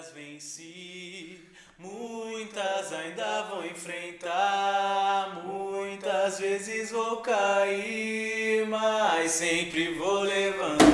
batalhas 0.00 0.12
venci, 0.12 1.38
muitas 1.78 2.92
ainda 2.92 3.42
vou 3.42 3.64
enfrentar, 3.66 5.42
muitas 5.44 6.38
vezes 6.38 6.90
vou 6.90 7.18
cair, 7.18 8.66
mas 8.66 9.30
sempre 9.32 9.94
vou 9.94 10.20
levantar. 10.20 10.89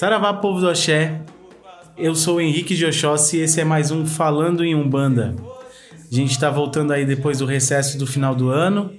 Saravá, 0.00 0.32
povo 0.32 0.60
do 0.60 0.70
Axé. 0.70 1.20
Eu 1.94 2.14
sou 2.14 2.36
o 2.36 2.40
Henrique 2.40 2.74
de 2.74 2.86
Oxóssi 2.86 3.36
e 3.36 3.40
esse 3.40 3.60
é 3.60 3.64
mais 3.64 3.90
um 3.90 4.06
Falando 4.06 4.64
em 4.64 4.74
Umbanda. 4.74 5.36
A 6.10 6.14
gente 6.14 6.38
tá 6.38 6.48
voltando 6.48 6.94
aí 6.94 7.04
depois 7.04 7.40
do 7.40 7.44
recesso 7.44 7.98
do 7.98 8.06
final 8.06 8.34
do 8.34 8.48
ano, 8.48 8.92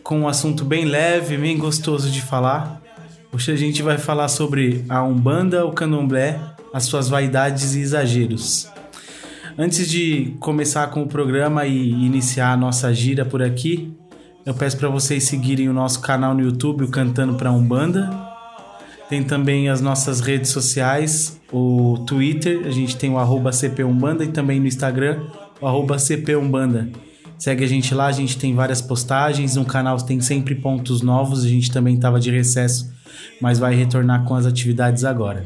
com 0.00 0.20
um 0.20 0.28
assunto 0.28 0.64
bem 0.64 0.84
leve, 0.84 1.36
bem 1.36 1.58
gostoso 1.58 2.08
de 2.08 2.22
falar. 2.22 2.80
Hoje 3.32 3.50
a 3.50 3.56
gente 3.56 3.82
vai 3.82 3.98
falar 3.98 4.28
sobre 4.28 4.84
a 4.88 5.02
Umbanda, 5.02 5.66
o 5.66 5.72
Candomblé, 5.72 6.38
as 6.72 6.84
suas 6.84 7.08
vaidades 7.08 7.74
e 7.74 7.80
exageros. 7.80 8.70
Antes 9.58 9.90
de 9.90 10.36
começar 10.38 10.86
com 10.86 11.02
o 11.02 11.08
programa 11.08 11.66
e 11.66 11.90
iniciar 11.90 12.52
a 12.52 12.56
nossa 12.56 12.94
gira 12.94 13.24
por 13.24 13.42
aqui, 13.42 13.92
eu 14.46 14.54
peço 14.54 14.76
para 14.76 14.88
vocês 14.88 15.24
seguirem 15.24 15.68
o 15.68 15.74
nosso 15.74 16.00
canal 16.00 16.32
no 16.32 16.42
YouTube, 16.42 16.84
o 16.84 16.88
Cantando 16.92 17.34
pra 17.34 17.50
Umbanda. 17.50 18.31
Tem 19.12 19.22
também 19.22 19.68
as 19.68 19.82
nossas 19.82 20.20
redes 20.20 20.48
sociais, 20.48 21.38
o 21.52 21.98
Twitter, 22.06 22.66
a 22.66 22.70
gente 22.70 22.96
tem 22.96 23.10
o 23.10 23.18
arroba 23.18 23.52
CPUmbanda 23.52 24.24
e 24.24 24.28
também 24.28 24.58
no 24.58 24.66
Instagram, 24.66 25.26
o 25.60 25.66
arroba 25.66 25.98
CPUmbanda. 25.98 26.88
Segue 27.38 27.62
a 27.62 27.66
gente 27.66 27.94
lá, 27.94 28.06
a 28.06 28.12
gente 28.12 28.38
tem 28.38 28.54
várias 28.54 28.80
postagens, 28.80 29.54
no 29.54 29.66
canal 29.66 29.98
tem 29.98 30.18
sempre 30.22 30.54
pontos 30.54 31.02
novos, 31.02 31.44
a 31.44 31.46
gente 31.46 31.70
também 31.70 31.96
estava 31.96 32.18
de 32.18 32.30
recesso, 32.30 32.90
mas 33.38 33.58
vai 33.58 33.74
retornar 33.74 34.24
com 34.24 34.34
as 34.34 34.46
atividades 34.46 35.04
agora. 35.04 35.44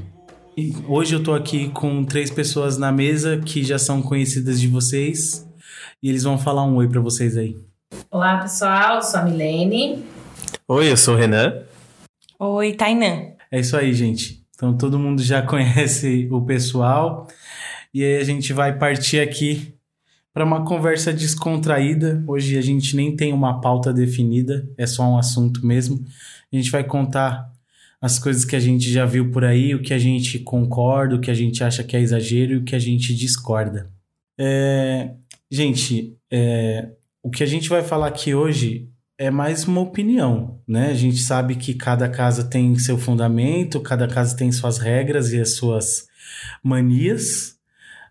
E 0.56 0.72
hoje 0.86 1.16
eu 1.16 1.22
tô 1.24 1.34
aqui 1.34 1.68
com 1.70 2.04
três 2.04 2.30
pessoas 2.30 2.78
na 2.78 2.92
mesa 2.92 3.38
que 3.38 3.64
já 3.64 3.80
são 3.80 4.00
conhecidas 4.00 4.60
de 4.60 4.68
vocês 4.68 5.44
e 6.00 6.08
eles 6.08 6.22
vão 6.22 6.38
falar 6.38 6.62
um 6.62 6.76
oi 6.76 6.86
para 6.86 7.00
vocês 7.00 7.36
aí. 7.36 7.56
Olá, 8.12 8.38
pessoal. 8.38 8.98
Eu 8.98 9.02
sou 9.02 9.18
a 9.18 9.24
Milene. 9.24 10.04
Oi, 10.68 10.88
eu 10.88 10.96
sou 10.96 11.14
o 11.14 11.18
Renan. 11.18 11.62
Oi, 12.38 12.72
Tainan. 12.74 13.35
É 13.50 13.60
isso 13.60 13.76
aí, 13.76 13.92
gente. 13.92 14.44
Então 14.54 14.76
todo 14.76 14.98
mundo 14.98 15.22
já 15.22 15.42
conhece 15.46 16.28
o 16.30 16.40
pessoal 16.40 17.28
e 17.92 18.02
aí 18.02 18.16
a 18.16 18.24
gente 18.24 18.52
vai 18.52 18.76
partir 18.76 19.20
aqui 19.20 19.74
para 20.32 20.44
uma 20.44 20.64
conversa 20.64 21.12
descontraída. 21.12 22.22
Hoje 22.26 22.58
a 22.58 22.60
gente 22.60 22.94
nem 22.94 23.16
tem 23.16 23.32
uma 23.32 23.60
pauta 23.60 23.92
definida, 23.92 24.68
é 24.76 24.86
só 24.86 25.02
um 25.08 25.16
assunto 25.16 25.64
mesmo. 25.66 26.04
A 26.52 26.56
gente 26.56 26.70
vai 26.70 26.84
contar 26.84 27.50
as 28.00 28.18
coisas 28.18 28.44
que 28.44 28.54
a 28.54 28.60
gente 28.60 28.90
já 28.92 29.06
viu 29.06 29.30
por 29.30 29.44
aí, 29.44 29.74
o 29.74 29.80
que 29.80 29.94
a 29.94 29.98
gente 29.98 30.38
concorda, 30.40 31.16
o 31.16 31.20
que 31.20 31.30
a 31.30 31.34
gente 31.34 31.64
acha 31.64 31.82
que 31.82 31.96
é 31.96 32.00
exagero 32.00 32.52
e 32.52 32.56
o 32.56 32.64
que 32.64 32.76
a 32.76 32.78
gente 32.78 33.14
discorda. 33.14 33.90
É, 34.38 35.12
gente, 35.50 36.14
é, 36.30 36.90
o 37.22 37.30
que 37.30 37.42
a 37.42 37.46
gente 37.46 37.68
vai 37.68 37.82
falar 37.82 38.08
aqui 38.08 38.34
hoje 38.34 38.90
é 39.18 39.30
mais 39.30 39.64
uma 39.64 39.80
opinião, 39.80 40.60
né? 40.68 40.90
A 40.90 40.94
gente 40.94 41.18
sabe 41.18 41.56
que 41.56 41.74
cada 41.74 42.08
casa 42.08 42.44
tem 42.44 42.78
seu 42.78 42.98
fundamento, 42.98 43.80
cada 43.80 44.06
casa 44.06 44.36
tem 44.36 44.52
suas 44.52 44.78
regras 44.78 45.32
e 45.32 45.40
as 45.40 45.56
suas 45.56 46.06
manias, 46.62 47.56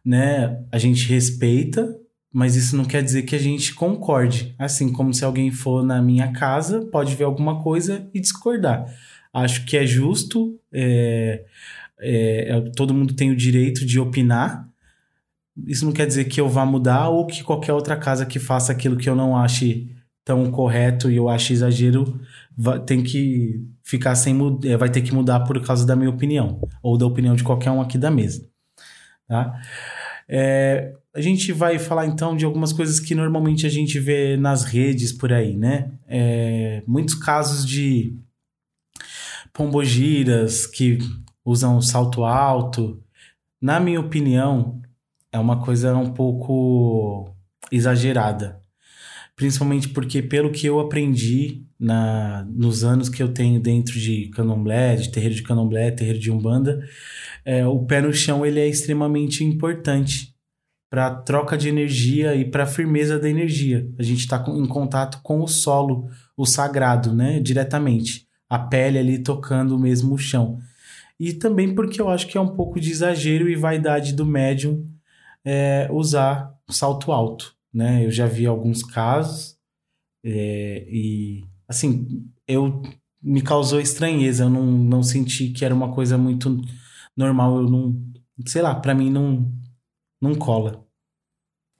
né? 0.04 0.64
A 0.72 0.80
gente 0.80 1.08
respeita, 1.08 1.96
mas 2.34 2.56
isso 2.56 2.76
não 2.76 2.86
quer 2.86 3.04
dizer 3.04 3.24
que 3.24 3.36
a 3.36 3.40
gente 3.40 3.74
concorde. 3.76 4.56
Assim 4.58 4.92
como 4.92 5.14
se 5.14 5.24
alguém 5.24 5.52
for 5.52 5.84
na 5.84 6.02
minha 6.02 6.32
casa, 6.32 6.82
pode 6.92 7.16
ver 7.16 7.26
alguma 7.26 7.62
coisa 7.62 8.10
e 8.14 8.20
discordar. 8.20 8.86
Acho 9.32 9.64
que 9.66 9.78
é 9.78 9.86
justo, 9.86 10.60
é, 10.74 11.46
é, 12.00 12.58
é, 12.58 12.62
todo 12.76 12.94
mundo 12.94 13.14
tem 13.14 13.30
o 13.30 13.36
direito 13.36 13.86
de 13.86 14.00
opinar. 14.00 14.68
Isso 15.68 15.86
não 15.86 15.94
quer 15.94 16.08
dizer 16.08 16.26
que 16.26 16.42
eu 16.42 16.50
vá 16.50 16.66
mudar 16.66 17.10
ou 17.10 17.28
que 17.28 17.44
qualquer 17.44 17.74
outra 17.74 17.96
casa 17.96 18.26
que 18.26 18.40
faça 18.40 18.72
aquilo 18.72 18.98
que 18.98 19.10
eu 19.10 19.16
não 19.16 19.38
ache 19.38 19.95
tão 20.26 20.50
correto 20.50 21.10
e 21.10 21.16
eu 21.16 21.30
acho 21.30 21.54
exagero 21.54 22.20
vai, 22.58 22.80
tem 22.80 23.04
que 23.04 23.64
ficar 23.84 24.16
sem 24.16 24.34
mudar, 24.34 24.78
vai 24.78 24.90
ter 24.90 25.02
que 25.02 25.14
mudar 25.14 25.42
por 25.42 25.64
causa 25.64 25.86
da 25.86 25.96
minha 25.96 26.10
opinião 26.10 26.60
ou 26.82 26.98
da 26.98 27.06
opinião 27.06 27.36
de 27.36 27.44
qualquer 27.44 27.70
um 27.70 27.80
aqui 27.80 27.98
da 27.98 28.10
mesa. 28.10 28.50
Tá? 29.28 29.62
É, 30.28 30.96
a 31.14 31.22
gente 31.22 31.52
vai 31.52 31.78
falar 31.78 32.08
então 32.08 32.36
de 32.36 32.44
algumas 32.44 32.74
coisas 32.74 33.00
que 33.00 33.14
normalmente 33.14 33.68
a 33.68 33.70
gente 33.70 34.00
vê 34.00 34.36
nas 34.36 34.64
redes 34.64 35.14
por 35.14 35.32
aí, 35.32 35.56
né? 35.56 35.92
É, 36.08 36.84
muitos 36.88 37.14
casos 37.16 37.66
de 37.66 38.18
pombogiras 39.54 40.66
que 40.66 40.98
usam 41.46 41.80
salto 41.82 42.24
alto. 42.24 43.02
Na 43.62 43.80
minha 43.80 44.00
opinião, 44.00 44.82
é 45.32 45.40
uma 45.40 45.64
coisa 45.64 45.96
um 45.96 46.12
pouco 46.12 47.30
exagerada. 47.72 48.65
Principalmente 49.36 49.90
porque, 49.90 50.22
pelo 50.22 50.52
que 50.52 50.66
eu 50.66 50.80
aprendi 50.80 51.66
na, 51.80 52.48
nos 52.50 52.84
anos 52.84 53.10
que 53.10 53.22
eu 53.22 53.34
tenho 53.34 53.60
dentro 53.60 54.00
de 54.00 54.30
candomblé, 54.30 54.96
de 54.96 55.12
terreiro 55.12 55.36
de 55.36 55.44
candomblé, 55.44 55.92
terreiro 55.92 56.20
de 56.20 56.32
umbanda, 56.32 56.82
é, 57.44 57.66
o 57.68 57.86
pé 57.86 58.02
no 58.02 58.14
chão 58.14 58.46
ele 58.46 58.60
é 58.60 58.68
extremamente 58.68 59.44
importante 59.44 60.34
para 60.90 61.14
troca 61.14 61.58
de 61.58 61.68
energia 61.68 62.36
e 62.36 62.46
para 62.46 62.66
firmeza 62.66 63.20
da 63.20 63.30
energia. 63.30 63.90
A 64.00 64.04
gente 64.04 64.20
está 64.20 64.44
em 64.48 64.66
contato 64.66 65.20
com 65.22 65.42
o 65.42 65.48
solo, 65.48 66.08
o 66.38 66.46
sagrado, 66.46 67.14
né, 67.14 67.40
diretamente. 67.40 68.26
A 68.50 68.58
pele 68.58 68.98
ali 68.98 69.22
tocando 69.22 69.78
mesmo 69.78 70.16
o 70.16 70.18
chão. 70.18 70.60
E 71.20 71.34
também 71.34 71.74
porque 71.74 72.00
eu 72.00 72.10
acho 72.10 72.28
que 72.28 72.38
é 72.38 72.42
um 72.42 72.56
pouco 72.56 72.80
de 72.80 72.92
exagero 72.92 73.50
e 73.50 73.56
vaidade 73.56 74.14
do 74.14 74.26
médium 74.26 74.88
é, 75.44 75.88
usar 75.92 76.54
salto 76.70 77.12
alto, 77.12 77.55
né? 77.76 78.06
Eu 78.06 78.12
já 78.12 78.26
vi 78.26 78.48
alguns 78.48 78.82
casos 78.82 79.58
é, 80.24 80.88
e, 80.90 81.44
assim, 81.68 82.26
eu 82.48 82.82
me 83.22 83.42
causou 83.42 83.82
estranheza. 83.82 84.46
Eu 84.46 84.50
não, 84.50 84.66
não 84.66 85.04
senti 85.04 85.50
que 85.50 85.66
era 85.66 85.76
uma 85.76 85.94
coisa 85.94 86.18
muito 86.18 86.62
normal. 87.18 87.58
Eu 87.58 87.70
não, 87.70 88.02
sei 88.48 88.62
lá, 88.62 88.74
para 88.74 88.96
mim 88.96 89.12
não, 89.12 89.52
não 90.22 90.34
cola. 90.34 90.86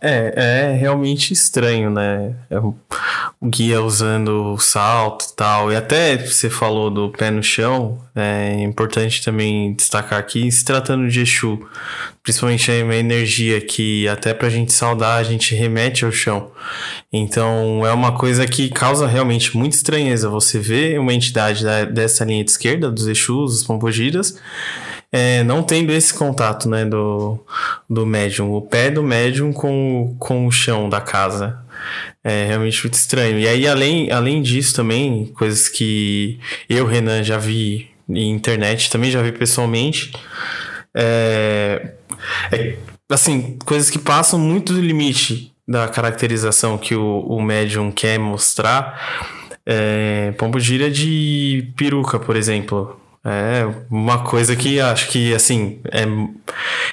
É, 0.02 0.68
é 0.72 0.74
realmente 0.74 1.32
estranho, 1.32 1.90
né? 1.90 2.46
É 2.50 2.60
um, 2.60 2.76
guia 3.44 3.82
usando 3.82 4.54
o 4.54 4.58
salto 4.58 5.26
e 5.26 5.36
tal. 5.36 5.72
E 5.72 5.76
até 5.76 6.18
você 6.18 6.50
falou 6.50 6.90
do 6.90 7.10
pé 7.10 7.30
no 7.30 7.44
chão, 7.44 8.00
é 8.16 8.62
importante 8.62 9.24
também 9.24 9.74
destacar 9.74 10.20
aqui, 10.20 10.52
se 10.52 10.64
tratando 10.64 11.08
de 11.08 11.22
Exu, 11.22 11.60
principalmente 12.24 12.72
é 12.72 12.84
uma 12.84 12.96
energia 12.96 13.62
que 13.62 14.08
até 14.08 14.34
pra 14.34 14.50
gente 14.50 14.74
saudar, 14.74 15.20
a 15.20 15.24
gente 15.24 15.54
remete 15.54 16.06
ao 16.06 16.12
chão. 16.12 16.52
Então 17.12 17.86
é 17.86 17.92
uma 17.94 18.18
coisa 18.18 18.48
que 18.48 18.70
causa 18.70 19.08
realmente 19.08 19.56
muita 19.56 19.76
estranheza. 19.76 20.30
Você 20.30 20.60
vê 20.60 20.98
uma 20.98 21.14
entidade 21.14 21.64
da, 21.64 21.86
dessa 21.86 22.26
linha 22.26 22.44
de 22.44 22.52
esquerda, 22.52 22.92
dos 22.92 23.08
Exus, 23.08 23.54
dos 23.54 23.64
Pombogiras, 23.64 24.40
é, 25.12 25.44
não 25.44 25.64
tendo 25.64 25.92
esse 25.92 26.14
contato 26.14 26.68
né, 26.68 26.84
do, 26.84 27.40
do 27.90 28.06
médium, 28.06 28.54
o 28.54 28.62
pé 28.62 28.92
do 28.92 29.02
médium 29.02 29.54
com, 29.54 30.16
com 30.20 30.46
o 30.46 30.52
chão 30.52 30.90
da 30.90 31.00
casa. 31.00 31.65
É 32.24 32.46
realmente 32.46 32.84
muito 32.84 32.96
estranho. 32.96 33.40
E 33.40 33.48
aí, 33.48 33.68
além, 33.68 34.12
além 34.12 34.42
disso, 34.42 34.76
também, 34.76 35.28
coisas 35.28 35.70
que 35.70 36.40
eu, 36.70 36.86
Renan, 36.86 37.24
já 37.24 37.38
vi 37.38 37.90
em 38.10 38.32
internet, 38.32 38.90
também 38.90 39.12
já 39.12 39.22
vi 39.22 39.32
pessoalmente. 39.32 40.12
É, 40.94 41.94
é, 42.52 42.76
assim, 43.10 43.58
coisas 43.66 43.90
que 43.90 44.00
passam 44.00 44.40
muito 44.40 44.74
do 44.74 44.82
limite 44.82 45.52
da 45.68 45.88
caracterização 45.88 46.78
que 46.78 46.96
o, 46.96 47.20
o 47.22 47.42
médium 47.42 47.92
quer 47.92 48.20
mostrar. 48.20 49.26
É, 49.66 50.32
pombo 50.38 50.60
gira 50.60 50.90
de 50.92 51.72
peruca, 51.76 52.20
por 52.20 52.36
exemplo. 52.36 53.00
É 53.24 53.68
uma 53.90 54.20
coisa 54.20 54.56
que 54.56 54.80
acho 54.80 55.10
que, 55.10 55.34
assim, 55.34 55.80
é, 55.92 56.06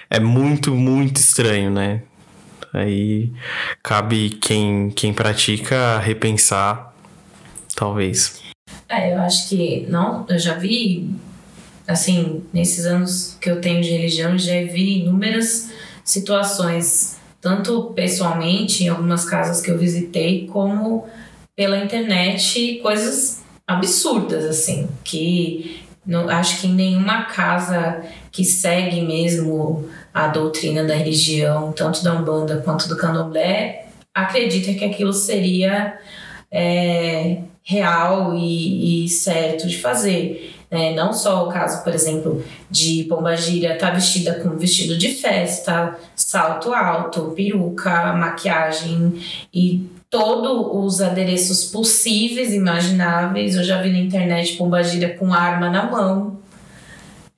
é 0.08 0.18
muito, 0.18 0.74
muito 0.74 1.18
estranho, 1.18 1.70
né? 1.70 2.02
Aí 2.72 3.32
cabe 3.82 4.30
quem, 4.40 4.90
quem 4.90 5.12
pratica 5.12 5.98
repensar, 5.98 6.94
talvez. 7.74 8.40
É, 8.88 9.14
eu 9.14 9.20
acho 9.20 9.48
que 9.48 9.86
não, 9.88 10.24
eu 10.28 10.38
já 10.38 10.54
vi 10.54 11.10
assim, 11.86 12.42
nesses 12.52 12.86
anos 12.86 13.36
que 13.40 13.50
eu 13.50 13.60
tenho 13.60 13.82
de 13.82 13.90
religião, 13.90 14.38
já 14.38 14.54
vi 14.62 15.00
inúmeras 15.00 15.70
situações, 16.04 17.18
tanto 17.40 17.92
pessoalmente 17.94 18.84
em 18.84 18.88
algumas 18.88 19.24
casas 19.24 19.60
que 19.60 19.70
eu 19.70 19.78
visitei, 19.78 20.46
como 20.46 21.06
pela 21.54 21.78
internet, 21.78 22.80
coisas 22.82 23.42
absurdas 23.66 24.44
assim, 24.44 24.88
que 25.04 25.82
não, 26.04 26.28
acho 26.28 26.60
que 26.60 26.66
em 26.66 26.74
nenhuma 26.74 27.24
casa 27.26 28.02
que 28.30 28.44
segue 28.44 29.00
mesmo 29.02 29.88
a 30.12 30.28
doutrina 30.28 30.84
da 30.84 30.94
religião, 30.94 31.72
tanto 31.72 32.04
da 32.04 32.12
Umbanda 32.14 32.58
quanto 32.58 32.88
do 32.88 32.96
Candomblé, 32.96 33.86
acredita 34.14 34.74
que 34.74 34.84
aquilo 34.84 35.12
seria 35.12 35.98
é, 36.50 37.38
real 37.62 38.34
e, 38.34 39.04
e, 39.04 39.08
certo 39.08 39.66
de 39.66 39.78
fazer. 39.78 40.54
É, 40.70 40.94
não 40.94 41.12
só 41.12 41.46
o 41.46 41.52
caso, 41.52 41.84
por 41.84 41.94
exemplo, 41.94 42.42
de 42.70 43.04
Pombagira 43.04 43.74
estar 43.74 43.88
tá 43.88 43.94
vestida 43.94 44.34
com 44.40 44.56
vestido 44.56 44.96
de 44.96 45.08
festa, 45.08 45.98
salto 46.16 46.72
alto, 46.72 47.32
peruca, 47.36 48.12
maquiagem 48.14 49.20
e 49.52 49.86
todos 50.08 50.94
os 50.94 51.00
adereços 51.02 51.64
possíveis, 51.64 52.52
imagináveis. 52.52 53.54
Eu 53.54 53.64
já 53.64 53.80
vi 53.80 53.90
na 53.90 53.98
internet 53.98 54.56
Pombagira 54.56 55.10
com 55.10 55.32
arma 55.32 55.68
na 55.68 55.90
mão. 55.90 56.38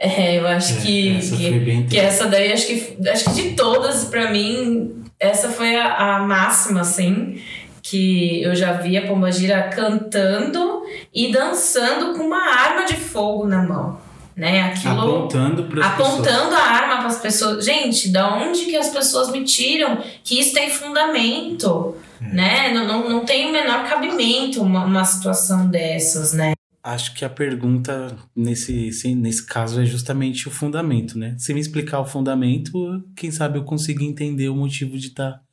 É, 0.05 0.39
eu 0.39 0.47
acho 0.47 0.75
é, 0.75 0.81
que, 0.83 1.17
essa 1.17 1.37
que, 1.37 1.83
que, 1.89 1.99
essa 1.99 2.27
daí, 2.27 2.53
acho 2.53 2.67
que, 2.67 3.09
acho 3.09 3.25
que 3.25 3.31
de 3.31 3.51
todas, 3.53 4.05
para 4.05 4.31
mim, 4.31 5.03
essa 5.19 5.49
foi 5.49 5.77
a, 5.77 6.17
a 6.17 6.19
máxima, 6.21 6.83
assim, 6.83 7.41
que 7.83 8.43
eu 8.43 8.55
já 8.55 8.73
vi 8.73 8.99
a 8.99 9.06
Pombagira 9.06 9.62
cantando 9.75 10.83
e 11.12 11.33
dançando 11.33 12.19
com 12.19 12.25
uma 12.25 12.39
arma 12.39 12.85
de 12.85 12.95
fogo 12.97 13.47
na 13.47 13.62
mão. 13.62 13.99
Né? 14.37 14.62
Aquilo, 14.62 15.01
apontando 15.01 15.62
para 15.65 15.87
apontando 15.87 16.23
pessoas. 16.23 16.55
a 16.55 16.62
arma 16.62 16.97
para 16.97 17.06
as 17.06 17.21
pessoas. 17.21 17.65
Gente, 17.65 18.09
da 18.09 18.35
onde 18.35 18.65
que 18.67 18.77
as 18.77 18.89
pessoas 18.89 19.31
me 19.31 19.45
tiram 19.45 19.99
que 20.25 20.39
isso 20.41 20.53
tem 20.53 20.69
fundamento? 20.69 21.95
É. 22.21 22.35
Né? 22.35 22.73
Não, 22.75 22.87
não, 22.87 23.09
não 23.09 23.25
tem 23.25 23.49
o 23.49 23.53
menor 23.53 23.89
cabimento 23.89 24.61
uma, 24.61 24.85
uma 24.85 25.05
situação 25.05 25.69
dessas, 25.69 26.33
né? 26.33 26.54
Acho 26.85 27.15
que 27.15 27.25
a 27.25 27.31
pergunta 27.31 28.15
nesse, 28.37 28.91
nesse 29.15 29.47
caso 29.47 29.81
é 29.81 29.87
justamente 29.87 30.47
o 30.49 30.51
fundamento, 30.51 31.19
né? 31.19 31.35
Se 31.39 31.55
me 31.55 31.61
explicar 31.61 31.99
o 31.99 32.05
fundamento, 32.05 33.03
quem 33.17 33.31
sabe 33.31 33.59
eu 33.59 33.65
consigo 33.65 34.03
entender 34.03 34.51
o 34.51 34.55
motivo 34.55 34.99
de 34.99 35.07
estar 35.07 35.33
tá 35.33 35.45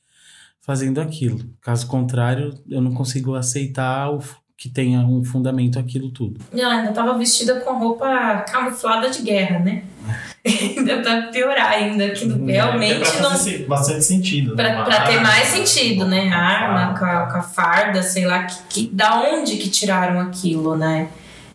fazendo 0.59 0.99
aquilo. 0.99 1.39
Caso 1.61 1.87
contrário, 1.87 2.61
eu 2.67 2.81
não 2.81 2.93
consigo 2.93 3.33
aceitar 3.33 4.11
o, 4.11 4.19
que 4.61 4.69
tenha 4.69 4.99
um 4.99 5.23
fundamento 5.23 5.79
aquilo 5.79 6.11
tudo. 6.11 6.39
Ela 6.53 6.75
ainda 6.75 6.89
estava 6.91 7.17
vestida 7.17 7.61
com 7.61 7.79
roupa 7.79 8.45
camuflada 8.47 9.09
de 9.09 9.23
guerra, 9.23 9.57
né? 9.57 9.83
ainda 10.45 11.01
pra 11.01 11.31
piorar 11.31 11.71
ainda, 11.71 12.11
que 12.11 12.25
hum, 12.25 12.45
realmente 12.45 13.09
é, 13.09 13.21
não... 13.21 13.67
bastante 13.67 14.03
sentido. 14.03 14.55
Pra, 14.55 14.69
né? 14.69 14.83
pra 14.83 15.07
ter 15.07 15.19
mais 15.19 15.47
sentido, 15.47 16.05
né? 16.05 16.29
A 16.29 16.37
arma, 16.37 16.99
com 16.99 17.03
a, 17.03 17.25
com 17.25 17.37
a 17.39 17.41
farda, 17.41 18.03
sei 18.03 18.27
lá, 18.27 18.43
que, 18.43 18.61
que, 18.69 18.87
da 18.93 19.19
onde 19.21 19.57
que 19.57 19.67
tiraram 19.67 20.19
aquilo, 20.19 20.77
né? 20.77 21.09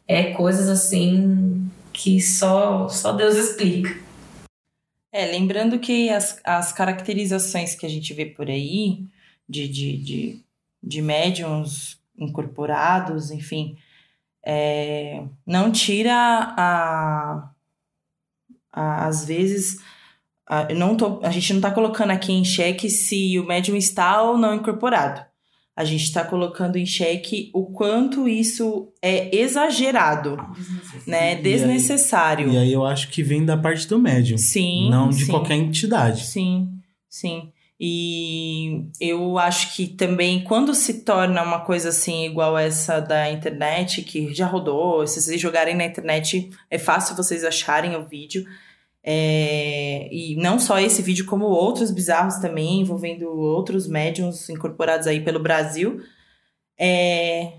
É 0.08 0.32
coisas 0.32 0.68
assim 0.68 1.70
que 1.92 2.20
só, 2.20 2.88
só 2.88 3.12
Deus 3.12 3.36
explica. 3.36 3.96
É, 5.12 5.26
lembrando 5.26 5.78
que 5.78 6.10
as, 6.10 6.40
as 6.42 6.72
caracterizações 6.72 7.76
que 7.76 7.86
a 7.86 7.88
gente 7.88 8.12
vê 8.12 8.26
por 8.26 8.48
aí 8.48 9.04
de, 9.48 9.68
de, 9.68 9.96
de, 9.96 10.40
de 10.82 11.00
médiums 11.00 12.04
incorporados, 12.18 13.30
enfim, 13.30 13.76
é, 14.44 15.24
não 15.46 15.70
tira 15.70 16.14
a, 16.14 17.50
a, 18.72 19.06
às 19.06 19.24
vezes 19.24 19.80
a, 20.46 20.72
não 20.74 20.96
tô, 20.96 21.20
a 21.22 21.30
gente 21.30 21.52
não 21.52 21.58
está 21.58 21.70
colocando 21.70 22.10
aqui 22.10 22.32
em 22.32 22.44
xeque 22.44 22.88
se 22.88 23.38
o 23.38 23.46
médium 23.46 23.76
está 23.76 24.22
ou 24.22 24.38
não 24.38 24.54
incorporado 24.54 25.24
a 25.76 25.84
gente 25.84 26.04
está 26.04 26.24
colocando 26.24 26.76
em 26.76 26.86
xeque 26.86 27.50
o 27.52 27.66
quanto 27.66 28.26
isso 28.26 28.88
é 29.02 29.36
exagerado, 29.36 30.38
né? 31.06 31.34
Desnecessário. 31.34 32.46
E 32.46 32.50
aí, 32.50 32.56
e 32.56 32.58
aí, 32.58 32.72
eu 32.72 32.86
acho 32.86 33.10
que 33.10 33.22
vem 33.22 33.44
da 33.44 33.58
parte 33.58 33.86
do 33.86 33.98
médium. 33.98 34.38
Sim. 34.38 34.88
Não 34.88 35.10
de 35.10 35.26
sim. 35.26 35.30
qualquer 35.30 35.56
entidade. 35.56 36.24
Sim, 36.24 36.70
sim. 37.10 37.52
E 37.78 38.88
eu 38.98 39.38
acho 39.38 39.76
que 39.76 39.86
também 39.86 40.42
quando 40.44 40.74
se 40.74 41.04
torna 41.04 41.42
uma 41.42 41.60
coisa 41.60 41.90
assim 41.90 42.24
igual 42.24 42.56
essa 42.56 43.00
da 43.00 43.30
internet, 43.30 44.02
que 44.02 44.32
já 44.34 44.46
rodou, 44.46 45.06
se 45.06 45.20
vocês 45.20 45.40
jogarem 45.40 45.76
na 45.76 45.84
internet, 45.84 46.50
é 46.70 46.78
fácil 46.78 47.14
vocês 47.14 47.44
acharem 47.44 47.94
o 47.94 48.06
vídeo 48.06 48.46
é, 49.08 50.08
e 50.10 50.34
não 50.34 50.58
só 50.58 50.80
esse 50.80 51.00
vídeo, 51.00 51.26
como 51.26 51.44
outros 51.44 51.92
bizarros 51.92 52.38
também, 52.38 52.80
envolvendo 52.80 53.28
outros 53.28 53.86
médiums 53.86 54.50
incorporados 54.50 55.06
aí 55.06 55.20
pelo 55.20 55.38
Brasil, 55.38 56.00
é, 56.76 57.52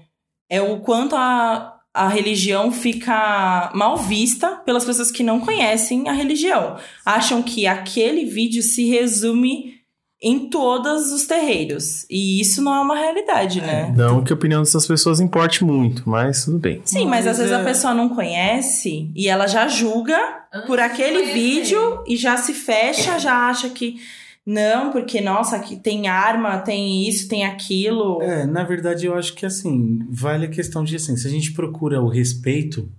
é 0.50 0.62
o 0.62 0.82
quanto 0.82 1.16
a, 1.16 1.80
a 1.94 2.10
religião 2.10 2.70
fica 2.70 3.72
mal 3.74 3.96
vista 3.96 4.58
pelas 4.66 4.84
pessoas 4.84 5.10
que 5.10 5.24
não 5.24 5.40
conhecem 5.40 6.10
a 6.10 6.12
religião. 6.12 6.78
Acham 7.06 7.42
que 7.42 7.66
aquele 7.66 8.26
vídeo 8.26 8.62
se 8.62 8.86
resume 8.90 9.77
em 10.22 10.50
todos 10.50 11.12
os 11.12 11.26
terreiros. 11.26 12.06
E 12.10 12.42
isso 12.42 12.62
não 12.62 12.74
é 12.76 12.80
uma 12.80 12.96
realidade, 12.96 13.62
né? 13.62 13.94
Não 13.96 14.24
que 14.24 14.34
a 14.34 14.36
opinião 14.36 14.62
dessas 14.62 14.88
pessoas 14.88 15.20
importe 15.20 15.64
muito, 15.64 16.10
mas 16.10 16.46
tudo 16.46 16.58
bem. 16.58 16.82
Sim, 16.84 17.06
mas, 17.06 17.26
mas 17.26 17.28
às 17.28 17.40
é... 17.40 17.44
vezes 17.44 17.56
a 17.56 17.64
pessoa 17.64 17.94
não 17.94 18.10
conhece 18.10 19.12
e 19.16 19.28
ela 19.28 19.48
já 19.48 19.68
julga 19.68 20.18
por 20.66 20.80
aquele 20.80 21.34
vídeo 21.34 22.04
e 22.08 22.16
já 22.16 22.38
se 22.38 22.54
fecha, 22.54 23.20
já 23.20 23.48
acha 23.48 23.70
que. 23.70 23.98
Não, 24.46 24.92
porque, 24.92 25.20
nossa, 25.20 25.58
aqui 25.58 25.76
tem 25.76 26.08
arma, 26.08 26.60
tem 26.60 27.06
isso, 27.08 27.28
tem 27.28 27.46
aquilo. 27.46 28.22
É, 28.22 28.46
na 28.46 28.64
verdade, 28.64 29.06
eu 29.06 29.14
acho 29.14 29.34
que 29.34 29.46
assim, 29.46 30.00
vale 30.10 30.46
a 30.46 30.50
questão 30.50 30.86
de 30.86 30.96
assim, 30.96 31.18
se 31.18 31.28
a 31.28 31.30
gente 31.30 31.52
procura 31.52 32.02
o 32.02 32.08
respeito 32.08 32.90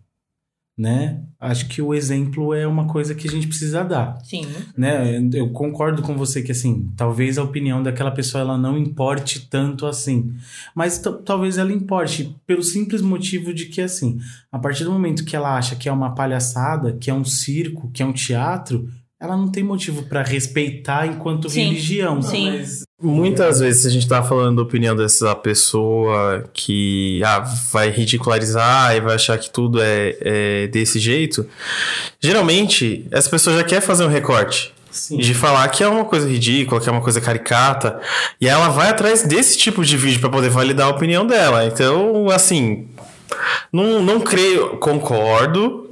né? 0.79 1.21
Acho 1.41 1.67
que 1.67 1.83
o 1.83 1.93
exemplo 1.93 2.55
é 2.55 2.67
uma 2.67 2.87
coisa 2.87 3.13
que 3.13 3.27
a 3.27 3.31
gente 3.31 3.49
precisa 3.49 3.83
dar. 3.83 4.17
Sim. 4.23 4.47
Né? 4.77 5.29
Eu 5.35 5.51
concordo 5.51 6.03
com 6.03 6.17
você 6.17 6.41
que 6.41 6.53
assim, 6.53 6.89
talvez 6.97 7.37
a 7.37 7.43
opinião 7.43 7.83
daquela 7.83 8.13
pessoa 8.13 8.43
ela 8.43 8.57
não 8.57 8.79
importe 8.79 9.49
tanto 9.49 9.87
assim, 9.87 10.33
mas 10.75 11.03
talvez 11.25 11.59
ela 11.59 11.73
importe 11.73 12.37
pelo 12.47 12.63
simples 12.63 13.03
motivo 13.03 13.53
de 13.53 13.67
que 13.67 13.81
assim, 13.81 14.19
a 14.53 14.59
partir 14.59 14.85
do 14.85 14.93
momento 14.93 15.25
que 15.25 15.35
ela 15.35 15.57
acha 15.57 15.75
que 15.75 15.89
é 15.89 15.93
uma 15.93 16.15
palhaçada, 16.15 16.93
que 16.93 17.11
é 17.11 17.15
um 17.15 17.25
circo, 17.25 17.91
que 17.93 18.03
é 18.03 18.07
um 18.07 18.13
teatro, 18.13 18.89
ela 19.21 19.37
não 19.37 19.49
tem 19.49 19.65
motivo 19.65 20.05
para 20.05 20.23
respeitar 20.23 21.07
enquanto 21.07 21.49
Sim. 21.49 21.65
religião. 21.65 22.23
Sim. 22.23 22.51
Mas... 22.51 22.88
Muitas 23.01 23.61
vezes 23.61 23.87
a 23.87 23.91
gente 23.91 24.09
tá 24.09 24.25
falando 24.25 24.57
da 24.57 24.63
opinião 24.63 24.97
dessa 24.97 25.33
pessoa 25.37 26.45
que 26.53 27.23
ah, 27.25 27.39
vai 27.73 27.91
ridicularizar 27.91 28.97
e 28.97 29.01
vai 29.01 29.15
achar 29.15 29.39
que 29.39 29.49
tudo 29.49 29.81
é, 29.81 30.17
é 30.21 30.67
desse 30.67 30.99
jeito. 30.99 31.47
Geralmente, 32.21 33.07
essa 33.13 33.31
pessoa 33.31 33.57
já 33.57 33.63
quer 33.63 33.81
fazer 33.81 34.05
um 34.05 34.09
recorte. 34.09 34.75
Sim. 34.91 35.19
de 35.19 35.35
falar 35.35 35.69
que 35.69 35.85
é 35.85 35.87
uma 35.87 36.07
coisa 36.07 36.27
ridícula, 36.27 36.81
que 36.81 36.89
é 36.89 36.93
uma 36.93 37.03
coisa 37.03 37.21
caricata, 37.21 38.01
e 38.41 38.49
ela 38.49 38.71
vai 38.71 38.89
atrás 38.89 39.23
desse 39.23 39.57
tipo 39.57 39.85
de 39.85 39.97
vídeo 39.97 40.19
para 40.19 40.31
poder 40.31 40.49
validar 40.49 40.89
a 40.89 40.91
opinião 40.91 41.27
dela. 41.27 41.67
Então, 41.67 42.29
assim, 42.31 42.89
não, 43.73 44.03
não 44.03 44.19
creio, 44.19 44.79
concordo, 44.79 45.88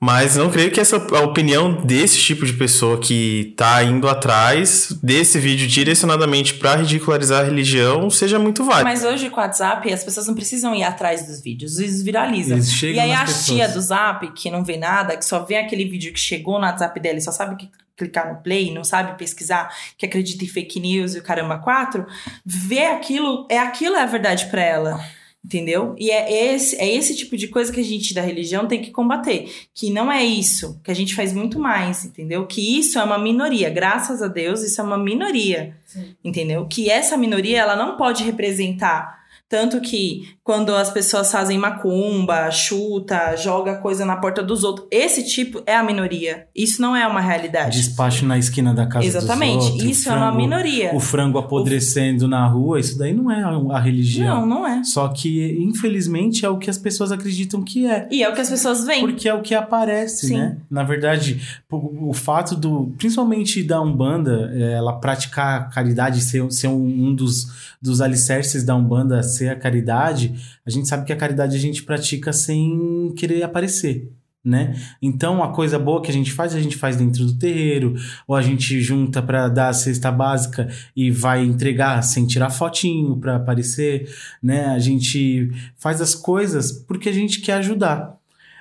mas 0.00 0.36
não 0.36 0.50
creio 0.50 0.70
que 0.70 0.80
essa 0.80 0.96
a 0.96 1.20
opinião 1.20 1.84
desse 1.84 2.18
tipo 2.18 2.44
de 2.44 2.52
pessoa 2.52 2.98
que 2.98 3.54
tá 3.56 3.82
indo 3.82 4.08
atrás 4.08 4.96
desse 5.02 5.38
vídeo 5.38 5.66
direcionadamente 5.66 6.54
para 6.54 6.76
ridicularizar 6.76 7.42
a 7.42 7.44
religião 7.44 8.08
seja 8.10 8.38
muito 8.38 8.64
válida. 8.64 8.84
Mas 8.84 9.04
hoje 9.04 9.30
com 9.30 9.40
o 9.40 9.42
WhatsApp, 9.42 9.92
as 9.92 10.04
pessoas 10.04 10.26
não 10.26 10.34
precisam 10.34 10.74
ir 10.74 10.82
atrás 10.82 11.26
dos 11.26 11.40
vídeos, 11.40 11.78
eles 11.78 12.02
viralizam. 12.02 12.56
Eles 12.56 12.82
e 12.82 12.98
aí 12.98 13.12
a 13.12 13.20
pessoas. 13.20 13.46
tia 13.46 13.68
do 13.68 13.80
Zap, 13.80 14.32
que 14.32 14.50
não 14.50 14.64
vê 14.64 14.76
nada, 14.76 15.16
que 15.16 15.24
só 15.24 15.44
vê 15.44 15.56
aquele 15.56 15.84
vídeo 15.84 16.12
que 16.12 16.20
chegou 16.20 16.58
no 16.58 16.66
WhatsApp 16.66 16.98
dela 17.00 17.18
e 17.18 17.22
só 17.22 17.32
sabe 17.32 17.56
que 17.56 17.70
clicar 17.96 18.32
no 18.32 18.42
play, 18.42 18.72
não 18.72 18.82
sabe 18.82 19.16
pesquisar, 19.16 19.72
que 19.96 20.06
acredita 20.06 20.44
em 20.44 20.48
fake 20.48 20.80
news 20.80 21.14
e 21.14 21.18
o 21.18 21.22
caramba 21.22 21.58
quatro, 21.58 22.06
vê 22.44 22.86
aquilo, 22.86 23.46
é 23.48 23.58
aquilo 23.58 23.96
é 23.96 24.02
a 24.02 24.06
verdade 24.06 24.46
pra 24.46 24.62
ela. 24.62 25.00
Entendeu? 25.44 25.94
E 25.98 26.10
é 26.10 26.54
esse, 26.54 26.74
é 26.76 26.90
esse 26.90 27.14
tipo 27.14 27.36
de 27.36 27.48
coisa 27.48 27.70
que 27.70 27.78
a 27.78 27.84
gente 27.84 28.14
da 28.14 28.22
religião 28.22 28.66
tem 28.66 28.80
que 28.80 28.90
combater. 28.90 29.52
Que 29.74 29.90
não 29.90 30.10
é 30.10 30.24
isso, 30.24 30.80
que 30.82 30.90
a 30.90 30.94
gente 30.94 31.14
faz 31.14 31.34
muito 31.34 31.58
mais, 31.58 32.06
entendeu? 32.06 32.46
Que 32.46 32.78
isso 32.78 32.98
é 32.98 33.04
uma 33.04 33.18
minoria. 33.18 33.68
Graças 33.68 34.22
a 34.22 34.26
Deus, 34.26 34.62
isso 34.62 34.80
é 34.80 34.84
uma 34.84 34.96
minoria. 34.96 35.76
Sim. 35.84 36.16
Entendeu? 36.24 36.66
Que 36.66 36.88
essa 36.88 37.14
minoria, 37.16 37.60
ela 37.60 37.76
não 37.76 37.98
pode 37.98 38.24
representar. 38.24 39.23
Tanto 39.48 39.80
que 39.80 40.22
quando 40.42 40.74
as 40.74 40.90
pessoas 40.90 41.30
fazem 41.30 41.58
macumba, 41.58 42.50
chuta, 42.50 43.36
joga 43.36 43.76
coisa 43.76 44.04
na 44.04 44.16
porta 44.16 44.42
dos 44.42 44.64
outros, 44.64 44.88
esse 44.90 45.24
tipo 45.24 45.62
é 45.66 45.76
a 45.76 45.82
minoria. 45.82 46.46
Isso 46.54 46.80
não 46.82 46.96
é 46.96 47.06
uma 47.06 47.20
realidade. 47.20 47.76
Despacho 47.76 48.24
na 48.26 48.38
esquina 48.38 48.74
da 48.74 48.86
casa 48.86 49.06
Exatamente. 49.06 49.56
dos 49.58 49.70
outros. 49.70 49.84
isso 49.90 50.08
é 50.08 50.12
uma 50.12 50.26
frango- 50.26 50.36
minoria. 50.38 50.94
O 50.94 51.00
frango 51.00 51.38
apodrecendo 51.38 52.26
na 52.26 52.46
rua, 52.46 52.80
isso 52.80 52.98
daí 52.98 53.12
não 53.12 53.30
é 53.30 53.42
a, 53.42 53.78
religião. 53.78 54.40
Não, 54.40 54.46
não 54.60 54.66
é. 54.66 54.82
Só 54.82 55.08
que, 55.08 55.56
infelizmente, 55.60 56.44
é 56.44 56.48
o 56.48 56.58
que 56.58 56.70
as 56.70 56.78
pessoas 56.78 57.12
acreditam 57.12 57.62
que 57.62 57.86
é. 57.86 58.08
E 58.10 58.22
é 58.22 58.28
o 58.28 58.34
que 58.34 58.40
as 58.40 58.50
pessoas 58.50 58.84
veem. 58.84 59.00
Porque 59.00 59.28
é 59.28 59.34
o 59.34 59.42
que 59.42 59.54
aparece, 59.54 60.28
Sim. 60.28 60.38
né? 60.38 60.56
Na 60.70 60.82
verdade, 60.82 61.40
o, 61.70 62.10
o 62.10 62.12
fato 62.12 62.56
do. 62.56 62.92
Principalmente 62.98 63.62
da 63.62 63.80
Umbanda, 63.80 64.50
é, 64.54 64.72
ela 64.72 64.94
praticar 64.94 65.70
caridade, 65.70 66.20
ser, 66.22 66.50
ser 66.50 66.68
um, 66.68 67.08
um 67.08 67.14
dos, 67.14 67.76
dos 67.80 68.00
alicerces 68.00 68.64
da 68.64 68.74
Umbanda, 68.74 69.22
ser 69.22 69.43
a 69.48 69.56
caridade, 69.56 70.34
a 70.64 70.70
gente 70.70 70.88
sabe 70.88 71.04
que 71.04 71.12
a 71.12 71.16
caridade 71.16 71.56
a 71.56 71.60
gente 71.60 71.82
pratica 71.82 72.32
sem 72.32 73.12
querer 73.16 73.42
aparecer. 73.42 74.10
Né? 74.44 74.78
Então, 75.00 75.42
a 75.42 75.54
coisa 75.54 75.78
boa 75.78 76.02
que 76.02 76.10
a 76.10 76.12
gente 76.12 76.30
faz, 76.30 76.54
a 76.54 76.60
gente 76.60 76.76
faz 76.76 76.96
dentro 76.96 77.24
do 77.24 77.38
terreiro, 77.38 77.94
ou 78.28 78.36
a 78.36 78.42
gente 78.42 78.78
junta 78.78 79.22
para 79.22 79.48
dar 79.48 79.68
a 79.68 79.72
cesta 79.72 80.12
básica 80.12 80.68
e 80.94 81.10
vai 81.10 81.42
entregar 81.42 82.02
sem 82.02 82.26
tirar 82.26 82.50
fotinho 82.50 83.16
para 83.16 83.36
aparecer, 83.36 84.06
né? 84.42 84.66
A 84.66 84.78
gente 84.78 85.50
faz 85.78 86.02
as 86.02 86.14
coisas 86.14 86.70
porque 86.72 87.08
a 87.08 87.12
gente 87.12 87.40
quer 87.40 87.54
ajudar. 87.54 88.18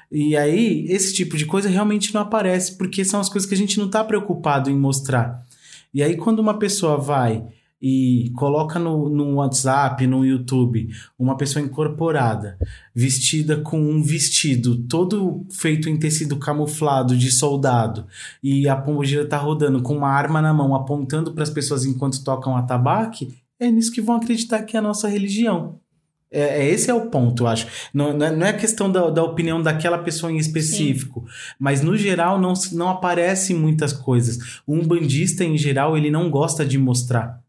E 0.10 0.38
aí, 0.38 0.86
esse 0.88 1.14
tipo 1.14 1.36
de 1.36 1.46
coisa 1.46 1.68
realmente 1.68 2.14
não 2.14 2.22
aparece, 2.22 2.78
porque 2.78 3.04
são 3.04 3.20
as 3.20 3.28
coisas 3.28 3.50
que 3.50 3.56
a 3.56 3.58
gente 3.58 3.78
não 3.78 3.88
está 3.88 4.04
preocupado 4.06 4.70
em 4.70 4.78
mostrar. 4.78 5.44
E 5.94 6.02
aí, 6.02 6.16
quando 6.16 6.40
uma 6.40 6.58
pessoa 6.58 6.98
vai 6.98 7.44
e 7.86 8.32
coloca 8.38 8.80
no, 8.80 9.10
no 9.10 9.36
WhatsApp, 9.36 10.08
no 10.08 10.26
YouTube, 10.26 10.88
uma 11.20 11.36
pessoa 11.36 11.62
incorporada, 11.62 12.58
vestida 12.96 13.58
com 13.58 13.78
um 13.78 14.02
vestido 14.02 14.78
todo 14.88 15.46
feito 15.52 15.90
em 15.90 16.00
tecido 16.00 16.38
camuflado 16.38 17.18
de 17.18 17.30
soldado, 17.30 18.08
e 18.42 18.70
a 18.70 18.76
pombogira 18.78 19.28
tá 19.28 19.38
rodando 19.38 19.82
com 19.82 19.98
uma 19.98 20.08
arma 20.08 20.42
na 20.42 20.54
mão, 20.54 20.74
apontando 20.74 21.34
para 21.34 21.44
as 21.44 21.50
pessoas 21.50 21.84
enquanto 21.84 22.24
tocam 22.24 22.56
atabaque, 22.56 23.34
é 23.60 23.70
nisso 23.70 23.92
que 23.92 24.00
vão 24.00 24.16
acreditar 24.16 24.64
que 24.64 24.78
é 24.78 24.80
a 24.80 24.84
nossa 24.84 25.10
religião. 25.10 25.82
É, 26.32 26.62
é- 26.62 26.70
esse 26.70 26.90
é 26.90 26.94
o 26.94 27.08
ponto, 27.08 27.44
eu 27.44 27.48
acho. 27.48 27.68
Não, 27.94 28.18
não 28.18 28.26
é, 28.26 28.32
não 28.34 28.48
é 28.48 28.54
questão 28.54 28.90
da, 28.90 29.10
da 29.10 29.22
opinião 29.22 29.62
daquela 29.62 29.98
pessoa 29.98 30.32
em 30.32 30.38
específico, 30.38 31.26
mas 31.60 31.82
no 31.82 31.98
geral 31.98 32.40
não, 32.40 32.54
não 32.72 32.88
aparecem 32.88 33.58
muitas 33.58 33.92
coisas. 33.92 34.62
O 34.66 34.74
umbandista, 34.74 35.44
em 35.44 35.58
geral, 35.58 35.98
ele 35.98 36.10
não 36.10 36.32
gosta 36.32 36.66
de 36.66 36.78
mostrar. 36.78 37.43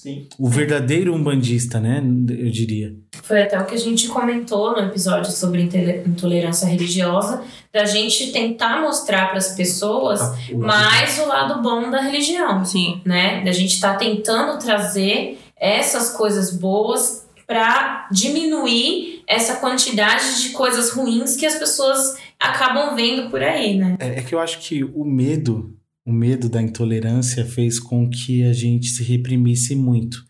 Sim. 0.00 0.26
O 0.38 0.48
verdadeiro 0.48 1.14
umbandista, 1.14 1.78
né? 1.78 1.98
Eu 1.98 2.50
diria. 2.50 2.94
Foi 3.22 3.42
até 3.42 3.60
o 3.60 3.66
que 3.66 3.74
a 3.74 3.78
gente 3.78 4.08
comentou 4.08 4.72
no 4.72 4.78
episódio 4.78 5.30
sobre 5.30 5.68
intolerância 6.06 6.66
religiosa, 6.66 7.42
da 7.70 7.84
gente 7.84 8.32
tentar 8.32 8.80
mostrar 8.80 9.28
para 9.28 9.36
as 9.36 9.54
pessoas 9.54 10.18
mais 10.56 11.18
o 11.18 11.26
lado 11.26 11.60
bom 11.60 11.90
da 11.90 12.00
religião, 12.00 12.64
Sim. 12.64 13.02
né? 13.04 13.44
Da 13.44 13.52
gente 13.52 13.74
estar 13.74 13.98
tentando 13.98 14.58
trazer 14.58 15.38
essas 15.54 16.16
coisas 16.16 16.56
boas 16.56 17.28
para 17.46 18.08
diminuir 18.10 19.22
essa 19.26 19.56
quantidade 19.56 20.42
de 20.42 20.48
coisas 20.48 20.92
ruins 20.92 21.36
que 21.36 21.44
as 21.44 21.56
pessoas 21.56 22.16
acabam 22.38 22.96
vendo 22.96 23.28
por 23.28 23.42
aí, 23.42 23.76
né? 23.76 23.98
É, 24.00 24.20
é 24.20 24.22
que 24.22 24.34
eu 24.34 24.40
acho 24.40 24.60
que 24.60 24.82
o 24.82 25.04
medo, 25.04 25.76
o 26.10 26.12
medo 26.12 26.48
da 26.48 26.60
intolerância 26.60 27.44
fez 27.44 27.78
com 27.78 28.10
que 28.10 28.42
a 28.42 28.52
gente 28.52 28.88
se 28.88 29.04
reprimisse 29.04 29.76
muito. 29.76 30.24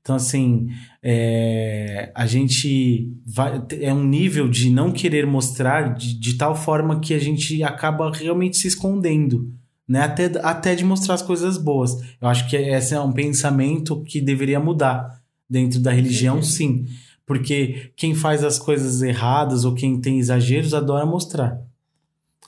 Então, 0.00 0.14
assim, 0.14 0.68
é, 1.02 2.12
a 2.14 2.24
gente 2.24 3.12
vai, 3.26 3.60
é 3.80 3.92
um 3.92 4.04
nível 4.04 4.48
de 4.48 4.70
não 4.70 4.92
querer 4.92 5.26
mostrar 5.26 5.94
de, 5.94 6.18
de 6.18 6.34
tal 6.34 6.54
forma 6.54 7.00
que 7.00 7.12
a 7.12 7.18
gente 7.18 7.62
acaba 7.64 8.12
realmente 8.12 8.56
se 8.56 8.68
escondendo, 8.68 9.52
né? 9.88 10.02
Até, 10.02 10.30
até 10.40 10.74
de 10.76 10.84
mostrar 10.84 11.14
as 11.14 11.22
coisas 11.22 11.58
boas. 11.58 12.00
Eu 12.22 12.28
acho 12.28 12.48
que 12.48 12.56
esse 12.56 12.94
é 12.94 13.00
um 13.00 13.12
pensamento 13.12 14.00
que 14.04 14.20
deveria 14.20 14.60
mudar 14.60 15.20
dentro 15.50 15.80
da 15.80 15.90
religião, 15.90 16.40
sim. 16.42 16.86
Porque 17.26 17.90
quem 17.96 18.14
faz 18.14 18.44
as 18.44 18.58
coisas 18.58 19.02
erradas 19.02 19.64
ou 19.64 19.74
quem 19.74 20.00
tem 20.00 20.18
exageros 20.18 20.72
adora 20.72 21.04
mostrar. 21.04 21.60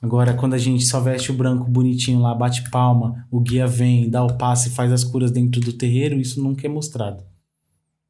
Agora, 0.03 0.33
quando 0.35 0.55
a 0.55 0.59
gente 0.59 0.85
só 0.87 0.99
veste 0.99 1.31
o 1.31 1.35
branco 1.35 1.71
bonitinho 1.71 2.21
lá, 2.21 2.35
bate 2.35 2.69
palma, 2.71 3.27
o 3.31 3.39
guia 3.39 3.67
vem, 3.67 4.09
dá 4.09 4.25
o 4.25 4.37
passe 4.39 4.69
e 4.71 4.73
faz 4.73 4.91
as 4.93 5.05
curas 5.05 5.31
dentro 5.31 5.61
do 5.61 5.73
terreiro, 5.75 6.19
isso 6.19 6.43
nunca 6.43 6.67
é 6.67 6.71
mostrado. 6.71 7.23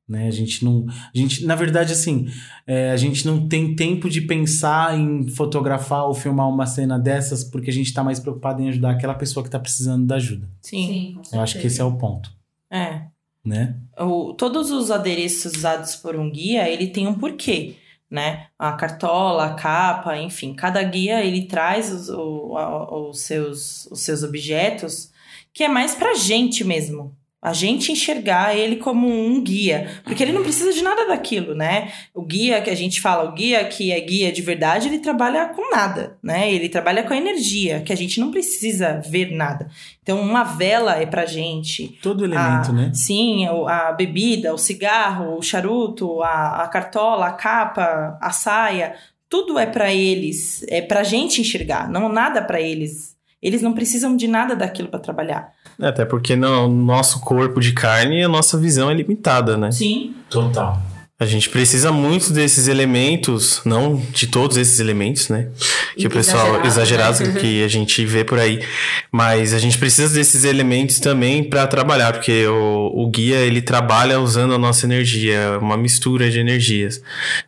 Né? 0.08 0.26
A 0.26 0.30
gente 0.30 0.64
não. 0.64 0.86
A 0.88 1.16
gente, 1.16 1.44
na 1.44 1.54
verdade, 1.54 1.92
assim, 1.92 2.26
é, 2.66 2.90
a 2.90 2.96
gente 2.96 3.24
não 3.26 3.48
tem 3.48 3.76
tempo 3.76 4.10
de 4.10 4.20
pensar 4.20 4.98
em 4.98 5.28
fotografar 5.28 6.04
ou 6.06 6.14
filmar 6.14 6.48
uma 6.48 6.66
cena 6.66 6.98
dessas 6.98 7.44
porque 7.44 7.70
a 7.70 7.72
gente 7.72 7.92
tá 7.94 8.02
mais 8.02 8.18
preocupado 8.18 8.60
em 8.60 8.68
ajudar 8.68 8.90
aquela 8.90 9.14
pessoa 9.14 9.42
que 9.44 9.50
tá 9.50 9.58
precisando 9.58 10.06
da 10.06 10.16
ajuda. 10.16 10.48
Sim. 10.62 11.16
com 11.30 11.36
Eu 11.36 11.40
acho 11.40 11.60
que 11.60 11.66
esse 11.68 11.80
é 11.80 11.84
o 11.84 11.96
ponto, 11.96 12.30
É. 12.70 13.02
né? 13.44 13.76
O, 14.00 14.32
todos 14.34 14.70
os 14.72 14.90
adereços 14.90 15.54
usados 15.56 15.94
por 15.94 16.16
um 16.16 16.28
guia, 16.28 16.68
ele 16.68 16.88
tem 16.88 17.06
um 17.06 17.14
porquê, 17.14 17.76
né? 18.10 18.48
A 18.58 18.72
cartola, 18.72 19.44
a 19.46 19.54
capa, 19.54 20.16
enfim. 20.16 20.54
Cada 20.54 20.82
guia, 20.82 21.24
ele 21.24 21.46
traz 21.46 21.92
os, 21.92 22.08
o- 22.08 22.56
a- 22.56 23.08
os, 23.08 23.20
seus, 23.20 23.86
os 23.86 24.00
seus 24.00 24.22
objetos 24.22 25.10
que 25.52 25.64
é 25.64 25.68
mais 25.68 25.94
pra 25.94 26.14
gente 26.14 26.64
mesmo. 26.64 27.14
A 27.42 27.54
gente 27.54 27.90
enxergar 27.90 28.54
ele 28.54 28.76
como 28.76 29.08
um 29.08 29.42
guia. 29.42 29.90
Porque 30.04 30.22
ele 30.22 30.32
não 30.32 30.42
precisa 30.42 30.72
de 30.74 30.82
nada 30.82 31.06
daquilo, 31.06 31.54
né? 31.54 31.90
O 32.14 32.22
guia 32.22 32.60
que 32.60 32.68
a 32.68 32.74
gente 32.74 33.00
fala, 33.00 33.28
o 33.30 33.32
guia 33.32 33.64
que 33.64 33.90
é 33.90 33.98
guia 33.98 34.30
de 34.30 34.42
verdade, 34.42 34.88
ele 34.88 34.98
trabalha 34.98 35.46
com 35.46 35.70
nada, 35.74 36.18
né? 36.22 36.52
Ele 36.52 36.68
trabalha 36.68 37.02
com 37.02 37.14
a 37.14 37.16
energia, 37.16 37.80
que 37.80 37.92
a 37.92 37.96
gente 37.96 38.20
não 38.20 38.30
precisa 38.30 39.00
ver 39.08 39.30
nada. 39.32 39.68
Então, 40.02 40.20
uma 40.20 40.44
vela 40.44 40.96
é 41.00 41.06
pra 41.06 41.24
gente, 41.24 41.98
Todo 42.02 42.24
elemento, 42.26 42.70
a- 42.70 42.72
né? 42.74 42.90
Sim, 42.94 43.46
a 43.68 43.90
bebida, 43.92 44.52
o 44.52 44.58
cigarro, 44.58 45.38
o 45.38 45.42
charuto, 45.42 46.22
a, 46.22 46.64
a 46.64 46.68
cartola, 46.68 47.26
a 47.28 47.32
capa, 47.32 48.18
a 48.20 48.30
saia, 48.30 48.94
tudo 49.30 49.58
é 49.58 49.64
pra 49.64 49.94
eles, 49.94 50.62
é 50.68 50.82
pra 50.82 51.02
gente 51.04 51.40
enxergar, 51.40 51.88
não 51.88 52.08
nada 52.08 52.42
pra 52.42 52.60
eles. 52.60 53.16
Eles 53.42 53.62
não 53.62 53.72
precisam 53.72 54.16
de 54.16 54.28
nada 54.28 54.54
daquilo 54.54 54.88
pra 54.88 54.98
trabalhar. 54.98 55.52
Até 55.80 56.04
porque 56.04 56.36
no 56.36 56.68
nosso 56.68 57.20
corpo 57.20 57.60
de 57.60 57.72
carne, 57.72 58.22
a 58.22 58.28
nossa 58.28 58.58
visão 58.58 58.90
é 58.90 58.94
limitada, 58.94 59.56
né? 59.56 59.70
Sim. 59.70 60.14
Total. 60.28 60.80
A 61.20 61.26
gente 61.26 61.50
precisa 61.50 61.92
muito 61.92 62.32
desses 62.32 62.66
elementos, 62.66 63.60
não 63.66 63.96
de 63.96 64.26
todos 64.26 64.56
esses 64.56 64.80
elementos, 64.80 65.28
né? 65.28 65.48
Que 65.94 66.06
o 66.06 66.10
pessoal 66.10 66.64
Exagerado, 66.64 66.66
exagerado 66.66 67.24
né? 67.24 67.40
que 67.40 67.62
a 67.62 67.68
gente 67.68 68.06
vê 68.06 68.24
por 68.24 68.38
aí, 68.38 68.64
mas 69.12 69.52
a 69.52 69.58
gente 69.58 69.76
precisa 69.76 70.14
desses 70.14 70.44
elementos 70.44 70.98
também 70.98 71.44
para 71.44 71.66
trabalhar, 71.66 72.14
porque 72.14 72.46
o, 72.46 72.90
o 72.94 73.10
guia 73.10 73.36
ele 73.36 73.60
trabalha 73.60 74.18
usando 74.18 74.54
a 74.54 74.58
nossa 74.58 74.86
energia, 74.86 75.58
uma 75.60 75.76
mistura 75.76 76.30
de 76.30 76.38
energias, 76.38 77.02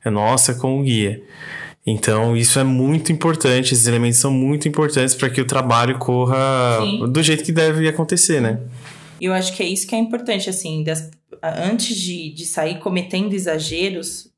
é 0.04 0.10
nossa 0.10 0.52
com 0.54 0.78
o 0.78 0.82
guia. 0.82 1.22
Então 1.86 2.36
isso 2.36 2.58
é 2.60 2.64
muito 2.64 3.10
importante, 3.10 3.74
esses 3.74 3.86
elementos 3.86 4.18
são 4.18 4.30
muito 4.30 4.68
importantes 4.68 5.14
para 5.14 5.28
que 5.28 5.40
o 5.40 5.44
trabalho 5.46 5.98
corra 5.98 6.78
Sim. 6.80 7.10
do 7.10 7.22
jeito 7.22 7.42
que 7.42 7.50
deve 7.52 7.88
acontecer, 7.88 8.40
né? 8.40 8.60
E 9.20 9.24
eu 9.24 9.32
acho 9.32 9.52
que 9.56 9.62
é 9.62 9.66
isso 9.66 9.86
que 9.86 9.94
é 9.94 9.98
importante, 9.98 10.48
assim, 10.48 10.82
das- 10.84 11.10
antes 11.42 11.96
de, 11.96 12.32
de 12.32 12.44
sair 12.46 12.78
cometendo 12.78 13.32
exageros, 13.34 14.28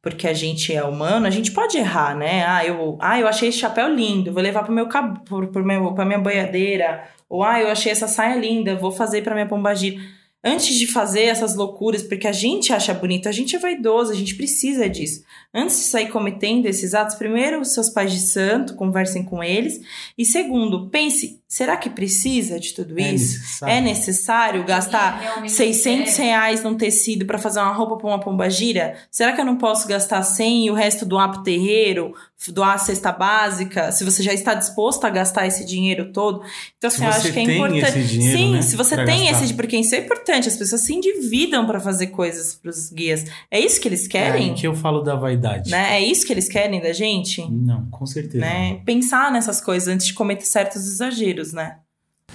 porque 0.00 0.26
a 0.26 0.32
gente 0.34 0.74
é 0.74 0.82
humano, 0.82 1.26
a 1.26 1.30
gente 1.30 1.52
pode 1.52 1.76
errar, 1.78 2.16
né? 2.16 2.44
Ah, 2.44 2.64
eu, 2.66 2.98
ah, 3.00 3.18
eu 3.20 3.28
achei 3.28 3.48
esse 3.48 3.58
chapéu 3.58 3.88
lindo, 3.94 4.32
vou 4.32 4.42
levar 4.42 4.64
pro 4.64 4.72
meu 4.72 4.88
cab 4.88 5.20
pro, 5.24 5.46
pro 5.48 5.64
meu, 5.64 5.92
pra 5.92 6.04
minha 6.04 6.18
boiadeira. 6.18 7.04
Ou, 7.28 7.44
ah, 7.44 7.60
eu 7.60 7.68
achei 7.68 7.92
essa 7.92 8.08
saia 8.08 8.36
linda, 8.36 8.74
vou 8.74 8.90
fazer 8.90 9.22
pra 9.22 9.34
minha 9.34 9.46
pombagira 9.46 10.00
antes 10.42 10.74
de 10.74 10.86
fazer 10.86 11.22
essas 11.22 11.54
loucuras, 11.54 12.02
porque 12.02 12.26
a 12.26 12.32
gente 12.32 12.72
acha 12.72 12.94
bonito, 12.94 13.28
a 13.28 13.32
gente 13.32 13.54
é 13.54 13.58
vaidoso, 13.58 14.12
a 14.12 14.14
gente 14.14 14.34
precisa 14.34 14.88
disso. 14.88 15.22
Antes 15.54 15.76
de 15.76 15.82
sair 15.84 16.08
cometendo 16.08 16.66
esses 16.66 16.94
atos, 16.94 17.16
primeiro, 17.16 17.64
seus 17.64 17.90
pais 17.90 18.12
de 18.12 18.20
santo, 18.20 18.74
conversem 18.74 19.22
com 19.22 19.42
eles. 19.42 19.80
E 20.16 20.24
segundo, 20.24 20.88
pense, 20.88 21.41
será 21.54 21.76
que 21.76 21.90
precisa 21.90 22.58
de 22.58 22.72
tudo 22.72 22.98
É 22.98 23.12
isso? 23.12 23.38
necessário. 23.38 23.74
É 23.74 23.80
necessário 23.80 24.64
gastar 24.64 25.20
Realmente 25.20 25.52
600 25.52 26.18
é. 26.18 26.22
reais 26.22 26.62
num 26.62 26.74
tecido 26.74 27.26
para 27.26 27.38
fazer 27.38 27.60
uma 27.60 27.72
roupa 27.74 27.96
para 27.98 28.06
uma 28.06 28.18
pombagira? 28.20 28.94
Será 29.10 29.32
que 29.32 29.40
eu 29.40 29.44
não 29.44 29.56
posso 29.56 29.86
gastar 29.86 30.22
100 30.22 30.66
e 30.66 30.70
o 30.70 30.74
resto 30.74 31.04
doar 31.04 31.30
pro 31.30 31.42
terreiro, 31.42 32.14
doar 32.48 32.74
a 32.74 32.78
cesta 32.78 33.12
básica? 33.12 33.92
Se 33.92 34.02
você 34.02 34.22
já 34.22 34.32
está 34.32 34.54
disposto 34.54 35.04
a 35.04 35.10
gastar 35.10 35.46
esse 35.46 35.64
dinheiro 35.66 36.10
todo? 36.12 36.42
Então, 36.78 36.88
Se 36.90 36.96
assim, 36.96 37.04
eu 37.06 37.12
você 37.12 37.18
acho 37.28 37.32
que 37.34 37.40
é 37.40 37.44
tem 37.44 37.54
importante. 37.56 37.98
esse 37.98 38.02
dinheiro, 38.04 38.38
Sim, 38.38 38.52
né, 38.54 38.62
se 38.62 38.74
você 38.76 38.94
pra 38.94 39.04
tem 39.04 39.26
gastar. 39.26 39.44
esse. 39.44 39.54
Porque 39.54 39.76
isso 39.76 39.94
é 39.94 39.98
importante, 39.98 40.48
as 40.48 40.56
pessoas 40.56 40.80
se 40.80 40.94
endividam 40.94 41.66
para 41.66 41.78
fazer 41.80 42.06
coisas 42.08 42.54
pros 42.54 42.88
guias. 42.90 43.26
É 43.50 43.60
isso 43.60 43.78
que 43.80 43.88
eles 43.88 44.06
É 44.06 44.08
querem? 44.08 44.50
aí 44.50 44.54
que 44.54 44.66
eu 44.66 44.74
falo 44.74 45.02
da 45.02 45.14
vaidade. 45.14 45.70
Né? 45.70 45.96
É 45.96 46.00
isso 46.00 46.26
que 46.26 46.32
eles 46.32 46.48
querem 46.48 46.80
da 46.80 46.92
gente? 46.94 47.46
Não, 47.50 47.84
com 47.90 48.06
certeza. 48.06 48.44
Né? 48.44 48.80
Pensar 48.86 49.30
nessas 49.30 49.60
coisas 49.60 49.86
antes 49.88 50.06
de 50.06 50.14
cometer 50.14 50.46
certos 50.46 50.86
exageros, 50.86 51.41
né? 51.50 51.78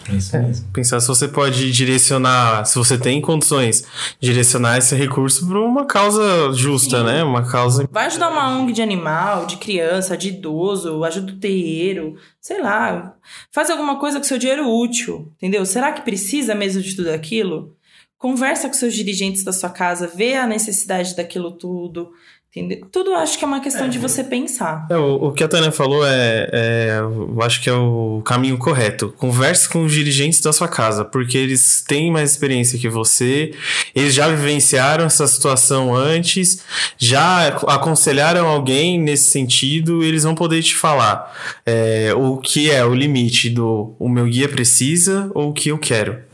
É 0.09 0.15
isso 0.15 0.37
mesmo. 0.37 0.67
Pensar 0.71 0.99
se 0.99 1.07
você 1.07 1.27
pode 1.27 1.71
direcionar, 1.71 2.65
se 2.65 2.77
você 2.77 2.97
tem 2.97 3.19
condições, 3.19 3.83
direcionar 4.19 4.77
esse 4.77 4.95
recurso 4.95 5.45
para 5.47 5.59
uma 5.59 5.85
causa 5.85 6.53
justa, 6.53 6.99
Sim. 6.99 7.05
né? 7.05 7.23
Uma 7.23 7.49
causa. 7.49 7.87
Vai 7.91 8.05
ajudar 8.05 8.29
uma 8.29 8.57
ONG 8.57 8.73
de 8.73 8.81
animal, 8.81 9.45
de 9.45 9.57
criança, 9.57 10.17
de 10.17 10.29
idoso, 10.29 11.03
ajuda 11.03 11.33
o 11.33 11.39
terreiro, 11.39 12.15
sei 12.39 12.61
lá. 12.61 13.15
Faz 13.51 13.69
alguma 13.69 13.99
coisa 13.99 14.17
com 14.17 14.23
seu 14.23 14.37
dinheiro 14.37 14.69
útil, 14.69 15.31
entendeu? 15.35 15.65
Será 15.65 15.91
que 15.91 16.01
precisa 16.01 16.55
mesmo 16.55 16.81
de 16.81 16.95
tudo 16.95 17.09
aquilo? 17.09 17.75
Conversa 18.17 18.67
com 18.67 18.73
seus 18.73 18.95
dirigentes 18.95 19.43
da 19.43 19.53
sua 19.53 19.69
casa, 19.69 20.07
vê 20.07 20.35
a 20.35 20.47
necessidade 20.47 21.15
daquilo 21.15 21.51
tudo, 21.51 22.11
entendeu? 22.55 22.87
Tudo 22.91 23.13
acho 23.13 23.37
que 23.37 23.43
é 23.43 23.47
uma 23.47 23.59
questão 23.59 23.87
de 23.87 23.99
você 23.99 24.23
pensar. 24.23 24.87
É, 24.89 24.97
o, 24.97 25.27
o 25.27 25.31
que 25.31 25.43
a 25.43 25.47
Tânia 25.47 25.71
falou 25.71 26.05
é, 26.05 26.49
é. 26.51 26.97
Eu 26.99 27.41
acho 27.41 27.61
que 27.61 27.69
é 27.69 27.73
o 27.73 28.21
caminho 28.25 28.57
correto. 28.57 29.13
Converse 29.17 29.69
com 29.69 29.85
os 29.85 29.91
dirigentes 29.91 30.39
da 30.41 30.51
sua 30.51 30.67
casa, 30.67 31.05
porque 31.05 31.37
eles 31.37 31.83
têm 31.87 32.11
mais 32.11 32.31
experiência 32.31 32.79
que 32.79 32.89
você, 32.89 33.53
eles 33.95 34.13
já 34.13 34.27
vivenciaram 34.27 35.05
essa 35.05 35.27
situação 35.27 35.95
antes, 35.95 36.63
já 36.97 37.47
aconselharam 37.67 38.47
alguém 38.47 38.99
nesse 38.99 39.25
sentido, 39.25 40.03
eles 40.03 40.23
vão 40.23 40.35
poder 40.35 40.61
te 40.63 40.75
falar 40.75 41.33
é, 41.65 42.13
o 42.15 42.37
que 42.37 42.71
é 42.71 42.83
o 42.83 42.93
limite 42.93 43.49
do 43.49 43.95
o 43.99 44.09
meu 44.09 44.25
guia 44.25 44.47
precisa 44.47 45.29
ou 45.33 45.49
o 45.49 45.53
que 45.53 45.69
eu 45.69 45.77
quero. 45.77 46.26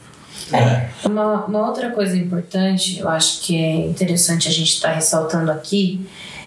Uma, 1.05 1.45
uma 1.45 1.67
outra 1.67 1.91
coisa 1.91 2.17
importante, 2.17 2.99
eu 2.99 3.07
acho 3.09 3.41
que 3.41 3.57
é 3.57 3.75
interessante 3.87 4.47
a 4.47 4.51
gente 4.51 4.69
estar 4.73 4.91
ressaltando 4.93 5.51
aqui, 5.51 6.05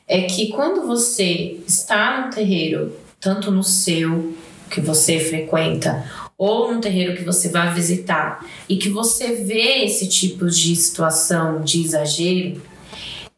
é 0.09 0.23
que 0.23 0.49
quando 0.49 0.87
você 0.87 1.59
está 1.67 2.25
no 2.27 2.31
terreiro, 2.35 2.97
tanto 3.21 3.51
no 3.51 3.63
seu, 3.65 4.35
que 4.71 4.81
você 4.81 5.19
frequenta, 5.21 6.05
ou 6.39 6.73
num 6.73 6.81
terreiro 6.81 7.17
que 7.17 7.25
você 7.25 7.49
vai 7.49 7.73
visitar, 7.73 8.45
e 8.69 8.77
que 8.77 8.89
você 8.89 9.35
vê 9.37 9.85
esse 9.85 10.07
tipo 10.09 10.47
de 10.51 10.77
situação 10.77 11.63
de 11.63 11.81
exagero, 11.83 12.61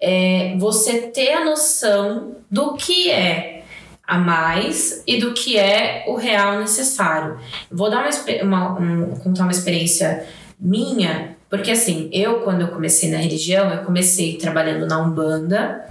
é 0.01 0.57
você 0.59 0.99
ter 1.03 1.33
a 1.33 1.45
noção 1.45 2.37
do 2.51 2.75
que 2.75 3.11
é 3.11 3.63
a 4.07 4.17
mais 4.19 5.03
e 5.07 5.19
do 5.19 5.35
que 5.35 5.59
é 5.59 6.05
o 6.07 6.15
real 6.15 6.59
necessário. 6.61 7.39
Vou 7.71 7.91
dar 7.91 8.09
uma, 8.43 8.43
uma- 8.43 8.81
um- 8.81 9.17
contar 9.17 9.43
uma 9.43 9.53
experiência 9.53 10.27
minha, 10.61 11.37
porque 11.49 11.71
assim, 11.71 12.09
eu 12.12 12.41
quando 12.41 12.62
eu 12.62 12.69
comecei 12.69 13.11
na 13.11 13.19
religião, 13.19 13.71
eu 13.73 13.85
comecei 13.85 14.37
trabalhando 14.37 14.87
na 14.87 15.00
Umbanda 15.03 15.85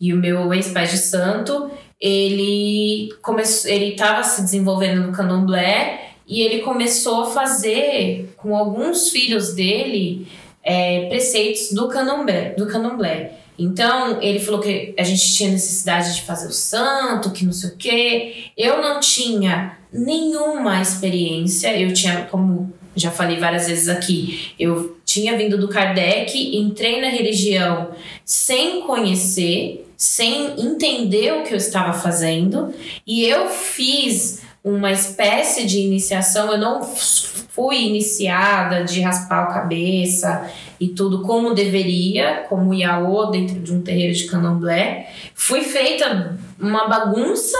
e 0.00 0.12
o 0.12 0.16
meu 0.16 0.52
ex-pai 0.54 0.86
de 0.86 0.98
santo, 0.98 1.70
ele 2.00 3.14
começou, 3.22 3.70
ele 3.70 3.92
estava 3.92 4.22
se 4.22 4.42
desenvolvendo 4.42 5.06
no 5.06 5.12
Candomblé 5.12 6.10
e 6.26 6.40
ele 6.40 6.60
começou 6.60 7.24
a 7.24 7.30
fazer 7.30 8.32
com 8.36 8.56
alguns 8.56 9.10
filhos 9.10 9.54
dele 9.54 10.26
é, 10.62 11.06
preceitos 11.08 11.72
do 11.72 11.88
Candomblé, 11.88 12.50
do 12.50 12.66
Candomblé. 12.66 13.38
Então, 13.58 14.20
ele 14.20 14.40
falou 14.40 14.60
que 14.60 14.94
a 14.98 15.02
gente 15.02 15.34
tinha 15.34 15.50
necessidade 15.50 16.14
de 16.14 16.22
fazer 16.22 16.48
o 16.48 16.52
santo, 16.52 17.30
que 17.30 17.44
não 17.44 17.52
sei 17.52 17.70
o 17.70 17.76
quê. 17.76 18.44
Eu 18.56 18.80
não 18.80 18.98
tinha 18.98 19.78
nenhuma 19.92 20.80
experiência. 20.80 21.78
Eu 21.78 21.92
tinha, 21.92 22.22
como 22.30 22.72
já 22.94 23.10
falei 23.10 23.38
várias 23.38 23.66
vezes 23.66 23.88
aqui, 23.88 24.52
eu 24.58 24.98
tinha 25.04 25.36
vindo 25.36 25.58
do 25.58 25.68
Kardec, 25.68 26.56
entrei 26.56 27.00
na 27.00 27.08
religião 27.08 27.90
sem 28.24 28.82
conhecer, 28.82 29.86
sem 29.96 30.60
entender 30.60 31.32
o 31.32 31.42
que 31.42 31.52
eu 31.52 31.58
estava 31.58 31.92
fazendo, 31.92 32.72
e 33.06 33.24
eu 33.24 33.48
fiz 33.48 34.42
uma 34.64 34.92
espécie 34.92 35.66
de 35.66 35.80
iniciação. 35.80 36.52
Eu 36.52 36.58
não 36.58 36.82
fui 36.82 37.82
iniciada 37.82 38.84
de 38.84 39.00
raspar 39.00 39.42
a 39.42 39.54
cabeça 39.54 40.50
e 40.78 40.88
tudo 40.88 41.22
como 41.22 41.54
deveria, 41.54 42.46
como 42.48 42.72
Iaô 42.72 43.26
dentro 43.26 43.58
de 43.58 43.72
um 43.72 43.82
terreiro 43.82 44.14
de 44.14 44.24
candomblé. 44.24 45.10
Fui 45.34 45.62
feita 45.62 46.38
uma 46.58 46.86
bagunça 46.88 47.56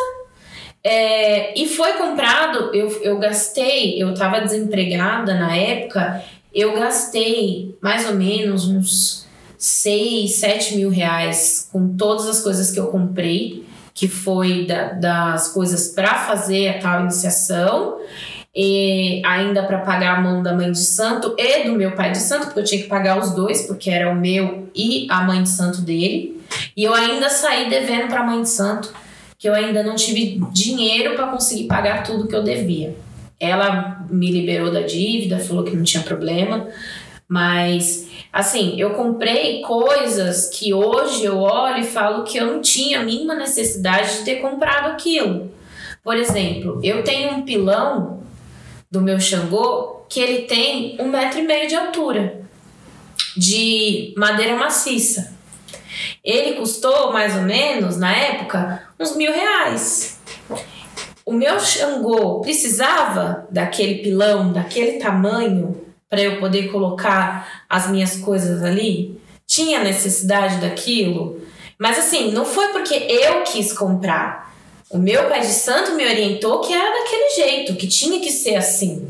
é, 0.84 1.58
e 1.60 1.68
foi 1.68 1.92
comprado. 1.94 2.70
Eu, 2.74 2.88
eu 3.02 3.18
gastei, 3.18 4.02
eu 4.02 4.12
estava 4.12 4.40
desempregada 4.40 5.34
na 5.34 5.54
época, 5.56 6.22
eu 6.54 6.74
gastei 6.78 7.76
mais 7.80 8.06
ou 8.08 8.14
menos 8.14 8.66
uns 8.68 9.26
6, 9.56 10.34
7 10.34 10.76
mil 10.76 10.90
reais 10.90 11.68
com 11.72 11.96
todas 11.96 12.26
as 12.26 12.40
coisas 12.40 12.70
que 12.70 12.80
eu 12.80 12.88
comprei, 12.88 13.64
que 13.94 14.08
foi 14.08 14.66
da- 14.66 14.92
das 14.92 15.48
coisas 15.48 15.88
para 15.88 16.14
fazer 16.14 16.68
a 16.68 16.78
tal 16.80 17.00
iniciação 17.02 17.98
e 18.54 19.22
ainda 19.24 19.62
para 19.62 19.78
pagar 19.78 20.18
a 20.18 20.20
mão 20.20 20.42
da 20.42 20.52
mãe 20.52 20.70
de 20.72 20.78
santo 20.80 21.34
e 21.38 21.64
do 21.64 21.72
meu 21.72 21.92
pai 21.92 22.10
de 22.12 22.18
santo, 22.18 22.46
porque 22.46 22.60
eu 22.60 22.64
tinha 22.64 22.82
que 22.82 22.88
pagar 22.88 23.18
os 23.18 23.30
dois, 23.34 23.62
porque 23.66 23.88
era 23.90 24.10
o 24.10 24.14
meu 24.14 24.68
e 24.74 25.06
a 25.10 25.22
mãe 25.22 25.42
de 25.42 25.48
santo 25.48 25.80
dele. 25.80 26.40
E 26.76 26.84
eu 26.84 26.92
ainda 26.92 27.30
saí 27.30 27.70
devendo 27.70 28.08
para 28.08 28.20
a 28.20 28.24
mãe 28.26 28.42
de 28.42 28.48
santo, 28.50 28.92
que 29.42 29.48
eu 29.48 29.54
ainda 29.54 29.82
não 29.82 29.96
tive 29.96 30.40
dinheiro 30.52 31.16
para 31.16 31.26
conseguir 31.26 31.64
pagar 31.64 32.04
tudo 32.04 32.28
que 32.28 32.36
eu 32.36 32.44
devia. 32.44 32.96
Ela 33.40 34.06
me 34.08 34.30
liberou 34.30 34.70
da 34.70 34.82
dívida, 34.82 35.40
falou 35.40 35.64
que 35.64 35.74
não 35.74 35.82
tinha 35.82 36.04
problema, 36.04 36.68
mas 37.26 38.06
assim, 38.32 38.80
eu 38.80 38.90
comprei 38.90 39.60
coisas 39.62 40.48
que 40.48 40.72
hoje 40.72 41.24
eu 41.24 41.40
olho 41.40 41.80
e 41.80 41.84
falo 41.84 42.22
que 42.22 42.38
eu 42.38 42.46
não 42.46 42.60
tinha 42.60 43.00
a 43.00 43.02
mínima 43.02 43.34
necessidade 43.34 44.18
de 44.18 44.24
ter 44.24 44.36
comprado 44.36 44.92
aquilo. 44.92 45.50
Por 46.04 46.16
exemplo, 46.16 46.78
eu 46.80 47.02
tenho 47.02 47.32
um 47.32 47.42
pilão 47.42 48.22
do 48.88 49.00
meu 49.00 49.18
Xangô 49.18 50.04
que 50.08 50.20
ele 50.20 50.42
tem 50.42 50.96
um 51.00 51.08
metro 51.08 51.40
e 51.40 51.42
meio 51.42 51.66
de 51.66 51.74
altura, 51.74 52.42
de 53.36 54.14
madeira 54.16 54.54
maciça. 54.54 55.32
Ele 56.22 56.52
custou 56.52 57.12
mais 57.12 57.34
ou 57.34 57.42
menos, 57.42 57.96
na 57.96 58.14
época, 58.14 58.91
uns 59.02 59.16
mil 59.16 59.32
reais. 59.32 60.20
O 61.26 61.32
meu 61.32 61.58
Xangô 61.60 62.40
precisava 62.40 63.46
daquele 63.50 63.96
pilão, 63.96 64.52
daquele 64.52 64.98
tamanho, 64.98 65.84
para 66.08 66.20
eu 66.20 66.40
poder 66.40 66.70
colocar 66.70 67.64
as 67.68 67.88
minhas 67.88 68.16
coisas 68.16 68.62
ali? 68.62 69.20
Tinha 69.46 69.82
necessidade 69.82 70.56
daquilo? 70.56 71.40
Mas 71.78 71.98
assim, 71.98 72.32
não 72.32 72.44
foi 72.44 72.68
porque 72.68 72.94
eu 72.94 73.42
quis 73.42 73.72
comprar. 73.72 74.52
O 74.90 74.98
meu 74.98 75.28
pai 75.28 75.40
de 75.40 75.46
santo 75.46 75.92
me 75.92 76.04
orientou 76.04 76.60
que 76.60 76.72
era 76.72 76.90
daquele 76.90 77.30
jeito, 77.30 77.76
que 77.76 77.86
tinha 77.86 78.20
que 78.20 78.30
ser 78.30 78.56
assim. 78.56 79.08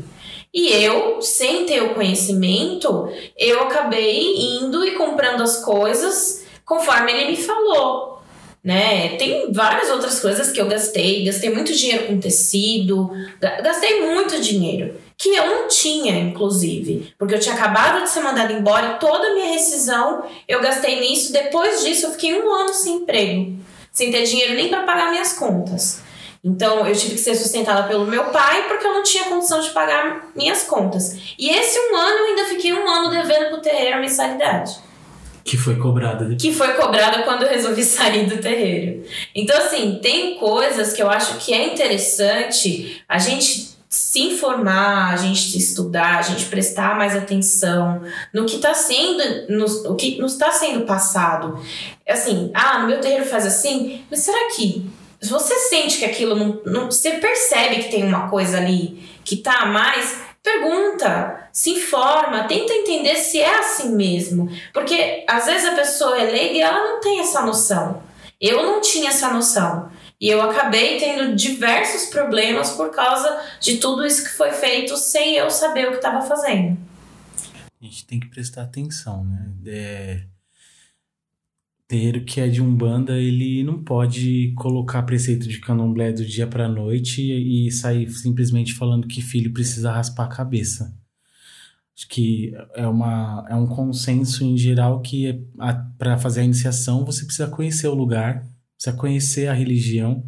E 0.53 0.71
eu, 0.71 1.21
sem 1.21 1.65
ter 1.65 1.81
o 1.81 1.93
conhecimento, 1.93 3.09
eu 3.37 3.63
acabei 3.63 4.57
indo 4.57 4.85
e 4.85 4.91
comprando 4.91 5.41
as 5.41 5.63
coisas 5.63 6.45
conforme 6.63 7.11
ele 7.11 7.31
me 7.31 7.37
falou. 7.37 8.12
Né? 8.63 9.17
Tem 9.17 9.51
várias 9.51 9.89
outras 9.89 10.19
coisas 10.21 10.51
que 10.51 10.61
eu 10.61 10.67
gastei, 10.67 11.25
gastei 11.25 11.49
muito 11.49 11.73
dinheiro 11.73 12.07
com 12.07 12.17
tecido, 12.17 13.11
ga- 13.39 13.59
gastei 13.61 14.01
muito 14.01 14.39
dinheiro 14.39 14.95
que 15.17 15.29
eu 15.35 15.45
não 15.45 15.67
tinha, 15.67 16.17
inclusive, 16.19 17.13
porque 17.17 17.35
eu 17.35 17.39
tinha 17.39 17.55
acabado 17.55 18.03
de 18.03 18.09
ser 18.09 18.21
mandada 18.21 18.51
embora, 18.51 18.93
e 18.95 18.99
toda 18.99 19.27
a 19.27 19.33
minha 19.33 19.51
rescisão 19.53 20.23
eu 20.47 20.61
gastei 20.61 20.99
nisso. 20.99 21.31
Depois 21.31 21.83
disso, 21.83 22.07
eu 22.07 22.11
fiquei 22.11 22.33
um 22.41 22.51
ano 22.51 22.73
sem 22.73 22.95
emprego, 22.95 23.53
sem 23.91 24.11
ter 24.11 24.23
dinheiro 24.23 24.53
nem 24.53 24.69
para 24.69 24.83
pagar 24.83 25.11
minhas 25.11 25.33
contas. 25.33 26.01
Então, 26.43 26.85
eu 26.85 26.93
tive 26.95 27.13
que 27.15 27.21
ser 27.21 27.35
sustentada 27.35 27.83
pelo 27.87 28.05
meu 28.05 28.25
pai 28.25 28.67
porque 28.67 28.85
eu 28.85 28.93
não 28.93 29.03
tinha 29.03 29.25
condição 29.25 29.61
de 29.61 29.69
pagar 29.69 30.29
minhas 30.35 30.63
contas. 30.63 31.15
E 31.39 31.49
esse 31.49 31.79
um 31.79 31.95
ano 31.95 32.17
eu 32.17 32.25
ainda 32.25 32.45
fiquei 32.45 32.73
um 32.73 32.85
ano 32.89 33.09
devendo 33.09 33.49
pro 33.49 33.61
terreiro 33.61 33.97
a 33.97 33.99
mensalidade. 34.01 34.75
Que 35.43 35.57
foi 35.57 35.75
cobrada 35.75 36.25
depois. 36.25 36.41
que 36.41 36.53
foi 36.53 36.73
cobrada 36.73 37.23
quando 37.23 37.43
eu 37.43 37.49
resolvi 37.49 37.83
sair 37.83 38.25
do 38.27 38.37
terreiro. 38.37 39.03
Então, 39.35 39.57
assim, 39.57 39.99
tem 40.01 40.35
coisas 40.37 40.93
que 40.93 41.01
eu 41.01 41.09
acho 41.09 41.37
que 41.37 41.53
é 41.53 41.73
interessante 41.73 43.03
a 43.07 43.17
gente 43.19 43.73
se 43.93 44.21
informar, 44.21 45.13
a 45.13 45.15
gente 45.15 45.55
estudar, 45.55 46.17
a 46.17 46.21
gente 46.23 46.45
prestar 46.45 46.97
mais 46.97 47.15
atenção 47.15 48.01
no 48.33 48.43
que 48.43 48.55
está 48.55 48.73
sendo, 48.73 49.21
no, 49.49 49.65
o 49.91 49.95
que 49.95 50.19
nos 50.19 50.33
está 50.33 50.49
sendo 50.49 50.83
passado. 50.83 51.59
Assim, 52.09 52.49
ah, 52.55 52.79
no 52.79 52.87
meu 52.87 52.99
terreiro 52.99 53.25
faz 53.25 53.45
assim, 53.45 54.03
mas 54.09 54.21
será 54.21 54.49
que 54.55 54.89
você 55.21 55.53
sente 55.55 55.99
que 55.99 56.05
aquilo 56.05 56.35
não, 56.35 56.61
não 56.65 56.85
você 56.87 57.11
percebe 57.11 57.83
que 57.83 57.91
tem 57.91 58.03
uma 58.03 58.29
coisa 58.29 58.57
ali 58.57 59.03
que 59.23 59.37
tá 59.37 59.61
a 59.61 59.65
mais, 59.67 60.21
pergunta, 60.43 61.47
se 61.51 61.71
informa, 61.71 62.43
tenta 62.43 62.73
entender 62.73 63.15
se 63.15 63.39
é 63.39 63.59
assim 63.59 63.95
mesmo. 63.95 64.49
Porque 64.73 65.23
às 65.27 65.45
vezes 65.45 65.65
a 65.65 65.75
pessoa 65.75 66.19
é 66.19 66.29
leiga 66.29 66.53
e 66.55 66.61
ela 66.61 66.83
não 66.83 66.99
tem 66.99 67.21
essa 67.21 67.41
noção. 67.41 68.03
Eu 68.39 68.61
não 68.61 68.81
tinha 68.81 69.09
essa 69.09 69.31
noção. 69.31 69.89
E 70.19 70.29
eu 70.29 70.41
acabei 70.41 70.99
tendo 70.99 71.35
diversos 71.35 72.05
problemas 72.05 72.71
por 72.71 72.91
causa 72.91 73.41
de 73.59 73.77
tudo 73.77 74.05
isso 74.05 74.23
que 74.23 74.29
foi 74.29 74.51
feito 74.51 74.97
sem 74.97 75.35
eu 75.35 75.49
saber 75.49 75.87
o 75.87 75.91
que 75.91 75.97
estava 75.97 76.21
fazendo. 76.21 76.77
A 77.81 77.85
gente 77.85 78.05
tem 78.05 78.19
que 78.19 78.27
prestar 78.27 78.63
atenção, 78.63 79.23
né? 79.25 79.49
É... 79.65 80.32
Terreiro 81.93 82.25
que 82.25 82.41
é 82.41 82.47
de 82.47 82.59
Umbanda, 82.59 83.19
ele 83.19 83.63
não 83.63 83.83
pode 83.83 84.51
colocar 84.55 85.03
preceito 85.03 85.47
de 85.47 85.59
candomblé 85.59 86.11
do 86.11 86.25
dia 86.25 86.47
pra 86.47 86.67
noite 86.67 87.21
e 87.21 87.71
sair 87.71 88.09
simplesmente 88.09 88.73
falando 88.73 89.07
que 89.07 89.21
filho 89.21 89.53
precisa 89.53 89.91
raspar 89.91 90.23
a 90.23 90.35
cabeça. 90.35 90.91
Acho 91.95 92.07
que 92.07 92.51
é, 92.73 92.87
uma, 92.87 93.45
é 93.47 93.53
um 93.53 93.67
consenso 93.67 94.43
em 94.43 94.57
geral 94.57 95.01
que 95.01 95.39
para 95.95 96.17
fazer 96.17 96.41
a 96.41 96.45
iniciação 96.45 97.05
você 97.05 97.25
precisa 97.25 97.47
conhecer 97.47 97.87
o 97.87 97.93
lugar, 97.93 98.43
precisa 98.75 98.97
conhecer 98.97 99.47
a 99.47 99.53
religião. 99.53 100.25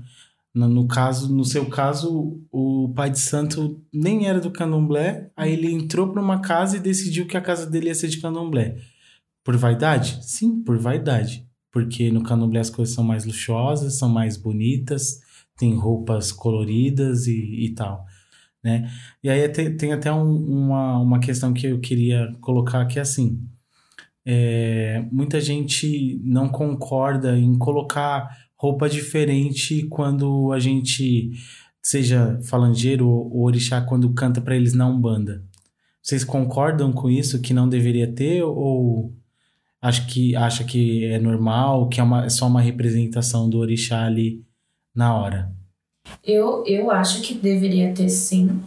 No, 0.54 0.68
no, 0.68 0.88
caso, 0.88 1.36
no 1.36 1.44
seu 1.44 1.66
caso, 1.66 2.44
o 2.52 2.94
pai 2.96 3.10
de 3.10 3.20
santo 3.20 3.84
nem 3.92 4.28
era 4.28 4.40
do 4.40 4.52
candomblé, 4.52 5.32
aí 5.36 5.54
ele 5.54 5.74
entrou 5.74 6.10
para 6.10 6.22
uma 6.22 6.42
casa 6.42 6.78
e 6.78 6.80
decidiu 6.80 7.26
que 7.26 7.36
a 7.36 7.42
casa 7.42 7.66
dele 7.66 7.88
ia 7.88 7.96
ser 7.96 8.08
de 8.08 8.22
candomblé. 8.22 8.78
Por 9.44 9.58
vaidade? 9.58 10.20
Sim, 10.22 10.62
por 10.62 10.78
vaidade. 10.78 11.45
Porque 11.76 12.10
no 12.10 12.24
candomblé 12.24 12.62
as 12.62 12.70
coisas 12.70 12.96
são 12.96 13.04
mais 13.04 13.26
luxuosas, 13.26 13.98
são 13.98 14.08
mais 14.08 14.38
bonitas, 14.38 15.20
tem 15.58 15.76
roupas 15.76 16.32
coloridas 16.32 17.28
e, 17.28 17.66
e 17.66 17.76
tal. 17.76 18.06
Né? 18.64 18.90
E 19.22 19.30
aí 19.30 19.50
tem, 19.50 19.76
tem 19.76 19.92
até 19.92 20.10
um, 20.10 20.36
uma, 20.36 20.98
uma 21.00 21.20
questão 21.20 21.52
que 21.52 21.68
eu 21.68 21.82
queria 21.82 22.34
colocar 22.40 22.86
que 22.86 22.98
é 22.98 23.02
assim. 23.02 23.46
É, 24.26 25.06
muita 25.12 25.42
gente 25.42 26.18
não 26.24 26.48
concorda 26.48 27.38
em 27.38 27.58
colocar 27.58 28.26
roupa 28.56 28.88
diferente 28.88 29.86
quando 29.90 30.54
a 30.54 30.60
gente, 30.60 31.32
seja 31.84 32.40
falangeiro 32.44 33.06
ou 33.06 33.44
orixá, 33.44 33.82
quando 33.82 34.14
canta 34.14 34.40
para 34.40 34.56
eles 34.56 34.74
na 34.74 34.88
Umbanda. 34.88 35.44
Vocês 36.02 36.24
concordam 36.24 36.94
com 36.94 37.10
isso, 37.10 37.42
que 37.42 37.54
não 37.54 37.68
deveria 37.68 38.10
ter, 38.10 38.44
ou 38.44 39.14
acho 39.86 40.08
que 40.08 40.36
acha 40.36 40.64
que 40.64 41.06
é 41.06 41.20
normal, 41.20 41.88
que 41.88 42.00
é, 42.00 42.04
uma, 42.04 42.26
é 42.26 42.30
só 42.30 42.48
uma 42.48 42.60
representação 42.60 43.48
do 43.48 43.60
orixá 43.60 44.06
ali 44.06 44.42
na 44.96 45.16
hora? 45.16 45.52
Eu, 46.24 46.64
eu 46.66 46.90
acho 46.90 47.22
que 47.22 47.36
deveria 47.36 47.94
ter 47.94 48.10
sim. 48.10 48.62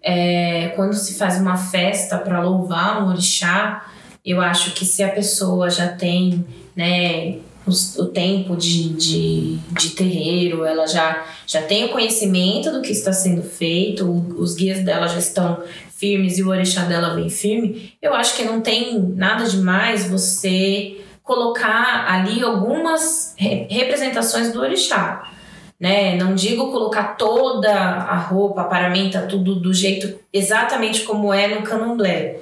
É, 0.00 0.68
quando 0.76 0.94
se 0.94 1.14
faz 1.14 1.40
uma 1.40 1.56
festa 1.56 2.18
para 2.18 2.42
louvar 2.42 3.02
um 3.02 3.08
orixá, 3.08 3.90
eu 4.24 4.40
acho 4.40 4.72
que 4.72 4.84
se 4.84 5.02
a 5.02 5.08
pessoa 5.08 5.68
já 5.70 5.88
tem 5.88 6.44
né, 6.76 7.38
o, 7.66 8.02
o 8.02 8.06
tempo 8.06 8.56
de, 8.56 8.90
de, 8.90 9.56
de 9.72 9.90
terreiro, 9.90 10.64
ela 10.64 10.86
já, 10.86 11.26
já 11.46 11.62
tem 11.62 11.86
o 11.86 11.88
conhecimento 11.88 12.70
do 12.70 12.80
que 12.80 12.92
está 12.92 13.12
sendo 13.12 13.42
feito, 13.42 14.08
os 14.38 14.54
guias 14.54 14.84
dela 14.84 15.08
já 15.08 15.18
estão 15.18 15.62
firmes 16.00 16.38
e 16.38 16.42
o 16.42 16.48
orixá 16.48 16.84
dela 16.84 17.14
vem 17.14 17.28
firme, 17.28 17.92
eu 18.00 18.14
acho 18.14 18.34
que 18.34 18.42
não 18.42 18.62
tem 18.62 18.98
nada 19.14 19.44
demais 19.44 20.10
você 20.10 20.96
colocar 21.22 22.06
ali 22.08 22.42
algumas 22.42 23.34
re 23.36 23.66
representações 23.70 24.52
do 24.52 24.60
orixá. 24.60 25.30
Né? 25.78 26.16
Não 26.16 26.34
digo 26.34 26.72
colocar 26.72 27.16
toda 27.16 27.72
a 27.72 28.16
roupa, 28.16 28.62
a 28.62 28.64
paramenta, 28.64 29.22
tudo 29.22 29.54
do 29.54 29.72
jeito 29.72 30.18
exatamente 30.32 31.02
como 31.02 31.32
é 31.32 31.46
no 31.48 31.62
candomblé. 31.62 32.40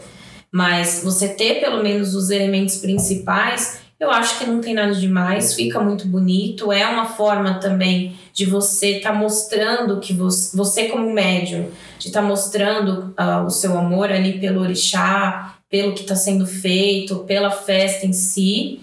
Mas 0.51 1.03
você 1.05 1.29
ter 1.29 1.61
pelo 1.61 1.83
menos 1.83 2.15
os 2.15 2.31
elementos 2.31 2.79
principais, 2.79 3.81
eu 4.01 4.11
acho 4.11 4.39
que 4.39 4.47
não 4.47 4.61
tem 4.61 4.75
nada 4.75 4.95
demais, 4.95 5.55
fica 5.55 5.81
muito 5.81 6.07
bonito. 6.07 6.73
É 6.73 6.87
uma 6.87 7.05
forma 7.05 7.55
também 7.55 8.17
de 8.39 8.45
você 8.45 8.99
estar 8.99 9.11
tá 9.11 9.19
mostrando 9.19 9.99
que 9.99 10.13
você, 10.13 10.57
você, 10.57 10.85
como 10.85 11.13
médium, 11.13 11.71
de 11.99 12.07
estar 12.07 12.23
tá 12.23 12.27
mostrando 12.27 13.13
uh, 13.19 13.45
o 13.45 13.51
seu 13.51 13.77
amor 13.77 14.13
ali 14.13 14.39
pelo 14.39 14.61
orixá, 14.61 15.57
pelo 15.69 15.93
que 15.93 16.03
está 16.03 16.15
sendo 16.15 16.47
feito, 16.47 17.25
pela 17.25 17.51
festa 17.51 18.07
em 18.07 18.13
si. 18.13 18.79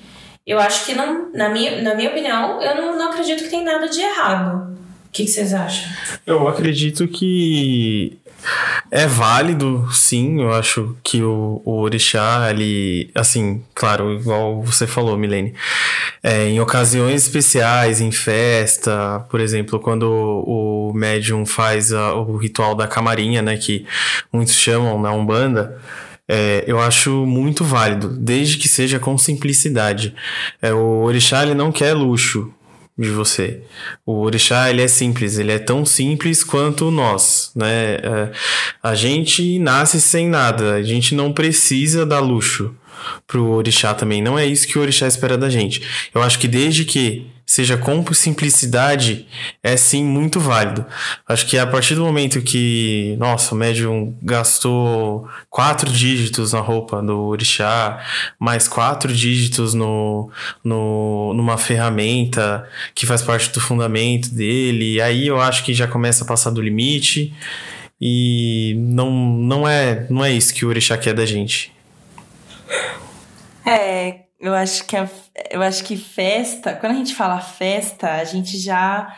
Eu 0.46 0.60
acho 0.60 0.86
que, 0.86 0.94
não, 0.94 1.32
na, 1.32 1.48
minha, 1.48 1.82
na 1.82 1.96
minha 1.96 2.10
opinião, 2.10 2.62
eu 2.62 2.76
não, 2.76 2.98
não 2.98 3.10
acredito 3.10 3.46
que 3.46 3.50
tem 3.50 3.63
nada 3.63 3.88
de 3.88 4.02
errado. 4.02 4.76
O 5.08 5.12
que, 5.13 5.24
que 5.24 5.32
vocês 5.32 5.54
acham? 5.54 5.89
Eu 6.28 6.50
acredito 6.50 7.08
que 7.08 8.18
é 8.91 9.08
válido, 9.08 9.88
sim. 9.91 10.41
Eu 10.41 10.53
acho 10.53 10.95
que 11.03 11.21
o, 11.21 11.62
o 11.65 11.79
orixá, 11.81 12.49
ele, 12.49 13.10
assim, 13.15 13.63
claro, 13.73 14.13
igual 14.13 14.62
você 14.62 14.88
falou, 14.88 15.17
Milene, 15.17 15.53
é, 16.23 16.47
em 16.47 16.60
ocasiões 16.60 17.23
especiais, 17.23 18.01
em 18.01 18.12
festa, 18.12 19.25
por 19.29 19.39
exemplo, 19.39 19.79
quando 19.79 20.03
o, 20.10 20.93
médium 20.93 21.45
faz 21.45 21.91
a, 21.91 22.13
o 22.13 22.38
ritual 22.38 22.73
da 22.75 22.88
camarinha, 22.88 23.41
né, 23.41 23.58
que 23.58 23.86
muitos 24.31 24.55
chamam 24.55 24.99
na 25.01 25.12
Umbanda, 25.12 25.77
é, 26.27 26.63
eu 26.65 26.79
acho 26.79 27.25
muito 27.25 27.63
válido, 27.63 28.10
desde 28.10 28.58
que 28.58 28.67
seja 28.67 28.99
com 28.99 29.17
simplicidade. 29.17 30.15
É, 30.62 30.73
o 30.73 31.03
orixá 31.03 31.43
ele 31.43 31.53
não 31.53 31.71
quer 31.71 31.93
luxo, 31.93 32.51
de 32.97 33.10
você. 33.10 33.62
O 34.05 34.21
orixá, 34.21 34.69
ele 34.69 34.81
é 34.81 34.88
simples, 34.88 35.38
ele 35.38 35.51
é 35.51 35.60
tão 35.60 35.86
simples 35.86 36.43
quanto 36.43 36.89
nós, 36.89 37.51
né? 37.55 37.95
É, 37.95 38.31
a 38.81 38.95
gente 38.95 39.60
nasce 39.60 39.99
sem 39.99 40.29
nada, 40.29 40.75
a 40.75 40.84
gente 40.84 41.13
não 41.13 41.34
precisa 41.34 42.05
dar 42.05 42.19
luxo 42.19 42.73
pro 43.27 43.49
orixá 43.49 43.93
também. 43.93 44.21
Não 44.21 44.39
é 44.39 44.45
isso 44.45 44.67
que 44.67 44.77
o 44.77 44.81
orixá 44.81 45.08
espera 45.08 45.38
da 45.38 45.49
gente. 45.49 45.81
Eu 46.13 46.21
acho 46.21 46.39
que 46.39 46.47
desde 46.47 46.86
que 46.86 47.27
seja 47.45 47.77
com 47.77 48.03
simplicidade, 48.13 49.27
é 49.62 49.77
sim 49.77 50.03
muito 50.03 50.39
válido. 50.39 50.86
Acho 51.27 51.45
que 51.45 51.58
a 51.58 51.67
partir 51.67 51.95
do 51.95 52.03
momento 52.03 52.41
que, 52.41 53.15
nossa, 53.19 53.53
o 53.53 53.58
médium 53.58 54.15
gastou 54.21 55.27
quatro 55.49 55.91
dígitos 55.91 56.53
na 56.53 56.60
roupa 56.60 57.01
do 57.01 57.25
orixá, 57.25 58.03
mais 58.39 58.67
quatro 58.67 59.13
dígitos 59.13 59.73
no, 59.73 60.29
no, 60.63 61.34
numa 61.34 61.58
ferramenta 61.58 62.67
que 62.95 63.05
faz 63.05 63.21
parte 63.21 63.51
do 63.51 63.62
fundamento 63.62 64.29
dele, 64.29 64.99
aí 65.01 65.27
eu 65.27 65.39
acho 65.39 65.63
que 65.63 65.73
já 65.73 65.88
começa 65.88 66.23
a 66.23 66.27
passar 66.27 66.49
do 66.49 66.62
limite. 66.62 67.34
E 67.99 68.75
não, 68.77 69.10
não, 69.10 69.67
é, 69.67 70.05
não 70.10 70.23
é 70.23 70.31
isso 70.31 70.53
que 70.53 70.65
o 70.65 70.67
orixá 70.67 70.97
quer 70.97 71.13
da 71.13 71.25
gente. 71.25 71.71
É, 73.65 74.25
eu 74.39 74.53
acho 74.53 74.86
que 74.86 74.95
a, 74.95 75.10
eu 75.50 75.62
acho 75.62 75.84
que 75.84 75.98
festa, 75.98 76.74
quando 76.76 76.93
a 76.93 76.95
gente 76.95 77.15
fala 77.15 77.39
festa, 77.39 78.13
a 78.13 78.24
gente 78.24 78.58
já 78.58 79.15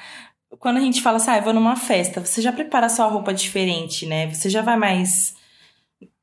quando 0.60 0.78
a 0.78 0.82
gente 0.82 1.02
fala 1.02 1.18
assim, 1.18 1.32
ah, 1.32 1.38
eu 1.38 1.44
vou 1.44 1.54
numa 1.54 1.76
festa, 1.76 2.24
você 2.24 2.42
já 2.42 2.52
prepara 2.52 2.90
sua 2.90 3.06
roupa 3.08 3.34
diferente, 3.34 4.06
né? 4.06 4.34
Você 4.34 4.50
já 4.50 4.62
vai 4.62 4.78
mais 4.78 5.36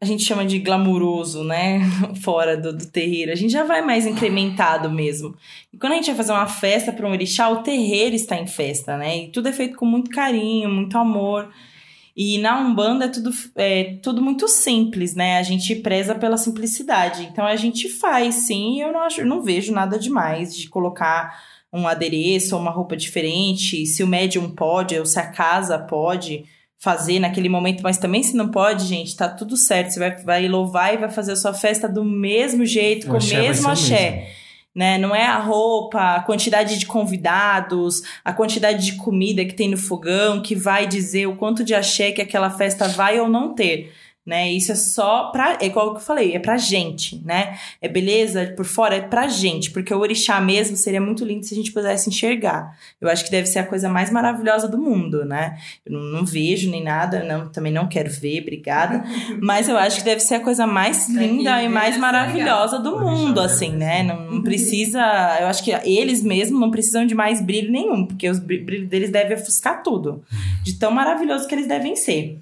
a 0.01 0.07
gente 0.07 0.23
chama 0.23 0.45
de 0.45 0.59
glamuroso, 0.59 1.43
né? 1.43 1.81
Fora 2.23 2.57
do, 2.57 2.73
do 2.73 2.87
terreiro. 2.87 3.33
A 3.33 3.35
gente 3.35 3.53
já 3.53 3.65
vai 3.65 3.81
mais 3.81 4.07
incrementado 4.07 4.91
mesmo. 4.91 5.35
E 5.73 5.79
quando 5.79 5.93
a 5.93 5.97
gente 5.97 6.07
vai 6.09 6.17
fazer 6.17 6.33
uma 6.33 6.47
festa 6.47 6.93
para 6.93 7.07
um 7.07 7.11
orixá, 7.11 7.49
o 7.49 7.63
terreiro 7.63 8.15
está 8.15 8.37
em 8.37 8.47
festa, 8.47 8.97
né? 8.97 9.25
E 9.25 9.29
tudo 9.33 9.49
é 9.49 9.53
feito 9.53 9.77
com 9.77 9.87
muito 9.87 10.11
carinho, 10.11 10.69
muito 10.69 10.97
amor. 10.99 11.51
E 12.17 12.39
na 12.39 12.61
Umbanda 12.61 13.07
é 13.07 13.09
tudo, 13.09 13.31
é 13.57 13.99
tudo 14.01 14.23
muito 14.23 14.47
simples, 14.47 15.15
né? 15.15 15.39
A 15.39 15.43
gente 15.43 15.75
preza 15.77 16.15
pela 16.15 16.37
simplicidade. 16.37 17.25
Então 17.25 17.45
a 17.45 17.57
gente 17.57 17.89
faz, 17.89 18.47
sim, 18.47 18.81
eu 18.81 18.93
não, 18.93 19.01
acho, 19.01 19.25
não 19.25 19.43
vejo 19.43 19.73
nada 19.73 19.99
demais 19.99 20.57
de 20.57 20.69
colocar 20.69 21.37
um 21.73 21.89
adereço 21.89 22.55
ou 22.55 22.63
uma 22.63 22.71
roupa 22.71 22.97
diferente. 22.97 23.85
Se 23.85 24.05
o 24.05 24.07
médium 24.07 24.49
pode, 24.51 24.97
ou 24.97 25.05
se 25.05 25.19
a 25.19 25.27
casa 25.27 25.77
pode 25.77 26.45
fazer 26.79 27.19
naquele 27.19 27.49
momento, 27.49 27.83
mas 27.83 27.99
também 27.99 28.23
se 28.23 28.37
não 28.37 28.49
pode, 28.49 28.85
gente, 28.85 29.17
tá 29.17 29.29
tudo 29.29 29.57
certo. 29.57 29.91
Você 29.91 29.99
vai, 29.99 30.17
vai 30.17 30.49
louvar 30.49 30.95
e 30.95 30.99
vai 30.99 31.11
fazer 31.11 31.33
a 31.33 31.37
sua 31.37 31.53
festa 31.53 31.89
do 31.89 32.05
mesmo 32.05 32.65
jeito, 32.65 33.09
o 33.09 33.11
com 33.11 33.19
o 33.19 33.27
mesmo 33.27 33.69
axé. 33.69 34.31
Né? 34.75 34.99
Não 34.99 35.15
é 35.15 35.25
a 35.25 35.39
roupa, 35.39 36.17
a 36.17 36.23
quantidade 36.23 36.79
de 36.79 36.87
convidados, 36.87 38.03
a 38.25 38.33
quantidade 38.33 38.85
de 38.85 38.97
comida 38.97 39.45
que 39.45 39.55
tem 39.55 39.71
no 39.71 39.77
fogão 39.77 40.43
que 40.43 40.55
vai 40.55 40.87
dizer 40.87 41.27
o 41.27 41.37
quanto 41.37 41.63
de 41.63 41.75
axé 41.75 42.11
que 42.11 42.21
aquela 42.21 42.51
festa 42.51 42.89
vai 42.89 43.21
ou 43.21 43.29
não 43.29 43.55
ter. 43.55 43.93
Né? 44.27 44.51
Isso 44.51 44.73
é 44.73 44.75
só 44.75 45.25
pra. 45.31 45.59
É 45.61 45.67
igual 45.67 45.93
que 45.93 46.01
eu 46.01 46.05
falei, 46.05 46.35
é 46.35 46.39
pra 46.39 46.57
gente, 46.57 47.23
né? 47.25 47.59
É 47.81 47.89
beleza 47.89 48.55
por 48.57 48.65
fora, 48.65 48.97
é 48.97 49.01
pra 49.03 49.29
gente, 49.29 49.71
porque 49.71 49.93
o 49.93 49.99
orixá 49.99 50.41
mesmo 50.41 50.77
seria 50.77 51.01
muito 51.01 51.25
lindo 51.25 51.45
se 51.45 51.53
a 51.53 51.57
gente 51.57 51.73
pudesse 51.73 52.09
enxergar. 52.09 52.77
Eu 53.01 53.09
acho 53.09 53.25
que 53.25 53.31
deve 53.31 53.47
ser 53.47 53.59
a 53.59 53.67
coisa 53.67 53.89
mais 53.89 54.11
maravilhosa 54.11 54.67
do 54.67 54.79
mundo, 54.79 55.25
né? 55.25 55.59
Eu 55.85 55.93
não, 55.93 56.01
não 56.01 56.25
vejo 56.25 56.71
nem 56.71 56.83
nada, 56.83 57.23
não, 57.23 57.49
também 57.49 57.73
não 57.73 57.87
quero 57.87 58.11
ver, 58.11 58.41
obrigada. 58.41 59.05
Mas 59.43 59.69
eu 59.69 59.77
acho 59.77 59.99
que 59.99 60.05
deve 60.05 60.21
ser 60.21 60.37
a 60.37 60.41
coisa 60.41 60.67
mais 60.67 61.09
linda 61.09 61.63
e 61.63 61.69
mais 61.69 61.99
maravilhosa 61.99 62.79
do 62.79 62.99
mundo, 62.99 63.41
assim, 63.41 63.71
né? 63.71 64.03
Não, 64.03 64.31
não 64.31 64.43
precisa. 64.43 65.01
Eu 65.41 65.49
acho 65.49 65.63
que 65.63 65.71
eles 65.71 66.23
mesmos 66.23 66.59
não 66.59 66.71
precisam 66.71 67.07
de 67.07 67.15
mais 67.15 67.43
brilho 67.43 67.71
nenhum, 67.71 68.07
porque 68.07 68.29
os 68.29 68.39
brilhos 68.39 68.89
deles 68.89 69.11
devem 69.11 69.37
ofuscar 69.37 69.83
tudo. 69.83 70.25
De 70.63 70.79
tão 70.79 70.91
maravilhoso 70.91 71.47
que 71.47 71.55
eles 71.55 71.69
devem 71.69 71.95
ser. 71.95 72.41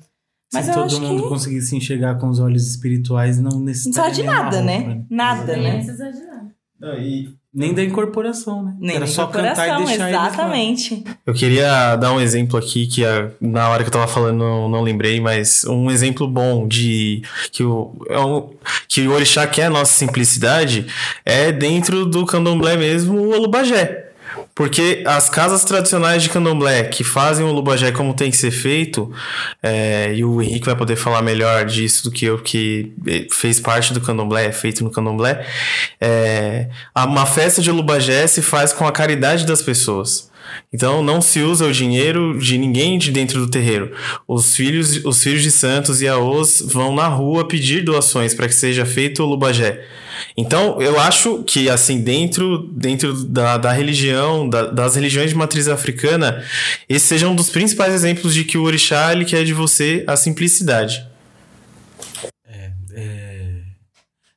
Mas 0.52 0.66
Se 0.66 0.72
todo 0.72 1.00
mundo 1.00 1.22
que. 1.22 1.28
conseguisse 1.28 1.74
enxergar 1.76 2.16
com 2.16 2.28
os 2.28 2.38
olhos 2.38 2.68
espirituais, 2.68 3.38
não 3.38 3.52
Não 3.52 3.60
necessitaria 3.60 4.04
precisa 4.10 4.22
de 4.22 4.28
nenhuma 4.28 4.44
nada, 4.44 4.56
roupa, 4.58 4.94
né? 4.94 5.04
Nada, 5.10 5.52
Nem 5.56 5.62
né? 5.62 5.72
precisa 5.76 6.12
de 6.12 6.20
nada. 6.20 6.42
Não, 6.80 6.94
e 6.98 7.28
Nem 7.54 7.72
da 7.72 7.82
incorporação, 7.84 8.62
né? 8.64 8.74
Nem 8.78 8.96
Era 8.96 9.06
da 9.06 9.10
só 9.10 9.26
cantar 9.26 9.44
e 9.44 9.50
incorporação, 9.70 9.84
deixar 9.86 10.08
eles 10.08 10.16
lá. 10.16 10.26
exatamente. 10.28 11.04
Eu 11.24 11.32
queria 11.34 11.96
dar 11.96 12.12
um 12.12 12.20
exemplo 12.20 12.58
aqui 12.58 12.86
que 12.86 13.04
ah, 13.04 13.30
na 13.40 13.68
hora 13.68 13.82
que 13.84 13.88
eu 13.88 13.92
tava 13.92 14.08
falando 14.08 14.38
não, 14.38 14.68
não 14.68 14.82
lembrei, 14.82 15.20
mas 15.20 15.64
um 15.64 15.90
exemplo 15.90 16.26
bom 16.26 16.66
de 16.66 17.22
que 17.52 17.62
o, 17.62 17.92
é 18.10 18.16
que 18.88 19.06
o 19.06 19.12
orixá 19.12 19.46
quer 19.46 19.66
a 19.66 19.70
nossa 19.70 19.92
simplicidade 19.92 20.86
é 21.24 21.52
dentro 21.52 22.04
do 22.04 22.26
candomblé 22.26 22.76
mesmo, 22.76 23.16
o 23.16 23.30
olubagé. 23.30 24.11
Porque 24.54 25.02
as 25.06 25.28
casas 25.30 25.64
tradicionais 25.64 26.22
de 26.22 26.28
candomblé 26.28 26.84
que 26.84 27.02
fazem 27.02 27.44
o 27.44 27.48
olubagé 27.48 27.90
como 27.90 28.14
tem 28.14 28.30
que 28.30 28.36
ser 28.36 28.50
feito, 28.50 29.10
é, 29.62 30.12
e 30.14 30.24
o 30.24 30.42
Henrique 30.42 30.66
vai 30.66 30.76
poder 30.76 30.96
falar 30.96 31.22
melhor 31.22 31.64
disso 31.64 32.04
do 32.04 32.10
que 32.10 32.26
eu, 32.26 32.38
que 32.38 32.92
fez 33.30 33.58
parte 33.58 33.94
do 33.94 34.00
candomblé, 34.00 34.46
é 34.46 34.52
feito 34.52 34.84
no 34.84 34.90
candomblé, 34.90 35.46
é, 36.00 36.68
uma 36.94 37.24
festa 37.24 37.62
de 37.62 37.70
olubagé 37.70 38.26
se 38.26 38.42
faz 38.42 38.72
com 38.72 38.86
a 38.86 38.92
caridade 38.92 39.46
das 39.46 39.62
pessoas. 39.62 40.31
Então 40.72 41.02
não 41.02 41.20
se 41.20 41.40
usa 41.40 41.66
o 41.66 41.72
dinheiro 41.72 42.38
de 42.38 42.56
ninguém 42.58 42.98
de 42.98 43.10
dentro 43.10 43.38
do 43.40 43.50
terreiro. 43.50 43.92
Os 44.26 44.54
filhos, 44.56 45.04
os 45.04 45.22
filhos 45.22 45.42
de 45.42 45.50
santos 45.50 46.00
e 46.02 46.08
aos 46.08 46.60
vão 46.62 46.94
na 46.94 47.06
rua 47.08 47.46
pedir 47.46 47.82
doações 47.84 48.34
para 48.34 48.48
que 48.48 48.54
seja 48.54 48.84
feito 48.84 49.22
o 49.22 49.26
lubagé. 49.26 49.84
Então 50.36 50.80
eu 50.80 50.98
acho 51.00 51.42
que 51.44 51.68
assim 51.68 52.02
dentro 52.02 52.58
dentro 52.72 53.12
da, 53.24 53.56
da 53.58 53.72
religião 53.72 54.48
da- 54.48 54.66
das 54.66 54.94
religiões 54.94 55.30
de 55.30 55.36
matriz 55.36 55.68
africana 55.68 56.42
esse 56.88 57.06
seja 57.06 57.28
um 57.28 57.34
dos 57.34 57.50
principais 57.50 57.92
exemplos 57.94 58.32
de 58.34 58.44
que 58.44 58.56
o 58.56 58.62
orixá 58.62 59.12
ele 59.12 59.24
quer 59.24 59.44
de 59.44 59.52
você 59.52 60.04
a 60.06 60.16
simplicidade. 60.16 61.06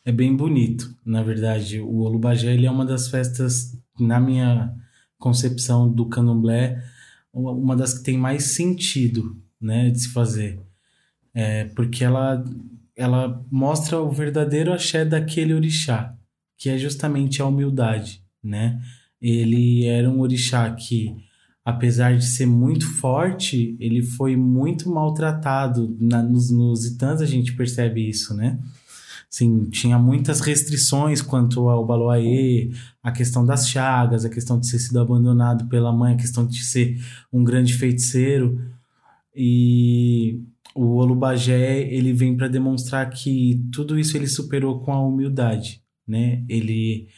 É 0.07 0.11
bem 0.11 0.35
bonito, 0.35 0.87
na 1.03 1.23
verdade. 1.23 1.79
O 1.79 2.01
Olubagé 2.01 2.53
ele 2.53 2.67
é 2.67 2.71
uma 2.71 2.85
das 2.85 3.07
festas, 3.07 3.71
na 3.99 4.19
minha 4.19 4.71
concepção 5.25 5.91
do 5.91 6.05
candomblé, 6.05 6.83
uma- 7.33 7.75
das 7.75 7.95
que 7.97 8.03
tem 8.03 8.15
mais 8.15 8.43
sentido, 8.43 9.35
né, 9.59 9.89
de 9.89 9.99
se 10.01 10.09
fazer. 10.09 10.59
É, 11.33 11.65
porque 11.75 12.03
ela, 12.03 12.43
ela 12.95 13.43
mostra 13.51 13.99
o 13.99 14.11
verdadeiro 14.11 14.71
axé 14.71 15.03
daquele 15.03 15.53
orixá, 15.55 16.15
que 16.59 16.69
é 16.69 16.77
justamente 16.77 17.41
a 17.41 17.45
humildade, 17.47 18.21
né? 18.43 18.79
Ele 19.19 19.85
era 19.85 20.07
um 20.09 20.19
orixá 20.21 20.69
que, 20.75 21.15
apesar 21.63 22.15
de 22.15 22.23
ser 22.25 22.45
muito 22.45 22.85
forte, 23.01 23.75
ele 23.79 24.03
foi 24.03 24.35
muito 24.35 24.87
maltratado. 24.89 25.97
Na, 25.99 26.21
nos, 26.21 26.51
nos 26.51 26.85
a 27.01 27.25
gente 27.25 27.55
percebe 27.55 28.07
isso, 28.07 28.35
né? 28.35 28.59
Assim, 29.35 29.65
tinha 29.69 29.99
muitas 29.99 30.39
restrições 30.39 31.21
quanto 31.21 31.67
ao 31.67 31.85
Baloaê, 31.85 32.71
a 33.03 33.11
questão 33.11 33.45
das 33.45 33.67
chagas, 33.67 34.23
a 34.23 34.29
questão 34.29 34.57
de 34.57 34.71
ter 34.71 34.79
sido 34.79 34.97
abandonado 34.97 35.67
pela 35.67 35.91
mãe, 35.91 36.13
a 36.13 36.17
questão 36.17 36.47
de 36.47 36.63
ser 36.63 37.03
um 37.33 37.43
grande 37.43 37.73
feiticeiro. 37.73 38.57
E 39.35 40.39
o 40.73 40.95
Olubagé, 40.95 41.81
ele 41.81 42.13
vem 42.13 42.37
para 42.37 42.47
demonstrar 42.47 43.09
que 43.09 43.61
tudo 43.73 43.99
isso 43.99 44.15
ele 44.15 44.25
superou 44.25 44.79
com 44.79 44.93
a 44.93 45.05
humildade, 45.05 45.81
né? 46.07 46.45
Ele 46.47 47.09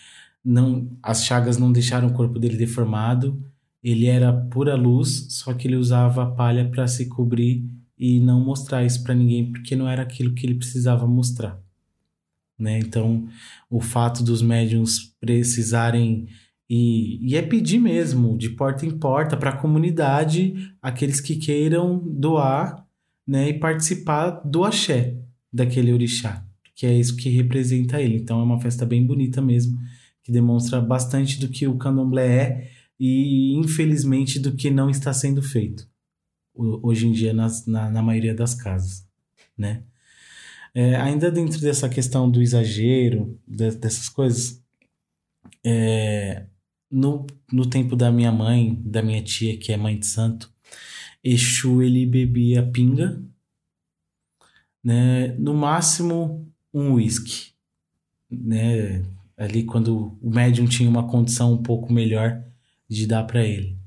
não 0.44 0.90
as 1.04 1.24
chagas 1.24 1.60
não 1.60 1.72
deixaram 1.72 2.08
o 2.08 2.14
corpo 2.14 2.40
dele 2.40 2.58
deformado. 2.58 3.40
Ele 3.84 4.08
era 4.08 4.34
pura 4.34 4.76
luz, 4.76 5.28
só 5.30 5.54
que 5.54 5.68
ele 5.68 5.76
usava 5.76 6.24
a 6.24 6.32
palha 6.32 6.68
para 6.68 6.88
se 6.88 7.06
cobrir 7.08 7.64
e 7.96 8.20
não 8.20 8.44
mostrar 8.44 8.84
isso 8.84 9.04
para 9.04 9.14
ninguém, 9.14 9.52
porque 9.52 9.76
não 9.76 9.88
era 9.88 10.02
aquilo 10.02 10.34
que 10.34 10.48
ele 10.48 10.56
precisava 10.56 11.06
mostrar 11.06 11.67
né? 12.58 12.80
Então, 12.80 13.28
o 13.70 13.80
fato 13.80 14.24
dos 14.24 14.42
médiums 14.42 15.14
precisarem 15.20 16.28
e, 16.70 17.20
e 17.26 17.36
é 17.36 17.42
pedir 17.42 17.80
mesmo, 17.80 18.38
de 18.38 18.50
porta 18.50 18.86
em 18.86 18.98
porta, 18.98 19.38
para 19.38 19.52
a 19.52 19.58
comunidade, 19.58 20.54
aqueles 20.82 21.22
que 21.22 21.36
queiram 21.38 21.98
doar, 22.06 22.86
né? 23.26 23.50
E 23.50 23.54
participar 23.54 24.30
do 24.44 24.64
axé 24.64 25.16
daquele 25.52 25.94
orixá, 25.94 26.46
que 26.76 26.86
é 26.86 26.94
isso 26.94 27.16
que 27.16 27.30
representa 27.30 28.02
ele. 28.02 28.18
Então, 28.18 28.40
é 28.40 28.44
uma 28.44 28.60
festa 28.60 28.86
bem 28.86 29.06
bonita 29.06 29.42
mesmo, 29.42 29.80
que 30.24 30.32
demonstra 30.32 30.82
bastante 30.82 31.40
do 31.40 31.48
que 31.48 31.68
o 31.68 31.78
candomblé 31.78 32.28
é 32.28 32.72
e, 33.00 33.54
infelizmente, 33.56 34.40
do 34.40 34.54
que 34.54 34.70
não 34.70 34.90
está 34.90 35.14
sendo 35.14 35.42
feito 35.42 35.88
ho- 36.54 36.80
hoje 36.84 37.08
em 37.08 37.12
dia 37.12 37.34
nas, 37.34 37.66
na, 37.66 37.90
na 37.90 38.02
maioria 38.02 38.34
das 38.34 38.54
casas, 38.54 39.08
né? 39.58 39.84
É, 40.74 40.96
ainda 40.96 41.32
dentro 41.32 41.60
dessa 41.60 41.90
questão 41.90 42.30
do 42.30 42.42
exagero, 42.42 43.40
de- 43.48 43.76
dessas 43.78 44.10
coisas, 44.10 44.62
é, 45.66 46.46
no, 46.90 47.26
no 47.52 47.66
tempo 47.70 47.96
da 47.96 48.12
minha 48.12 48.32
mãe, 48.32 48.82
da 48.86 49.02
minha 49.02 49.22
tia, 49.24 49.58
que 49.58 49.72
é 49.72 49.78
mãe 49.78 49.98
de 50.00 50.06
santo, 50.06 50.52
Exu 51.24 51.82
ele 51.82 52.06
bebia 52.06 52.66
pinga, 52.66 53.22
né, 54.84 55.30
no 55.38 55.54
máximo 55.54 56.48
um 56.74 56.94
uísque, 56.94 57.52
né, 58.30 59.04
ali 59.36 59.64
quando 59.64 60.18
o 60.22 60.30
médium 60.30 60.66
tinha 60.68 60.90
uma 60.90 61.08
condição 61.08 61.54
um 61.54 61.62
pouco 61.62 61.92
melhor 61.92 62.44
de 62.88 63.06
dar 63.06 63.24
para 63.24 63.44
ele. 63.46 63.78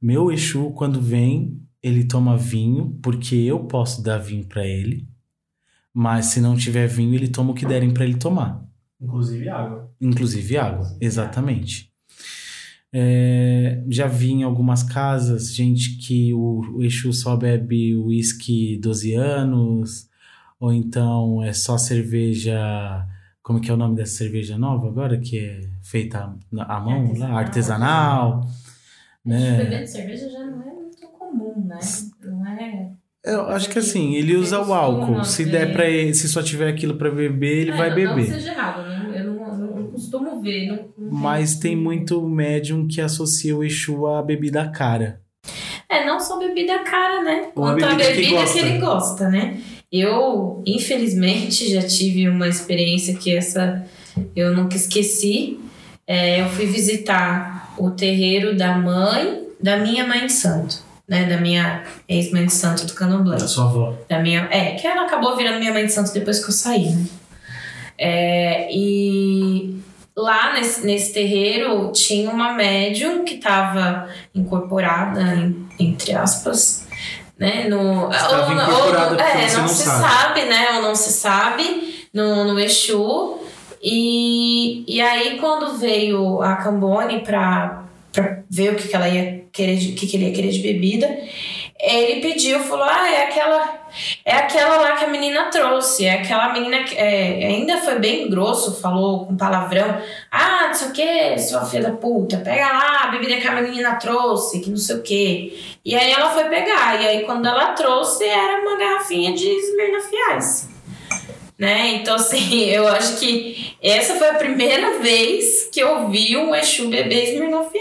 Meu 0.00 0.32
Exu, 0.32 0.70
quando 0.72 1.00
vem, 1.00 1.62
ele 1.82 2.04
toma 2.04 2.36
vinho, 2.36 2.98
porque 3.02 3.34
eu 3.36 3.64
posso 3.66 4.02
dar 4.02 4.18
vinho 4.18 4.44
para 4.46 4.66
ele. 4.66 5.06
Mas 5.94 6.26
se 6.26 6.40
não 6.40 6.56
tiver 6.56 6.88
vinho, 6.88 7.14
ele 7.14 7.28
toma 7.28 7.52
o 7.52 7.54
que 7.54 7.64
derem 7.64 7.94
para 7.94 8.04
ele 8.04 8.16
tomar. 8.16 8.66
inclusive 9.00 9.48
água. 9.48 9.94
Inclusive 10.00 10.58
água, 10.58 10.96
exatamente. 11.00 11.94
É, 12.96 13.82
já 13.88 14.06
vi 14.06 14.30
em 14.30 14.42
algumas 14.44 14.82
casas 14.82 15.52
gente 15.52 15.96
que 15.98 16.32
o, 16.32 16.76
o 16.76 16.82
Exu 16.82 17.12
só 17.12 17.36
bebe 17.36 17.96
uísque 17.96 18.78
12 18.78 19.14
anos, 19.14 20.08
ou 20.60 20.72
então 20.72 21.42
é 21.42 21.52
só 21.52 21.76
cerveja. 21.76 22.56
Como 23.42 23.60
que 23.60 23.70
é 23.70 23.74
o 23.74 23.76
nome 23.76 23.96
dessa 23.96 24.16
cerveja 24.18 24.56
nova 24.56 24.88
agora? 24.88 25.18
Que 25.18 25.38
é 25.38 25.60
feita 25.82 26.36
à 26.56 26.80
mão, 26.80 27.12
lá, 27.18 27.38
artesanal. 27.38 28.48
Né? 29.24 29.56
Bebendo 29.56 29.86
cerveja 29.86 30.30
já 30.30 30.44
não 30.44 30.62
é 30.62 30.72
muito 30.72 31.06
comum, 31.08 31.66
né? 31.66 31.78
Não 32.22 32.46
é. 32.46 32.83
Eu 33.24 33.48
acho 33.48 33.70
que 33.70 33.78
assim, 33.78 34.14
ele 34.16 34.36
usa 34.36 34.60
o 34.60 34.72
álcool. 34.74 35.24
Se 35.24 35.44
der 35.46 35.72
para 35.72 35.88
ele, 35.88 36.12
se 36.14 36.28
só 36.28 36.42
tiver 36.42 36.68
aquilo 36.68 36.96
para 36.96 37.10
beber, 37.10 37.58
ele 37.62 37.70
É, 37.70 37.76
vai 37.76 37.88
não, 37.88 37.96
beber. 37.96 38.16
Não 38.16 38.24
que 38.24 38.30
seja 38.32 38.50
errado, 38.52 38.82
né? 38.86 39.12
eu 39.16 39.24
não, 39.24 39.34
não- 39.58 39.76
não 39.76 39.86
costumo 39.90 40.40
ver. 40.42 40.66
Não, 40.68 41.10
Mas 41.10 41.54
tem 41.56 41.74
muito 41.74 42.20
médium 42.28 42.86
que 42.86 43.00
associa 43.00 43.56
o 43.56 43.64
Exu 43.64 44.06
à 44.06 44.22
bebida 44.22 44.68
cara. 44.68 45.20
É, 45.88 46.04
não 46.04 46.18
só 46.20 46.38
bebida 46.38 46.80
cara, 46.80 47.22
né? 47.22 47.44
Ou 47.54 47.62
Quanto 47.64 47.84
a 47.84 47.88
bebida 47.94 48.04
que 48.10 48.16
bebida 48.16 48.28
que, 48.28 48.34
gosta. 48.34 48.58
ele 48.58 48.78
gosta, 48.78 49.28
né? 49.30 49.56
Eu, 49.92 50.62
infelizmente, 50.66 51.70
já 51.72 51.82
tive 51.82 52.28
uma 52.28 52.48
experiência 52.48 53.14
que 53.14 53.34
essa 53.34 53.86
eu 54.34 54.54
nunca 54.54 54.76
esqueci. 54.76 55.58
É, 56.06 56.40
eu 56.42 56.48
fui 56.50 56.66
visitar 56.66 57.74
o 57.78 57.90
terreiro 57.90 58.56
da 58.56 58.76
mãe 58.76 59.44
da 59.60 59.76
minha 59.78 60.06
mãe 60.06 60.26
de 60.26 60.32
santo, 60.32 60.82
né? 61.08 61.24
Da 61.24 61.36
minha 61.38 61.82
ex-mãe 62.08 62.46
de 62.46 62.52
santo 62.52 62.86
do 62.86 62.94
Candomblé. 62.94 63.36
Da 63.36 63.46
sua 63.48 63.64
avó. 63.64 63.94
Da 64.08 64.18
minha, 64.20 64.48
é, 64.50 64.72
que 64.72 64.86
ela 64.86 65.06
acabou 65.06 65.36
virando 65.36 65.58
minha 65.58 65.72
mãe 65.72 65.86
de 65.86 65.92
santo 65.92 66.12
depois 66.12 66.38
que 66.42 66.50
eu 66.50 66.54
saí, 66.54 66.90
né? 66.90 67.06
É, 67.96 68.68
e 68.72 69.80
lá 70.16 70.52
nesse, 70.54 70.84
nesse 70.84 71.12
terreiro 71.12 71.92
tinha 71.92 72.28
uma 72.30 72.52
médium 72.52 73.24
que 73.24 73.34
estava 73.34 74.08
incorporada, 74.34 75.20
em- 75.36 75.68
entre 75.78 76.12
aspas, 76.12 76.86
né? 77.38 77.68
No, 77.68 78.10
Estava 78.10 78.46
ou- 78.46 78.52
incorporada 78.52 79.14
ou- 79.14 79.20
é, 79.20 79.52
não, 79.52 79.60
não 79.62 79.68
se 79.68 79.82
sabe. 79.84 80.02
sabe. 80.08 80.44
né? 80.46 80.66
Ou 80.76 80.82
não 80.82 80.94
se 80.94 81.12
sabe 81.12 82.06
no, 82.12 82.44
no 82.52 82.58
Exu. 82.58 83.38
E, 83.82 84.82
e 84.88 85.00
aí, 85.00 85.38
quando 85.38 85.76
veio 85.76 86.40
a 86.42 86.56
Cambone 86.56 87.20
para 87.20 87.82
ver 88.50 88.72
o 88.72 88.76
que, 88.76 88.88
que 88.88 88.94
ela 88.96 89.08
ia 89.08 89.44
querer, 89.52 89.76
de- 89.76 89.92
o 89.92 89.94
que, 89.94 90.06
que 90.06 90.16
ele 90.16 90.26
ia 90.28 90.34
querer 90.34 90.50
de 90.50 90.60
bebida, 90.60 91.18
ele 91.80 92.20
pediu, 92.20 92.60
falou: 92.60 92.84
Ah, 92.84 93.08
é 93.10 93.24
aquela, 93.24 93.86
é 94.24 94.32
aquela 94.32 94.76
lá 94.78 94.92
que 94.96 95.04
a 95.04 95.08
menina 95.08 95.44
trouxe, 95.50 96.06
é 96.06 96.14
aquela 96.14 96.52
menina 96.52 96.84
que 96.84 96.94
é, 96.96 97.46
ainda 97.46 97.78
foi 97.78 97.98
bem 97.98 98.28
grosso, 98.30 98.80
falou 98.80 99.26
com 99.26 99.36
palavrão. 99.36 100.00
Ah, 100.30 100.68
não 100.68 100.74
sei 100.74 100.88
o 100.88 100.92
que, 100.92 101.38
sua 101.38 101.64
filha 101.64 101.82
da 101.84 101.92
puta, 101.96 102.38
pega 102.38 102.66
lá 102.72 103.04
a 103.04 103.06
bebida 103.08 103.36
que 103.40 103.46
a 103.48 103.52
menina 103.60 103.96
trouxe, 103.96 104.60
que 104.60 104.70
não 104.70 104.76
sei 104.76 104.96
o 104.96 105.02
que. 105.02 105.76
E 105.84 105.94
aí 105.94 106.10
ela 106.12 106.30
foi 106.30 106.44
pegar, 106.44 107.00
e 107.02 107.06
aí 107.06 107.24
quando 107.24 107.46
ela 107.46 107.72
trouxe 107.72 108.24
era 108.24 108.60
uma 108.62 108.76
garrafinha 108.78 109.32
de 109.32 109.46
Smirnoff 109.46 110.10
Ice. 110.38 110.73
Né? 111.58 111.94
Então, 111.96 112.16
assim, 112.16 112.64
eu 112.66 112.86
acho 112.88 113.18
que 113.18 113.76
essa 113.82 114.14
foi 114.14 114.28
a 114.28 114.34
primeira 114.34 114.98
vez 114.98 115.68
que 115.72 115.80
eu 115.80 116.08
vi 116.08 116.36
um 116.36 116.54
Exu 116.54 116.88
beber 116.88 117.32
Smirnoff 117.32 117.72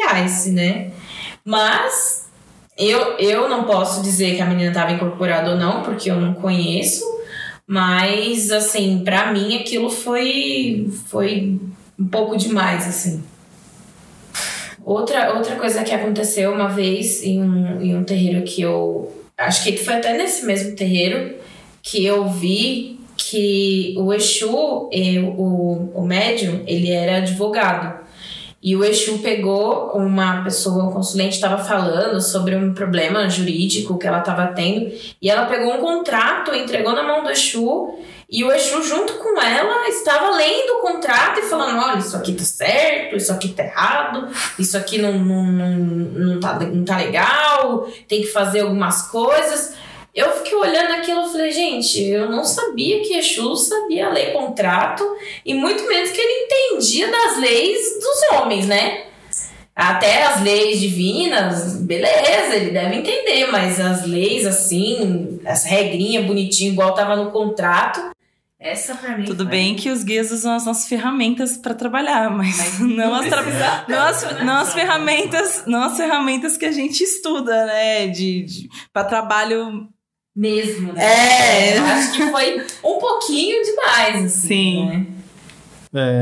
né? 0.52 0.92
Mas 1.44 2.30
eu, 2.78 3.18
eu 3.18 3.50
não 3.50 3.64
posso 3.66 4.02
dizer 4.02 4.36
que 4.36 4.42
a 4.42 4.46
menina 4.46 4.70
estava 4.70 4.92
incorporada 4.92 5.52
ou 5.52 5.58
não, 5.58 5.84
porque 5.84 6.10
eu 6.10 6.20
não 6.20 6.34
conheço. 6.34 7.04
Mas, 7.68 8.52
assim, 8.52 9.04
para 9.04 9.32
mim 9.32 9.58
aquilo 9.58 9.90
foi, 9.90 10.90
foi 11.08 11.60
um 11.98 12.08
pouco 12.08 12.38
demais, 12.38 12.88
assim. 12.88 13.24
Outra, 14.84 15.34
outra 15.34 15.56
coisa 15.56 15.84
que 15.84 15.94
aconteceu 15.94 16.52
uma 16.52 16.68
vez 16.68 17.24
em 17.24 17.42
um, 17.42 17.82
em 17.82 17.96
um 17.96 18.04
terreiro 18.04 18.44
que 18.44 18.62
eu. 18.62 19.12
Acho 19.38 19.64
que 19.64 19.78
foi 19.78 19.96
até 19.96 20.16
nesse 20.16 20.46
mesmo 20.46 20.76
terreiro 20.76 21.36
que 21.82 22.06
eu 22.06 22.28
vi 22.30 23.00
que 23.18 23.96
o 23.98 24.14
Exu, 24.14 24.90
eu, 24.92 25.26
o, 25.38 25.92
o 25.94 26.06
médium, 26.06 26.64
ele 26.68 26.92
era 26.92 27.18
advogado. 27.18 28.04
E 28.62 28.78
o 28.78 28.84
Exu 28.84 29.20
pegou 29.20 29.92
uma 29.94 30.42
pessoa, 30.44 30.86
um 30.86 30.92
consulente 30.92 31.36
estava 31.36 31.62
falando 31.62 32.22
sobre 32.22 32.56
um 32.56 32.74
problema 32.74 33.30
jurídico 33.30 33.98
que 33.98 34.08
ela 34.08 34.20
estava 34.20 34.48
tendo, 34.48 34.90
e 35.22 35.30
ela 35.30 35.46
pegou 35.48 35.74
um 35.74 35.82
contrato, 35.82 36.56
entregou 36.56 36.94
na 36.94 37.04
mão 37.04 37.24
do 37.24 37.30
Exu, 37.30 37.94
e 38.34 38.44
o 38.44 38.52
Exu, 38.52 38.82
junto 38.82 39.14
com 39.16 39.40
ela, 39.40 39.88
estava 39.90 40.32
lendo 40.36 40.78
o 40.78 40.82
contrato 40.82 41.40
e 41.40 41.44
falando: 41.44 41.78
olha, 41.78 42.00
isso 42.00 42.16
aqui 42.16 42.34
tá 42.34 42.44
certo, 42.44 43.16
isso 43.16 43.32
aqui 43.32 43.50
tá 43.50 43.64
errado, 43.64 44.30
isso 44.58 44.76
aqui 44.78 44.98
não, 44.98 45.20
não, 45.20 45.44
não, 45.44 45.70
não, 45.76 46.40
tá, 46.40 46.60
não 46.60 46.86
tá 46.86 46.98
legal, 46.98 47.88
tem 48.08 48.22
que 48.22 48.28
fazer 48.28 48.62
algumas 48.62 49.04
coisas. 49.10 49.76
Eu 50.14 50.32
fiquei 50.32 50.56
olhando 50.56 50.92
aquilo 50.92 51.26
e 51.26 51.32
falei, 51.32 51.52
gente, 51.52 52.04
eu 52.04 52.30
não 52.30 52.44
sabia 52.44 53.02
que 53.02 53.16
Exu 53.16 53.56
sabia 53.56 54.10
ler 54.10 54.32
contrato 54.32 55.04
e 55.44 55.56
muito 55.56 55.88
menos 55.88 56.12
que 56.12 56.22
ele 56.22 56.46
entendia 56.46 57.10
das 57.10 57.38
leis 57.40 58.00
dos 58.00 58.32
homens, 58.38 58.68
né? 58.68 59.06
Até 59.76 60.24
as 60.24 60.42
leis 60.42 60.80
divinas, 60.80 61.82
beleza, 61.82 62.56
ele 62.56 62.70
deve 62.70 62.98
entender, 62.98 63.48
mas 63.52 63.80
as 63.80 64.06
leis 64.06 64.46
assim, 64.46 65.40
as 65.44 65.66
regrinhas 65.66 66.26
bonitinho, 66.26 66.74
igual 66.74 66.94
tava 66.94 67.16
no 67.16 67.32
contrato, 67.32 68.14
essa 68.64 68.96
pra 68.96 69.18
mim. 69.18 69.26
Tudo 69.26 69.44
foi... 69.44 69.52
bem 69.52 69.76
que 69.76 69.90
os 69.90 70.04
guias 70.04 70.32
usam 70.32 70.56
as 70.56 70.66
nossas 70.66 70.88
ferramentas 70.88 71.58
para 71.58 71.74
trabalhar, 71.74 72.30
mas, 72.30 72.80
mas 72.80 72.80
não, 72.96 73.14
as, 73.14 73.28
tra... 73.28 73.86
não, 73.90 74.00
as, 74.00 74.44
não 74.44 74.58
as 74.58 74.74
ferramentas, 74.74 75.64
não 75.68 75.84
as 75.84 75.98
ferramentas 75.98 76.56
que 76.56 76.66
a 76.66 76.72
gente 76.72 77.04
estuda, 77.04 77.66
né? 77.66 78.08
De, 78.08 78.44
de 78.44 78.70
para 78.94 79.04
trabalho 79.04 79.90
mesmo, 80.36 80.94
né? 80.94 81.04
É. 81.04 81.78
Eu 81.78 81.86
acho 81.86 82.14
que 82.14 82.32
foi 82.32 82.60
um 82.84 83.00
pouquinho 83.00 83.64
demais, 83.64 84.26
assim, 84.26 84.48
Sim. 84.48 84.86
Né? 84.86 85.06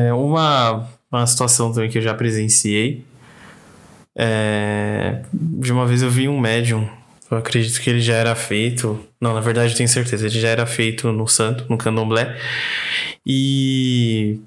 É, 0.07 0.13
uma, 0.13 0.89
uma 1.11 1.25
situação 1.25 1.71
também 1.71 1.89
que 1.89 1.97
eu 1.97 2.01
já 2.01 2.13
presenciei. 2.13 3.05
É, 4.17 5.21
de 5.33 5.71
uma 5.71 5.85
vez 5.85 6.01
eu 6.01 6.09
vi 6.09 6.27
um 6.27 6.39
médium. 6.39 6.87
Eu 7.29 7.37
acredito 7.37 7.79
que 7.79 7.89
ele 7.89 8.01
já 8.01 8.15
era 8.15 8.35
feito. 8.35 8.99
Não, 9.19 9.33
na 9.33 9.39
verdade 9.39 9.71
eu 9.71 9.77
tenho 9.77 9.87
certeza. 9.87 10.27
Ele 10.27 10.39
já 10.39 10.49
era 10.49 10.65
feito 10.65 11.09
no 11.13 11.27
santo, 11.27 11.65
no 11.69 11.77
candomblé. 11.77 12.37
E 13.25 14.37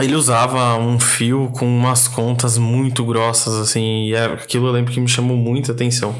ele 0.00 0.14
usava 0.14 0.76
um 0.78 0.98
fio 0.98 1.52
com 1.54 1.66
umas 1.66 2.08
contas 2.08 2.56
muito 2.56 3.04
grossas, 3.04 3.54
assim. 3.56 4.08
E 4.08 4.16
aquilo 4.16 4.68
eu 4.68 4.72
lembro 4.72 4.90
que 4.90 5.00
me 5.00 5.08
chamou 5.08 5.36
muita 5.36 5.72
atenção. 5.72 6.18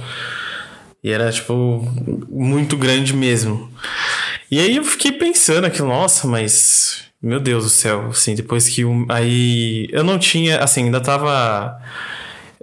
E 1.02 1.10
era, 1.10 1.30
tipo, 1.32 1.84
muito 2.30 2.76
grande 2.76 3.12
mesmo. 3.12 3.70
E 4.50 4.60
aí 4.60 4.76
eu 4.76 4.84
fiquei 4.84 5.12
pensando 5.12 5.64
aqui, 5.66 5.82
nossa, 5.82 6.28
mas. 6.28 7.04
Meu 7.20 7.38
Deus 7.38 7.64
do 7.64 7.70
céu, 7.70 8.08
assim, 8.08 8.34
depois 8.34 8.68
que. 8.68 8.82
Aí. 9.08 9.88
Eu 9.90 10.04
não 10.04 10.18
tinha. 10.18 10.58
Assim, 10.58 10.84
ainda 10.84 11.00
tava. 11.00 11.80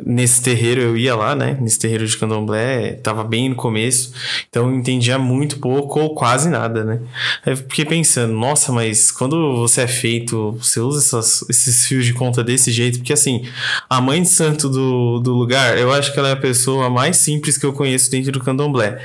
Nesse 0.06 0.42
terreiro 0.42 0.82
eu 0.82 0.98
ia 0.98 1.16
lá, 1.16 1.36
né? 1.36 1.58
Nesse 1.60 1.78
terreiro 1.78 2.08
de 2.08 2.18
candomblé, 2.18 2.94
tava 2.94 3.24
bem 3.24 3.50
no 3.50 3.56
começo, 3.56 4.14
então 4.50 4.70
eu 4.70 4.76
entendia 4.76 5.20
muito 5.20 5.60
pouco 5.60 6.00
ou 6.00 6.16
quase 6.16 6.50
nada, 6.50 6.84
né? 6.86 7.02
Aí 7.46 7.54
eu 7.54 7.58
fiquei 7.58 7.84
pensando, 7.84 8.34
nossa, 8.34 8.72
mas 8.72 9.12
quando 9.12 9.58
você 9.58 9.82
é 9.82 9.88
feito, 9.88 10.54
você 10.54 10.80
usa 10.80 11.00
essas, 11.00 11.48
esses 11.50 11.86
fios 11.86 12.06
de 12.06 12.14
conta 12.14 12.44
desse 12.44 12.72
jeito, 12.72 13.00
porque 13.00 13.12
assim, 13.12 13.46
a 13.90 14.00
mãe 14.00 14.22
de 14.22 14.30
santo 14.30 14.70
do, 14.70 15.20
do 15.20 15.34
lugar, 15.34 15.78
eu 15.78 15.92
acho 15.92 16.14
que 16.14 16.20
ela 16.20 16.30
é 16.30 16.34
a 16.34 16.38
pessoa 16.38 16.90
mais 16.90 17.18
simples 17.18 17.58
que 17.58 17.66
eu 17.66 17.74
conheço 17.74 18.10
dentro 18.10 18.32
do 18.32 18.40
candomblé. 18.40 19.02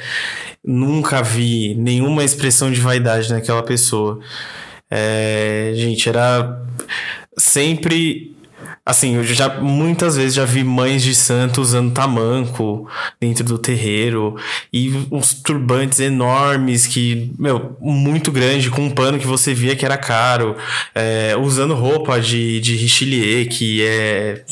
Nunca 0.64 1.22
vi 1.22 1.74
nenhuma 1.74 2.24
expressão 2.24 2.70
de 2.70 2.80
vaidade 2.80 3.30
naquela 3.30 3.62
pessoa. 3.62 4.20
É, 4.90 5.72
gente, 5.74 6.08
era 6.08 6.62
sempre 7.36 8.34
Assim, 8.86 9.16
eu 9.16 9.24
já 9.24 9.48
muitas 9.60 10.16
vezes 10.16 10.34
já 10.34 10.44
vi 10.44 10.62
mães 10.62 11.02
de 11.02 11.14
santo 11.14 11.62
usando 11.62 11.94
tamanco 11.94 12.86
dentro 13.18 13.42
do 13.42 13.56
terreiro 13.56 14.36
e 14.70 14.92
uns 15.10 15.32
turbantes 15.32 16.00
enormes 16.00 16.86
que, 16.86 17.32
meu, 17.38 17.78
muito 17.80 18.30
grande, 18.30 18.68
com 18.70 18.82
um 18.82 18.90
pano 18.90 19.18
que 19.18 19.26
você 19.26 19.54
via 19.54 19.74
que 19.74 19.86
era 19.86 19.96
caro, 19.96 20.54
é, 20.94 21.34
usando 21.34 21.72
roupa 21.74 22.20
de, 22.20 22.60
de 22.60 22.76
Richelieu, 22.76 23.48
que 23.48 23.82
é 23.82 24.44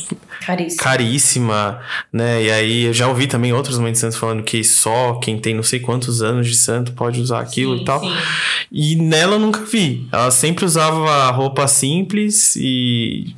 Caríssima. 0.45 0.83
caríssima, 0.83 1.81
né? 2.13 2.43
E 2.43 2.51
aí 2.51 2.85
eu 2.85 2.93
já 2.93 3.07
ouvi 3.09 3.27
também 3.27 3.53
outras 3.53 3.79
mães 3.79 3.93
de 3.93 3.99
santos 3.99 4.19
falando 4.19 4.43
que 4.43 4.63
só 4.65 5.15
quem 5.15 5.39
tem 5.39 5.55
não 5.55 5.63
sei 5.63 5.81
quantos 5.81 6.23
anos 6.23 6.49
de 6.49 6.55
santo 6.57 6.93
pode 6.93 7.21
usar 7.21 7.41
aquilo 7.41 7.77
Sim, 7.77 7.83
e 7.83 7.85
tal. 7.85 8.01
sim. 8.01 8.13
E 8.71 8.97
nela 8.97 9.35
eu 9.35 9.39
nunca 9.39 9.61
vi. 9.65 10.07
Ela 10.11 10.31
sempre 10.31 10.65
usava 10.65 11.31
roupa 11.31 11.67
simples 11.69 12.57
e 12.57 13.35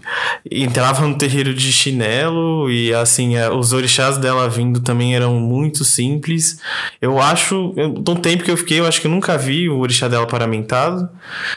entrava 0.51 1.07
no 1.07 1.17
terreiro 1.19 1.53
de 1.55 1.73
chinelo 1.73 2.71
e 2.71 2.93
assim, 2.95 3.37
é, 3.37 3.51
os 3.51 3.73
orixás 3.73 4.17
dela 4.19 4.49
vindo 4.49 4.81
também 4.81 5.15
eram 5.15 5.35
muito 5.41 5.85
simples. 5.85 6.59
Eu 7.01 7.21
acho, 7.21 7.73
eu, 7.77 7.89
do 7.91 8.15
tempo 8.17 8.45
que 8.45 8.51
eu 8.51 8.57
fiquei, 8.57 8.81
eu 8.81 8.87
acho 8.87 9.01
que 9.01 9.07
eu 9.07 9.11
nunca 9.11 9.37
vi 9.37 9.69
o 9.69 9.79
orixá 9.79 10.09
dela 10.09 10.27
paramentado. 10.27 11.09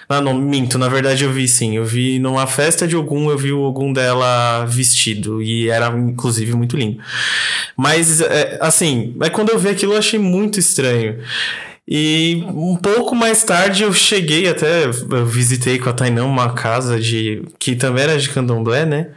Ah, 0.10 0.22
não, 0.22 0.34
minto, 0.34 0.78
na 0.78 0.90
verdade 0.90 1.24
eu 1.24 1.32
vi 1.32 1.48
sim. 1.48 1.76
Eu 1.76 1.86
vi 1.86 2.20
numa 2.20 2.48
festa 2.48 2.88
de 2.88 2.96
Ogum, 2.96 3.30
eu 3.30 3.38
vi 3.38 3.52
o 3.52 3.62
Ogum 3.62 3.94
dela 3.94 4.66
vestido 4.66 5.37
e 5.42 5.70
era 5.70 5.88
inclusive 5.90 6.54
muito 6.54 6.78
lindo. 6.78 7.02
Mas, 7.76 8.22
é, 8.22 8.58
assim, 8.62 9.16
é 9.22 9.30
quando 9.30 9.50
eu 9.50 9.60
vi 9.60 9.70
aquilo 9.70 9.94
eu 9.94 9.98
achei 10.00 10.20
muito 10.20 10.60
estranho. 10.60 11.20
E 11.90 12.44
um 12.50 12.76
pouco 12.76 13.16
mais 13.16 13.44
tarde 13.44 13.84
eu 13.84 13.94
cheguei 13.94 14.50
até, 14.50 14.84
eu 14.86 15.26
visitei 15.26 15.80
com 15.80 15.90
a 15.90 15.94
Tainã 15.94 16.26
uma 16.26 16.52
casa 16.52 17.00
de 17.00 17.42
que 17.58 17.78
também 17.78 18.04
era 18.04 18.20
de 18.20 18.28
candomblé, 18.30 18.86
né? 18.86 19.08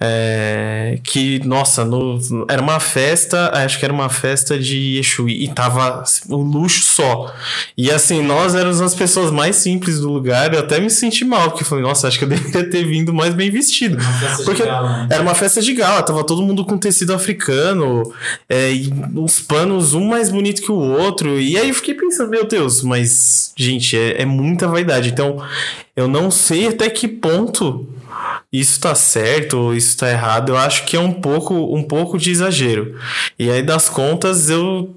É, 0.00 0.98
que, 1.04 1.38
nossa, 1.46 1.84
no, 1.84 2.18
era 2.50 2.60
uma 2.60 2.80
festa, 2.80 3.52
acho 3.54 3.78
que 3.78 3.84
era 3.84 3.94
uma 3.94 4.08
festa 4.08 4.58
de 4.58 4.98
Exu 4.98 5.28
e 5.28 5.46
tava 5.46 6.02
o 6.28 6.38
luxo 6.38 6.84
só. 6.84 7.32
E 7.78 7.88
assim, 7.88 8.20
nós 8.20 8.56
éramos 8.56 8.80
as 8.80 8.96
pessoas 8.96 9.30
mais 9.30 9.54
simples 9.54 10.00
do 10.00 10.10
lugar, 10.10 10.52
eu 10.52 10.58
até 10.58 10.80
me 10.80 10.90
senti 10.90 11.24
mal, 11.24 11.52
porque 11.52 11.62
falei, 11.62 11.84
nossa, 11.84 12.08
acho 12.08 12.18
que 12.18 12.24
eu 12.24 12.28
deveria 12.30 12.68
ter 12.68 12.84
vindo 12.84 13.14
mais 13.14 13.32
bem 13.32 13.48
vestido. 13.48 13.96
Porque 14.44 14.64
gala, 14.64 15.04
né? 15.04 15.08
era 15.08 15.22
uma 15.22 15.36
festa 15.36 15.62
de 15.62 15.72
gala, 15.72 16.02
tava 16.02 16.24
todo 16.24 16.42
mundo 16.42 16.64
com 16.64 16.76
tecido 16.76 17.14
africano, 17.14 18.02
é, 18.48 18.72
e 18.72 18.92
os 19.14 19.38
panos 19.38 19.94
um 19.94 20.08
mais 20.08 20.30
bonito 20.30 20.62
que 20.62 20.72
o 20.72 20.74
outro. 20.74 21.38
E 21.38 21.56
aí 21.56 21.68
eu 21.68 21.74
fiquei 21.74 21.91
pensando, 21.94 22.30
meu 22.30 22.46
Deus, 22.46 22.82
mas, 22.82 23.52
gente, 23.56 23.96
é, 23.96 24.22
é 24.22 24.24
muita 24.24 24.68
vaidade. 24.68 25.08
Então, 25.10 25.42
eu 25.94 26.08
não 26.08 26.30
sei 26.30 26.68
até 26.68 26.88
que 26.88 27.06
ponto 27.06 27.88
isso 28.52 28.80
tá 28.80 28.94
certo 28.94 29.54
ou 29.58 29.74
isso 29.74 29.96
tá 29.96 30.10
errado. 30.10 30.50
Eu 30.50 30.58
acho 30.58 30.84
que 30.84 30.96
é 30.96 31.00
um 31.00 31.12
pouco, 31.12 31.54
um 31.74 31.82
pouco 31.82 32.18
de 32.18 32.30
exagero. 32.30 32.98
E 33.38 33.50
aí, 33.50 33.62
das 33.62 33.88
contas, 33.88 34.50
eu. 34.50 34.94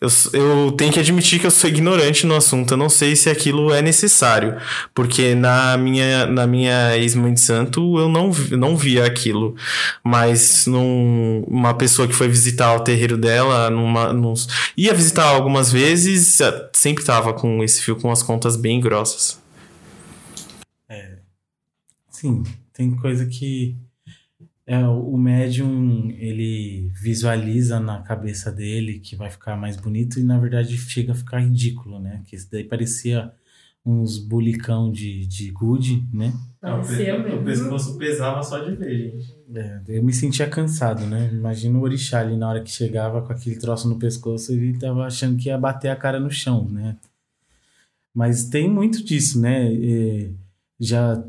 Eu, 0.00 0.08
eu 0.32 0.72
tenho 0.72 0.92
que 0.92 1.00
admitir 1.00 1.40
que 1.40 1.46
eu 1.46 1.50
sou 1.50 1.68
ignorante 1.68 2.24
no 2.24 2.36
assunto. 2.36 2.70
Eu 2.74 2.76
não 2.76 2.88
sei 2.88 3.16
se 3.16 3.28
aquilo 3.28 3.72
é 3.72 3.82
necessário. 3.82 4.56
Porque 4.94 5.34
na 5.34 5.76
minha, 5.76 6.24
na 6.24 6.46
minha 6.46 6.96
ex-mãe 6.96 7.34
de 7.34 7.40
santo 7.40 7.98
eu 7.98 8.08
não, 8.08 8.30
não 8.52 8.76
via 8.76 9.04
aquilo. 9.04 9.56
Mas 10.04 10.66
num, 10.68 11.44
uma 11.48 11.74
pessoa 11.74 12.06
que 12.06 12.14
foi 12.14 12.28
visitar 12.28 12.76
o 12.76 12.80
terreiro 12.80 13.16
dela, 13.16 13.68
numa, 13.68 14.12
nos, 14.12 14.46
ia 14.76 14.94
visitar 14.94 15.24
algumas 15.24 15.72
vezes, 15.72 16.40
eh, 16.40 16.70
sempre 16.72 17.04
tava 17.04 17.32
com 17.32 17.64
esse 17.64 17.82
fio 17.82 17.96
com 17.96 18.12
as 18.12 18.22
contas 18.22 18.54
bem 18.54 18.80
grossas. 18.80 19.40
Sim, 22.16 22.44
tem 22.76 22.94
coisa 22.94 23.26
que 23.26 23.76
É, 24.68 24.84
o 24.84 25.16
médium, 25.16 26.10
ele 26.18 26.90
visualiza 26.92 27.78
na 27.78 28.02
cabeça 28.02 28.50
dele 28.50 28.98
que 28.98 29.14
vai 29.14 29.30
ficar 29.30 29.56
mais 29.56 29.76
bonito 29.76 30.18
e 30.18 30.24
na 30.24 30.38
verdade 30.40 30.76
chega 30.76 31.12
a 31.12 31.14
ficar 31.14 31.38
ridículo, 31.38 32.00
né? 32.00 32.22
Que 32.26 32.34
isso 32.34 32.48
daí 32.50 32.64
parecia 32.64 33.32
uns 33.84 34.18
bulicão 34.18 34.90
de, 34.90 35.24
de 35.26 35.52
gude, 35.52 36.04
né? 36.12 36.32
Não, 36.60 36.80
o, 36.80 37.44
pescoço 37.44 37.96
pesava 37.96 38.42
só 38.42 38.58
de 38.58 38.74
ver, 38.74 39.12
gente. 39.12 39.36
É, 39.54 39.80
eu 39.86 40.02
me 40.02 40.12
sentia 40.12 40.48
cansado, 40.48 41.06
né? 41.06 41.30
Imagina 41.32 41.78
o 41.78 41.82
orixá 41.82 42.18
ali 42.20 42.36
na 42.36 42.48
hora 42.48 42.60
que 42.60 42.70
chegava 42.70 43.22
com 43.22 43.32
aquele 43.32 43.56
troço 43.56 43.88
no 43.88 44.00
pescoço 44.00 44.52
e 44.52 44.56
ele 44.56 44.78
tava 44.78 45.06
achando 45.06 45.36
que 45.36 45.48
ia 45.48 45.56
bater 45.56 45.90
a 45.90 45.96
cara 45.96 46.18
no 46.18 46.30
chão, 46.30 46.68
né? 46.68 46.96
Mas 48.12 48.48
tem 48.48 48.68
muito 48.68 49.04
disso, 49.04 49.40
né? 49.40 49.72
É, 49.72 50.30
já 50.80 51.24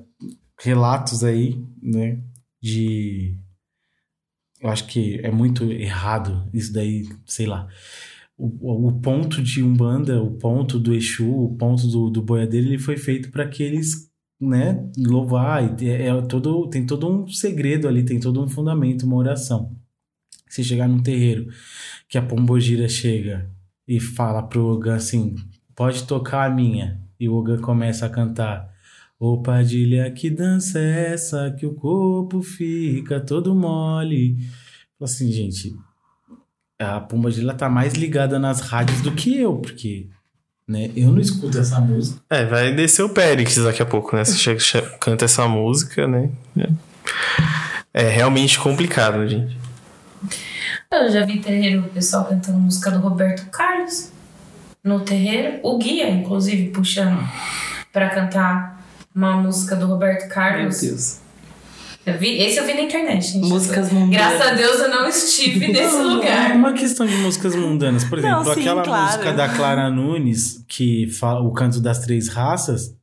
relatos 0.59 1.23
aí, 1.23 1.63
né? 1.81 2.21
De. 2.61 3.37
Eu 4.59 4.69
acho 4.69 4.87
que 4.87 5.19
é 5.23 5.31
muito 5.31 5.71
errado 5.71 6.49
isso 6.53 6.73
daí, 6.73 7.07
sei 7.25 7.45
lá. 7.45 7.67
O, 8.37 8.87
o 8.87 8.99
ponto 8.99 9.41
de 9.41 9.63
Umbanda, 9.63 10.21
o 10.21 10.31
ponto 10.31 10.79
do 10.79 10.93
Exu, 10.93 11.27
o 11.27 11.55
ponto 11.55 11.87
do, 11.87 12.09
do 12.09 12.21
boiadeiro, 12.21 12.67
ele 12.67 12.79
foi 12.79 12.97
feito 12.97 13.31
para 13.31 13.47
que 13.47 13.63
eles 13.63 14.07
né, 14.39 14.89
louvar, 14.97 15.63
é, 15.83 16.07
é 16.07 16.21
todo, 16.21 16.69
tem 16.69 16.85
todo 16.85 17.09
um 17.09 17.27
segredo 17.27 17.87
ali, 17.87 18.03
tem 18.03 18.19
todo 18.19 18.43
um 18.43 18.47
fundamento, 18.47 19.05
uma 19.05 19.15
oração. 19.15 19.75
Se 20.47 20.63
chegar 20.63 20.87
num 20.87 21.01
terreiro, 21.01 21.47
que 22.07 22.17
a 22.17 22.21
pombogira 22.21 22.87
chega 22.87 23.49
e 23.87 23.99
fala 23.99 24.43
pro 24.43 24.65
Ogan 24.65 24.95
assim, 24.95 25.35
pode 25.75 26.05
tocar 26.05 26.49
a 26.49 26.53
minha, 26.53 27.01
e 27.19 27.27
o 27.27 27.33
Ogan 27.33 27.59
começa 27.59 28.05
a 28.05 28.09
cantar, 28.09 28.71
Ô 29.19 29.41
Padilha, 29.41 30.11
que 30.11 30.29
dança 30.29 30.77
é 30.77 31.13
essa 31.13 31.49
que 31.57 31.65
o 31.65 31.73
corpo 31.73 32.43
fica 32.43 33.19
todo 33.19 33.55
mole? 33.55 34.37
Assim, 35.01 35.31
gente, 35.31 35.75
a 36.79 36.99
pombogira 36.99 37.51
tá 37.55 37.67
mais 37.67 37.93
ligada 37.93 38.37
nas 38.37 38.61
rádios 38.61 39.01
do 39.01 39.11
que 39.11 39.35
eu, 39.35 39.57
porque 39.57 40.07
né, 40.67 40.91
eu 40.95 41.11
não 41.11 41.19
escuto 41.19 41.57
essa 41.57 41.79
música. 41.79 42.21
É, 42.29 42.45
vai 42.45 42.71
descer 42.71 43.01
o 43.01 43.09
Périx 43.09 43.57
daqui 43.57 43.81
a 43.81 43.85
pouco, 43.87 44.15
né? 44.15 44.23
Você 44.23 44.55
canta 45.01 45.25
essa 45.25 45.47
música, 45.47 46.07
né? 46.07 46.29
É 47.91 48.07
realmente 48.09 48.59
complicado, 48.59 49.27
gente. 49.27 49.57
Eu 50.91 51.11
já 51.11 51.25
vi 51.25 51.39
terreiro, 51.39 51.81
o 51.81 51.89
pessoal 51.89 52.25
cantando 52.25 52.59
música 52.59 52.91
do 52.91 52.99
Roberto 52.99 53.49
Carlos 53.49 54.11
no 54.83 54.99
terreiro. 54.99 55.59
O 55.63 55.79
guia, 55.79 56.07
inclusive, 56.07 56.69
puxando 56.69 57.19
pra 57.91 58.09
cantar 58.09 58.76
uma 59.17 59.35
música 59.41 59.75
do 59.75 59.87
Roberto 59.87 60.29
Carlos. 60.29 60.79
Deus. 60.81 61.17
Eu 62.05 62.17
vi, 62.17 62.37
esse 62.37 62.57
eu 62.57 62.65
vi 62.65 62.73
na 62.73 62.81
internet, 62.81 63.33
gente. 63.33 63.49
Músicas 63.49 63.91
mundanas. 63.91 64.15
Graças 64.15 64.41
a 64.47 64.53
Deus 64.53 64.79
eu 64.79 64.89
não 64.89 65.09
estive 65.09 65.67
nesse 65.67 65.91
Não, 65.97 66.11
É 66.11 66.15
lugar. 66.15 66.55
uma 66.55 66.71
questão 66.73 67.05
de 67.05 67.15
músicas 67.15 67.53
mundanas. 67.55 68.05
Por 68.05 68.19
exemplo, 68.19 68.43
Não, 68.45 68.53
sim, 68.53 68.61
aquela 68.61 68.83
claro. 68.83 69.05
música 69.07 69.33
da 69.33 69.49
Clara 69.49 69.89
Nunes, 69.89 70.63
que 70.69 71.07
fala 71.07 71.41
o 71.41 71.51
canto 71.51 71.81
das 71.81 71.99
três 71.99 72.29
raças, 72.29 72.95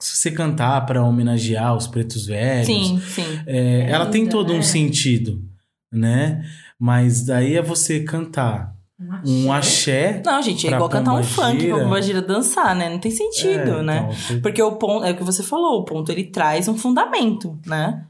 se 0.00 0.16
você 0.16 0.30
cantar 0.32 0.84
para 0.86 1.04
homenagear 1.04 1.76
os 1.76 1.86
pretos 1.86 2.26
velhos, 2.26 2.66
Sim, 2.66 3.00
sim. 3.06 3.40
é, 3.46 3.82
É 3.82 3.90
ela 3.90 4.06
tem 4.06 4.26
todo 4.26 4.52
um 4.52 4.56
né? 4.56 4.62
sentido, 4.62 5.44
né? 5.92 6.42
Mas 6.78 7.24
daí 7.26 7.54
é 7.56 7.62
você 7.62 8.00
cantar 8.00 8.74
um 9.26 9.52
axé. 9.52 10.22
Não, 10.24 10.42
gente, 10.42 10.66
é 10.66 10.70
igual 10.72 10.88
cantar 10.88 11.14
um 11.14 11.22
funk 11.22 11.66
pra 11.68 11.78
pombagira 11.78 12.20
dançar, 12.20 12.74
né? 12.76 12.88
Não 12.90 12.98
tem 12.98 13.10
sentido, 13.10 13.78
É, 13.78 13.82
né? 13.82 13.98
então, 13.98 14.12
você- 14.12 14.36
Porque 14.40 14.62
o 14.62 14.72
ponto, 14.76 15.04
é 15.04 15.12
o 15.12 15.16
que 15.16 15.24
você 15.24 15.42
falou, 15.42 15.80
o 15.80 15.84
ponto 15.84 16.10
ele 16.12 16.24
traz 16.24 16.68
um 16.68 16.76
fundamento, 16.76 17.58
né? 17.66 18.04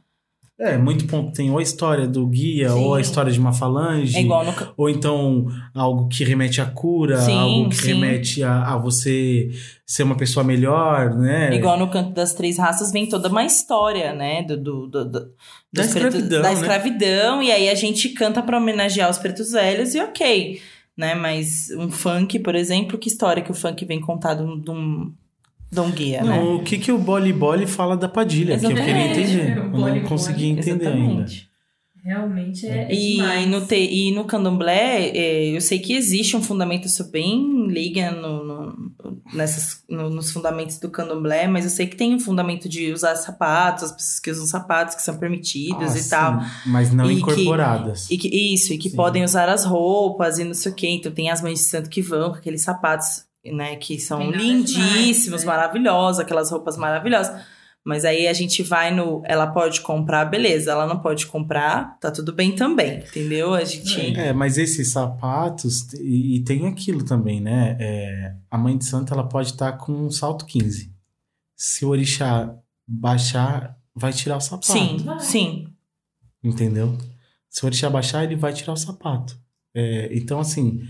É, 0.62 0.76
muito 0.76 1.06
ponto. 1.06 1.32
Tem 1.32 1.50
ou 1.50 1.56
a 1.56 1.62
história 1.62 2.06
do 2.06 2.26
guia, 2.26 2.68
Sim. 2.68 2.84
ou 2.84 2.94
a 2.94 3.00
história 3.00 3.32
de 3.32 3.40
uma 3.40 3.50
falange. 3.50 4.14
É 4.14 4.20
igual 4.20 4.44
no. 4.44 4.52
Ou 4.76 4.90
então 4.90 5.46
algo 5.74 6.06
que 6.06 6.22
remete 6.22 6.60
à 6.60 6.66
cura, 6.66 7.16
Sim, 7.16 7.38
algo 7.38 7.70
que 7.70 7.76
sim. 7.76 7.94
remete 7.94 8.42
a, 8.44 8.74
a 8.74 8.76
você 8.76 9.48
ser 9.86 10.02
uma 10.02 10.18
pessoa 10.18 10.44
melhor, 10.44 11.14
né? 11.16 11.54
Igual 11.54 11.78
no 11.78 11.88
canto 11.88 12.12
das 12.12 12.34
três 12.34 12.58
raças 12.58 12.92
vem 12.92 13.06
toda 13.08 13.30
uma 13.30 13.42
história, 13.42 14.12
né? 14.12 14.42
Do, 14.42 14.58
do, 14.58 14.86
do- 14.86 15.04
do- 15.06 15.28
Da 15.72 15.82
escravidão, 15.82 16.42
da 16.42 16.48
né? 16.48 16.52
escravidão, 16.54 17.42
e 17.42 17.50
aí 17.50 17.70
a 17.70 17.74
gente 17.74 18.10
canta 18.10 18.42
pra 18.42 18.58
homenagear 18.58 19.08
os 19.08 19.16
pretos 19.16 19.52
velhos 19.52 19.94
e 19.94 20.00
ok. 20.00 20.60
Né? 21.00 21.14
Mas 21.14 21.70
um 21.78 21.90
funk, 21.90 22.38
por 22.40 22.54
exemplo, 22.54 22.98
que 22.98 23.08
história 23.08 23.42
que 23.42 23.50
o 23.50 23.54
funk 23.54 23.86
vem 23.86 23.98
contar 24.02 24.34
de 24.34 24.42
um, 24.42 25.10
um 25.80 25.90
guia, 25.90 26.22
né? 26.22 26.36
Não, 26.36 26.56
o 26.56 26.62
que 26.62 26.76
que 26.76 26.92
o 26.92 26.98
Boli 26.98 27.32
Boli 27.32 27.66
fala 27.66 27.96
da 27.96 28.06
Padilha, 28.06 28.58
que 28.58 28.66
eu 28.66 28.68
queria 28.68 29.06
Exatamente, 29.06 29.20
entender. 29.20 29.56
Eu 29.72 29.94
não 29.94 30.02
consegui 30.02 30.50
entender 30.50 30.88
ainda. 30.88 31.24
Realmente 32.02 32.66
é, 32.66 32.84
é 32.90 32.94
E 32.94 33.12
demais. 33.16 33.46
no, 33.46 33.66
te, 33.66 33.76
e 33.76 34.10
no 34.14 34.24
candomblé, 34.24 35.08
é, 35.14 35.56
eu 35.56 35.60
sei 35.60 35.78
que 35.78 35.92
existe 35.94 36.36
um 36.36 36.42
fundamento, 36.42 36.86
isso 36.86 37.10
bem 37.10 37.66
liga 37.68 38.10
no, 38.10 38.42
no- 38.44 38.92
nessas, 39.34 39.82
no- 39.88 40.08
nos 40.08 40.32
fundamentos 40.32 40.78
do 40.78 40.88
candomblé, 40.90 41.46
mas 41.46 41.64
eu 41.64 41.70
sei 41.70 41.86
que 41.86 41.96
tem 41.96 42.14
um 42.14 42.18
fundamento 42.20 42.68
de 42.68 42.92
usar 42.92 43.14
sapatos, 43.16 43.84
as 43.84 43.92
pessoas 43.92 44.18
que 44.20 44.30
usam 44.30 44.46
sapatos 44.46 44.94
que 44.94 45.02
são 45.02 45.18
permitidos 45.18 45.92
Ah, 45.94 45.98
e 45.98 46.02
sim, 46.02 46.10
tal. 46.10 46.40
Mas 46.66 46.92
não 46.92 47.04
E 47.10 47.14
que- 47.16 47.20
incorporadas. 47.20 48.10
E 48.10 48.16
que, 48.16 48.28
isso, 48.54 48.72
e 48.72 48.78
que 48.78 48.90
Sim. 48.90 48.96
podem 48.96 49.22
usar 49.22 49.48
as 49.48 49.64
roupas 49.64 50.38
e 50.38 50.44
não 50.44 50.54
sei 50.54 50.72
o 50.72 50.74
quê. 50.74 50.88
Então 50.88 51.12
tem 51.12 51.30
as 51.30 51.42
mães 51.42 51.58
de 51.58 51.64
santo 51.66 51.90
que 51.90 52.00
vão 52.02 52.30
com 52.30 52.36
aqueles 52.36 52.62
sapatos, 52.62 53.24
né, 53.44 53.76
que 53.76 53.98
são 53.98 54.30
lindíssimos, 54.30 55.40
demais, 55.40 55.44
né? 55.44 55.46
maravilhosos, 55.46 56.20
aquelas 56.20 56.50
roupas 56.50 56.76
maravilhosas. 56.76 57.40
Mas 57.84 58.04
aí 58.04 58.28
a 58.28 58.32
gente 58.32 58.62
vai 58.62 58.94
no. 58.94 59.22
Ela 59.24 59.46
pode 59.46 59.80
comprar, 59.80 60.26
beleza. 60.26 60.70
Ela 60.70 60.86
não 60.86 61.00
pode 61.00 61.26
comprar, 61.26 61.98
tá 61.98 62.10
tudo 62.10 62.32
bem 62.32 62.54
também, 62.54 62.98
entendeu? 62.98 63.54
A 63.54 63.64
gente. 63.64 64.18
É, 64.18 64.32
mas 64.32 64.58
esses 64.58 64.92
sapatos, 64.92 65.90
e, 65.94 66.36
e 66.36 66.44
tem 66.44 66.66
aquilo 66.66 67.02
também, 67.02 67.40
né? 67.40 67.76
É, 67.80 68.34
a 68.50 68.58
mãe 68.58 68.76
de 68.76 68.84
santo, 68.84 69.14
ela 69.14 69.26
pode 69.26 69.50
estar 69.50 69.72
com 69.72 69.92
um 69.92 70.10
salto 70.10 70.44
15. 70.44 70.92
Se 71.56 71.84
o 71.84 71.88
orixá 71.88 72.54
baixar, 72.86 73.78
vai 73.94 74.12
tirar 74.12 74.36
o 74.36 74.40
sapato. 74.40 74.72
Sim, 74.72 74.98
sim. 75.20 75.68
Entendeu? 76.44 76.96
Se 77.48 77.64
o 77.64 77.66
orixá 77.66 77.88
baixar, 77.88 78.24
ele 78.24 78.36
vai 78.36 78.52
tirar 78.52 78.74
o 78.74 78.76
sapato. 78.76 79.38
É, 79.74 80.10
então, 80.12 80.38
assim, 80.38 80.82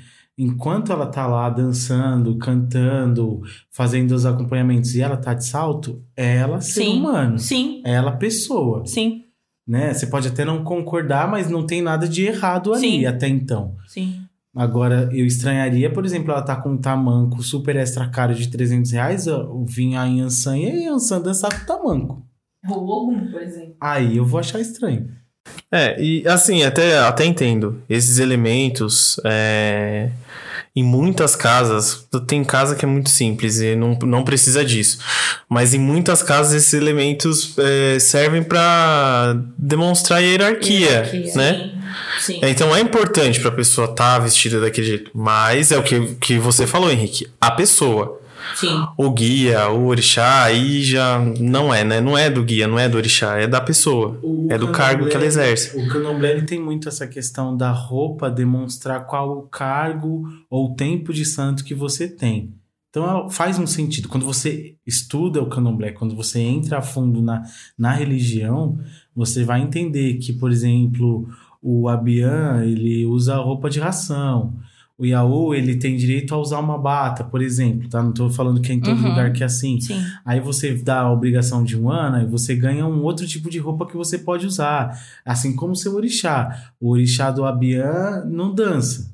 enquanto 0.43 0.91
ela 0.93 1.07
tá 1.07 1.27
lá 1.27 1.51
dançando, 1.51 2.37
cantando, 2.39 3.41
fazendo 3.71 4.13
os 4.13 4.25
acompanhamentos 4.25 4.95
e 4.95 5.03
ela 5.03 5.17
tá 5.17 5.35
de 5.35 5.45
salto, 5.45 6.03
é 6.17 6.37
ela 6.37 6.61
ser 6.61 6.85
Sim. 6.85 6.99
humano. 6.99 7.39
Sim, 7.39 7.83
É 7.85 7.93
ela 7.93 8.13
pessoa. 8.13 8.85
sim, 8.87 9.25
Né? 9.69 9.93
Você 9.93 10.07
pode 10.07 10.27
até 10.29 10.45
não 10.45 10.65
concordar, 10.65 11.31
mas 11.31 11.49
não 11.51 11.65
tem 11.67 11.83
nada 11.83 12.09
de 12.09 12.25
errado 12.25 12.73
ali 12.73 12.81
Sim. 12.81 13.07
até 13.07 13.29
então. 13.29 13.77
sim. 13.87 14.21
Agora, 14.57 15.09
eu 15.13 15.25
estranharia, 15.25 15.93
por 15.93 16.05
exemplo, 16.05 16.33
ela 16.33 16.43
tá 16.43 16.57
com 16.57 16.71
um 16.71 16.77
tamanco 16.77 17.41
super 17.41 17.77
extra 17.77 18.09
caro 18.09 18.35
de 18.35 18.49
300 18.49 18.91
reais, 18.91 19.27
eu 19.29 19.65
vim 19.65 19.95
a 19.95 20.05
Yansan 20.07 20.59
e 20.59 20.67
a 20.69 20.75
Yansan 20.91 21.21
dançar 21.23 21.57
com 21.57 21.65
tamanco. 21.67 22.27
Ou 22.69 22.93
algum, 22.93 23.31
por 23.31 23.41
exemplo. 23.41 23.77
Aí 23.81 24.17
eu 24.17 24.25
vou 24.27 24.41
achar 24.41 24.59
estranho. 24.59 25.09
É, 25.71 26.03
e 26.03 26.27
assim, 26.27 26.65
até, 26.65 26.99
até 26.99 27.25
entendo. 27.25 27.81
Esses 27.89 28.19
elementos, 28.19 29.21
é, 29.25 30.11
em 30.75 30.85
muitas 30.85 31.35
casas, 31.35 32.07
tem 32.29 32.45
casa 32.45 32.77
que 32.77 32.85
é 32.85 32.89
muito 32.89 33.11
simples 33.11 33.61
e 33.61 33.75
não, 33.75 33.99
não 34.03 34.23
precisa 34.23 34.65
disso. 34.65 34.99
Mas 35.49 35.75
em 35.75 35.79
muitas 35.79 36.23
casas 36.23 36.55
esses 36.55 36.73
elementos 36.75 37.55
é, 37.59 37.99
servem 37.99 38.43
para 38.43 39.37
demonstrar 39.59 40.23
hierarquia, 40.23 40.89
Hierarquia, 40.91 41.35
né? 41.35 41.73
Sim, 42.21 42.35
sim. 42.35 42.39
É, 42.43 42.51
Então 42.51 42.75
é 42.75 42.81
importante 42.81 43.41
pra 43.41 43.51
pessoa 43.51 43.91
estar 43.91 44.21
vestida 44.21 44.61
daquele 44.61 44.87
jeito. 44.87 45.11
Mas 45.13 45.73
é 45.73 45.79
o 45.79 45.83
que, 45.83 46.15
que 46.17 46.39
você 46.39 46.67
falou, 46.67 46.91
Henrique. 46.91 47.27
A 47.41 47.51
pessoa. 47.51 48.20
Sim. 48.55 48.87
O 48.97 49.11
guia, 49.11 49.69
o 49.71 49.87
orixá, 49.87 50.45
aí 50.45 50.83
já 50.83 51.19
não 51.39 51.73
é, 51.73 51.85
né? 51.85 52.01
Não 52.01 52.17
é 52.17 52.31
do 52.31 52.43
guia, 52.43 52.67
não 52.67 52.79
é 52.79 52.89
do 52.89 52.97
orixá, 52.97 53.39
é 53.39 53.47
da 53.47 53.61
pessoa. 53.61 54.19
O 54.23 54.49
É 54.51 54.59
do 54.59 54.69
cargo 54.69 55.07
que 55.09 55.17
ela 55.17 55.27
exerce. 55.27 55.77
O 55.79 55.89
candomblé 55.89 56.41
tem 56.43 56.61
muito 56.61 56.89
essa 56.89 57.07
questão 57.07 57.57
da 57.57 57.71
roupa 57.71 58.31
demonstrar 58.31 59.07
qual 59.07 59.39
o 59.39 59.43
cargo 59.43 60.25
ou 60.49 60.71
o 60.71 60.75
tempo 60.75 61.13
de 61.13 61.25
santo 61.25 61.65
que 61.65 61.75
você 61.75 62.09
tem. 62.09 62.55
Então 62.91 63.09
ela 63.09 63.31
faz 63.31 63.59
um 63.59 63.67
sentido. 63.67 64.09
Quando 64.09 64.27
você 64.27 64.75
estuda 64.85 65.41
o 65.41 65.49
candomblé, 65.49 65.93
quando 65.93 66.17
você 66.17 66.41
entra 66.41 66.79
a 66.79 66.83
fundo 66.83 67.23
na, 67.23 67.43
na 67.79 67.93
religião, 67.93 68.79
você 69.15 69.45
vai 69.45 69.63
entender 69.63 70.15
que, 70.15 70.33
por 70.33 70.51
exemplo, 70.51 71.29
o 71.63 71.89
Abian 71.89 72.65
ele 72.65 73.07
usa 73.07 73.37
roupa 73.37 73.71
de 73.71 73.79
ração. 73.79 74.55
O 75.01 75.07
Yaú, 75.07 75.55
ele 75.55 75.77
tem 75.77 75.97
direito 75.97 76.35
a 76.35 76.39
usar 76.39 76.59
uma 76.59 76.77
bata, 76.77 77.25
por 77.25 77.41
exemplo, 77.41 77.89
tá? 77.89 78.03
Não 78.03 78.13
tô 78.13 78.29
falando 78.29 78.61
que 78.61 78.71
é 78.71 78.75
em 78.75 78.81
todo 78.81 79.01
Uhum. 79.01 79.09
lugar 79.09 79.33
que 79.33 79.43
é 79.43 79.47
assim. 79.47 79.81
Sim. 79.81 79.99
Aí 80.27 80.41
você 80.41 80.75
dá 80.75 81.01
a 81.01 81.11
obrigação 81.11 81.65
de 81.65 81.75
um 81.75 81.91
ano 81.91 82.21
e 82.23 82.27
você 82.27 82.55
ganha 82.55 82.87
um 82.87 83.03
outro 83.03 83.27
tipo 83.27 83.49
de 83.49 83.59
roupa 83.59 83.87
que 83.87 83.97
você 83.97 84.19
pode 84.19 84.47
usar. 84.47 84.95
Assim 85.25 85.57
como 85.57 85.73
o 85.73 85.77
seu 85.77 85.95
orixá. 85.95 86.71
O 86.79 86.91
orixá 86.91 87.31
do 87.31 87.47
Abian 87.47 88.27
não 88.27 88.55
dança. 88.55 89.11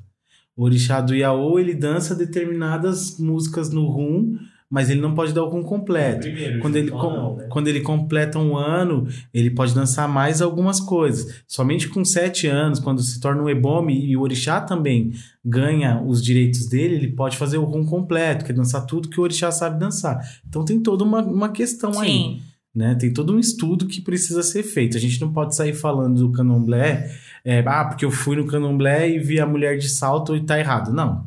O 0.57 0.63
orixá 0.65 0.99
do 0.99 1.15
Yaô, 1.15 1.57
ele 1.57 1.73
dança 1.73 2.13
determinadas 2.15 3.17
músicas 3.19 3.71
no 3.71 3.85
rum, 3.87 4.37
mas 4.69 4.89
ele 4.89 4.99
não 4.99 5.13
pode 5.13 5.33
dar 5.33 5.43
o 5.43 5.49
rum 5.49 5.63
completo. 5.63 6.21
Primeiro, 6.21 6.59
Quando 6.59 6.75
ele, 6.75 6.91
com- 6.91 6.97
não, 7.09 7.35
né? 7.37 7.47
quando 7.49 7.67
ele 7.69 7.79
completa 7.81 8.37
um 8.37 8.57
ano, 8.57 9.07
ele 9.33 9.49
pode 9.49 9.73
dançar 9.73 10.09
mais 10.09 10.41
algumas 10.41 10.79
coisas. 10.79 11.41
Somente 11.47 11.87
com 11.87 12.03
sete 12.03 12.47
anos, 12.47 12.79
quando 12.79 13.01
se 13.01 13.19
torna 13.19 13.41
um 13.41 13.49
ebome 13.49 13.97
e 14.05 14.17
o 14.17 14.21
orixá 14.21 14.59
também 14.59 15.11
ganha 15.43 16.01
os 16.05 16.21
direitos 16.21 16.67
dele, 16.67 16.95
ele 16.95 17.07
pode 17.13 17.37
fazer 17.37 17.57
o 17.57 17.63
rum 17.63 17.85
completo, 17.85 18.43
que 18.43 18.51
é 18.51 18.55
dançar 18.55 18.85
tudo 18.85 19.09
que 19.09 19.19
o 19.19 19.23
orixá 19.23 19.51
sabe 19.51 19.79
dançar. 19.79 20.19
Então 20.47 20.65
tem 20.65 20.79
toda 20.81 21.03
uma, 21.03 21.21
uma 21.21 21.49
questão 21.49 21.97
aí 21.99 22.09
Sim. 22.09 22.41
né? 22.75 22.93
Tem 22.95 23.11
todo 23.13 23.33
um 23.33 23.39
estudo 23.39 23.87
que 23.87 24.01
precisa 24.01 24.43
ser 24.43 24.63
feito. 24.63 24.97
A 24.97 24.99
gente 24.99 25.21
não 25.21 25.31
pode 25.31 25.55
sair 25.55 25.73
falando 25.73 26.19
do 26.19 26.31
candomblé, 26.31 27.09
é, 27.45 27.63
ah, 27.65 27.85
porque 27.85 28.03
eu 28.03 28.11
fui 28.11 28.35
no 28.35 28.45
candomblé 28.45 29.09
e 29.09 29.17
vi 29.19 29.39
a 29.39 29.45
mulher 29.47 29.77
de 29.77 29.87
salto 29.87 30.35
e 30.35 30.43
tá 30.43 30.59
errado. 30.59 30.91
Não. 30.91 31.25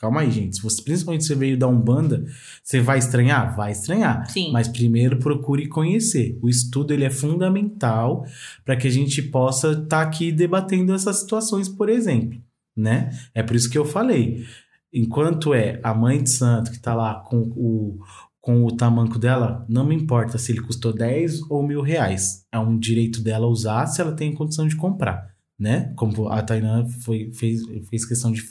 Calma 0.00 0.22
aí, 0.22 0.30
gente. 0.30 0.56
Se 0.56 0.62
você, 0.62 0.82
principalmente 0.82 1.24
se 1.24 1.28
você 1.28 1.34
veio 1.34 1.58
da 1.58 1.68
Umbanda, 1.68 2.24
você 2.64 2.80
vai 2.80 2.98
estranhar? 2.98 3.54
Vai 3.54 3.72
estranhar. 3.72 4.30
Sim. 4.30 4.50
Mas 4.50 4.66
primeiro 4.66 5.18
procure 5.18 5.68
conhecer. 5.68 6.38
O 6.40 6.48
estudo 6.48 6.94
ele 6.94 7.04
é 7.04 7.10
fundamental 7.10 8.24
para 8.64 8.76
que 8.76 8.88
a 8.88 8.90
gente 8.90 9.20
possa 9.20 9.72
estar 9.72 10.00
aqui 10.00 10.32
debatendo 10.32 10.94
essas 10.94 11.20
situações, 11.20 11.68
por 11.68 11.90
exemplo, 11.90 12.40
né? 12.74 13.10
É 13.34 13.42
por 13.42 13.54
isso 13.54 13.68
que 13.68 13.76
eu 13.76 13.84
falei. 13.84 14.46
Enquanto 14.90 15.52
é 15.52 15.78
a 15.82 15.92
mãe 15.92 16.22
de 16.22 16.30
santo 16.30 16.70
que 16.70 16.78
está 16.78 16.94
lá 16.94 17.16
com 17.16 17.36
o, 17.54 17.98
com 18.40 18.64
o 18.64 18.74
tamanco 18.74 19.18
dela, 19.18 19.66
não 19.68 19.84
me 19.84 19.94
importa 19.94 20.38
se 20.38 20.50
ele 20.50 20.62
custou 20.62 20.94
10 20.94 21.42
ou 21.50 21.62
mil 21.62 21.82
reais. 21.82 22.46
É 22.50 22.58
um 22.58 22.78
direito 22.78 23.22
dela 23.22 23.46
usar 23.46 23.84
se 23.84 24.00
ela 24.00 24.12
tem 24.12 24.34
condição 24.34 24.66
de 24.66 24.76
comprar, 24.76 25.29
né? 25.60 25.92
Como 25.94 26.28
a 26.28 26.42
Tainan 26.42 26.86
foi, 26.88 27.30
fez, 27.32 27.60
fez 27.90 28.04
questão 28.06 28.32
de 28.32 28.42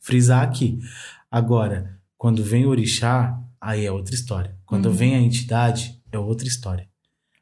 frisar 0.00 0.42
aqui. 0.42 0.78
Agora, 1.30 1.98
quando 2.16 2.42
vem 2.42 2.64
o 2.64 2.70
orixá, 2.70 3.38
aí 3.60 3.84
é 3.84 3.92
outra 3.92 4.14
história. 4.14 4.56
Quando 4.64 4.86
Uhum. 4.86 4.92
vem 4.92 5.14
a 5.14 5.20
entidade, 5.20 6.00
é 6.10 6.18
outra 6.18 6.48
história. 6.48 6.88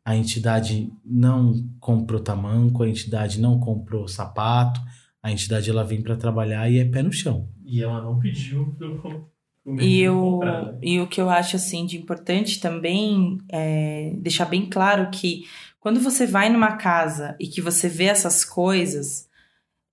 A 0.05 0.17
entidade 0.17 0.93
não 1.05 1.65
comprou 1.79 2.19
tamanco, 2.21 2.83
a 2.83 2.89
entidade 2.89 3.41
não 3.41 3.61
comprou 3.61 4.09
sapato, 4.09 4.81
a 5.23 5.31
entidade 5.31 5.71
ela 5.71 5.85
vem 5.85 6.03
para 6.03 6.17
trabalhar 6.17 6.69
e 6.69 6.79
é 6.79 6.85
pé 6.85 7.03
no 7.03 7.13
chão. 7.13 7.49
E 7.65 7.81
ela 7.81 8.03
não 8.03 8.19
pediu 8.19 8.75
pro 8.77 9.31
E, 9.65 9.71
menino 9.71 10.41
eu, 10.43 10.79
e 10.83 11.01
o 11.01 11.07
que 11.07 11.21
eu 11.21 11.31
acho 11.31 11.57
assim 11.57 11.87
de 11.87 11.97
importante 11.97 12.61
também 12.61 13.39
é 13.49 14.13
deixar 14.17 14.47
bem 14.47 14.67
claro 14.67 15.09
que 15.11 15.45
quando 15.79 16.01
você 16.01 16.27
vai 16.27 16.49
numa 16.49 16.77
casa 16.77 17.37
e 17.41 17.47
que 17.47 17.61
você 17.61 17.89
vê 17.89 18.05
essas 18.05 18.45
coisas, 18.45 19.29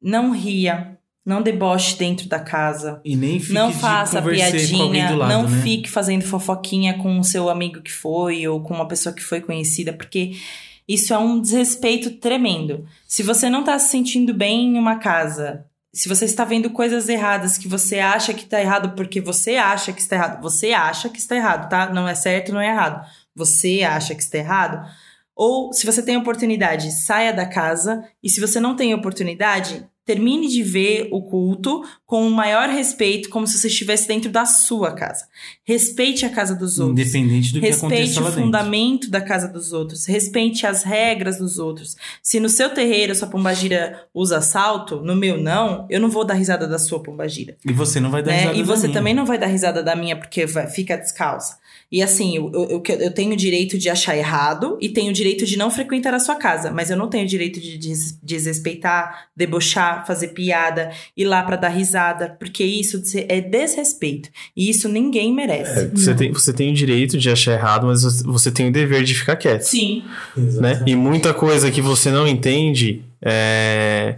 não 0.02 0.32
ria, 0.32 0.98
não 1.26 1.42
deboche 1.42 1.98
dentro 1.98 2.28
da 2.28 2.40
casa. 2.40 3.00
E 3.04 3.16
nem 3.16 3.40
fique 3.40 3.54
não 3.54 3.70
de 3.70 3.78
faça 3.78 4.22
piadinha, 4.22 5.10
do 5.10 5.16
lado, 5.18 5.30
não 5.30 5.48
né? 5.48 5.62
fique 5.62 5.90
fazendo 5.90 6.24
fofoquinha 6.24 6.96
com 6.98 7.20
o 7.20 7.24
seu 7.24 7.50
amigo 7.50 7.82
que 7.82 7.92
foi 7.92 8.48
ou 8.48 8.62
com 8.62 8.74
uma 8.74 8.88
pessoa 8.88 9.14
que 9.14 9.24
foi 9.24 9.42
conhecida, 9.42 9.94
porque 9.94 10.34
isso 10.88 11.14
é 11.14 11.18
um 11.20 11.40
desrespeito 11.40 12.12
tremendo. 12.12 12.86
Se 13.08 13.22
você 13.22 13.50
não 13.50 13.64
tá 13.64 13.78
se 13.78 13.92
sentindo 13.92 14.34
bem 14.34 14.76
em 14.76 14.80
uma 14.80 14.96
casa, 14.96 15.66
se 15.94 16.08
você 16.08 16.26
está 16.26 16.46
vendo 16.46 16.70
coisas 16.70 17.10
erradas 17.10 17.58
que 17.58 17.68
você 17.68 18.00
acha 18.00 18.34
que 18.34 18.46
tá 18.46 18.62
errado 18.62 18.96
porque 18.96 19.20
você 19.20 19.56
acha 19.56 19.92
que 19.92 20.02
está 20.02 20.16
errado, 20.16 20.42
você 20.42 20.72
acha 20.72 21.10
que 21.10 21.18
está 21.18 21.36
errado, 21.36 21.70
tá? 21.70 21.92
Não 21.92 22.08
é 22.08 22.14
certo, 22.14 22.54
não 22.54 22.62
é 22.62 22.68
errado. 22.68 23.06
Você 23.36 23.84
acha 23.84 24.14
que 24.14 24.22
está 24.22 24.38
errado. 24.38 24.88
Ou 25.36 25.74
se 25.74 25.86
você 25.86 26.04
tem 26.04 26.18
oportunidade, 26.18 26.92
saia 26.92 27.34
da 27.34 27.46
casa. 27.46 28.04
E 28.22 28.30
se 28.30 28.42
você 28.42 28.60
não 28.60 28.76
tem 28.76 28.94
oportunidade, 28.94 29.88
termine 30.10 30.48
de 30.48 30.64
ver 30.64 31.08
o 31.12 31.22
culto 31.22 31.84
com 32.04 32.28
o 32.28 32.32
maior 32.32 32.68
respeito, 32.68 33.30
como 33.30 33.46
se 33.46 33.60
você 33.60 33.68
estivesse 33.68 34.08
dentro 34.08 34.32
da 34.32 34.44
sua 34.44 34.92
casa. 34.94 35.28
Respeite 35.64 36.26
a 36.26 36.30
casa 36.32 36.56
dos 36.56 36.80
outros. 36.80 37.00
Independente 37.00 37.54
do 37.54 37.60
que 37.60 37.68
Respeite 37.68 37.94
aconteça 37.96 38.20
o 38.20 38.24
lá 38.24 38.30
dentro. 38.32 38.44
fundamento 38.44 39.10
da 39.12 39.22
casa 39.22 39.48
dos 39.48 39.72
outros. 39.72 40.08
Respeite 40.08 40.66
as 40.66 40.82
regras 40.82 41.38
dos 41.38 41.60
outros. 41.60 41.96
Se 42.24 42.40
no 42.40 42.50
seu 42.50 42.72
terreiro 42.74 43.12
a 43.12 43.16
sua 43.16 43.28
pombagira 43.28 44.04
usa 44.12 44.42
salto, 44.42 45.02
no 45.02 45.16
meu 45.16 45.38
não, 45.40 45.86
eu 45.92 46.00
não 46.00 46.10
vou 46.10 46.26
dar 46.26 46.34
risada 46.34 46.68
da 46.68 46.80
sua 46.80 47.04
pombagira. 47.04 47.56
E 47.64 47.72
você 47.72 48.00
não 48.00 48.10
vai 48.10 48.24
dar 48.24 48.32
Né? 48.32 48.38
risada 48.40 48.58
E 48.58 48.64
você 48.64 48.88
minha. 48.88 48.94
também 49.00 49.14
não 49.14 49.26
vai 49.28 49.38
dar 49.38 49.46
risada 49.46 49.84
da 49.84 49.96
minha 49.96 50.16
porque 50.18 50.48
vai, 50.48 50.66
fica 50.68 50.98
descalça. 50.98 51.58
E 51.92 52.04
assim, 52.04 52.36
eu, 52.38 52.52
eu, 52.54 52.84
eu- 53.00 53.12
tenho 53.14 53.34
o 53.34 53.36
direito 53.36 53.76
de 53.78 53.90
achar 53.90 54.16
errado 54.16 54.78
e 54.80 54.90
tenho 54.90 55.10
o 55.10 55.14
direito 55.14 55.44
de 55.46 55.58
não 55.58 55.72
frequentar 55.72 56.14
a 56.14 56.20
sua 56.20 56.36
casa, 56.36 56.70
mas 56.72 56.92
eu 56.92 56.96
não 56.98 57.10
tenho 57.10 57.24
o 57.26 57.28
direito 57.28 57.60
de 57.60 57.78
des- 57.80 58.18
desrespeitar, 58.22 59.26
debochar, 59.36 60.06
fazer 60.06 60.30
piada, 60.30 60.92
ir 61.18 61.26
lá 61.26 61.42
pra 61.42 61.56
dar 61.56 61.70
risada, 61.70 62.36
porque 62.40 62.64
isso 62.64 63.02
é 63.28 63.42
desrespeito. 63.42 64.30
E 64.56 64.70
isso 64.70 64.88
ninguém 64.88 65.34
merece. 65.34 65.88
Você 65.96 66.14
tem, 66.14 66.32
você 66.32 66.54
tem 66.54 66.72
o 66.72 66.76
direito 66.76 67.18
de 67.18 67.30
achar 67.30 67.54
errado, 67.54 67.88
mas 67.88 68.04
você- 68.04 68.24
você 68.24 68.52
tem 68.52 68.68
o 68.70 68.72
dever 68.72 69.04
de 69.04 69.16
ficar 69.16 69.36
quieto. 69.36 69.64
Sim. 69.64 70.04
né? 70.38 70.84
E 70.86 70.96
muita 70.96 71.34
coisa 71.34 71.72
que 71.72 71.82
você 71.82 72.12
não 72.12 72.28
entende, 72.28 73.02
é... 73.22 74.16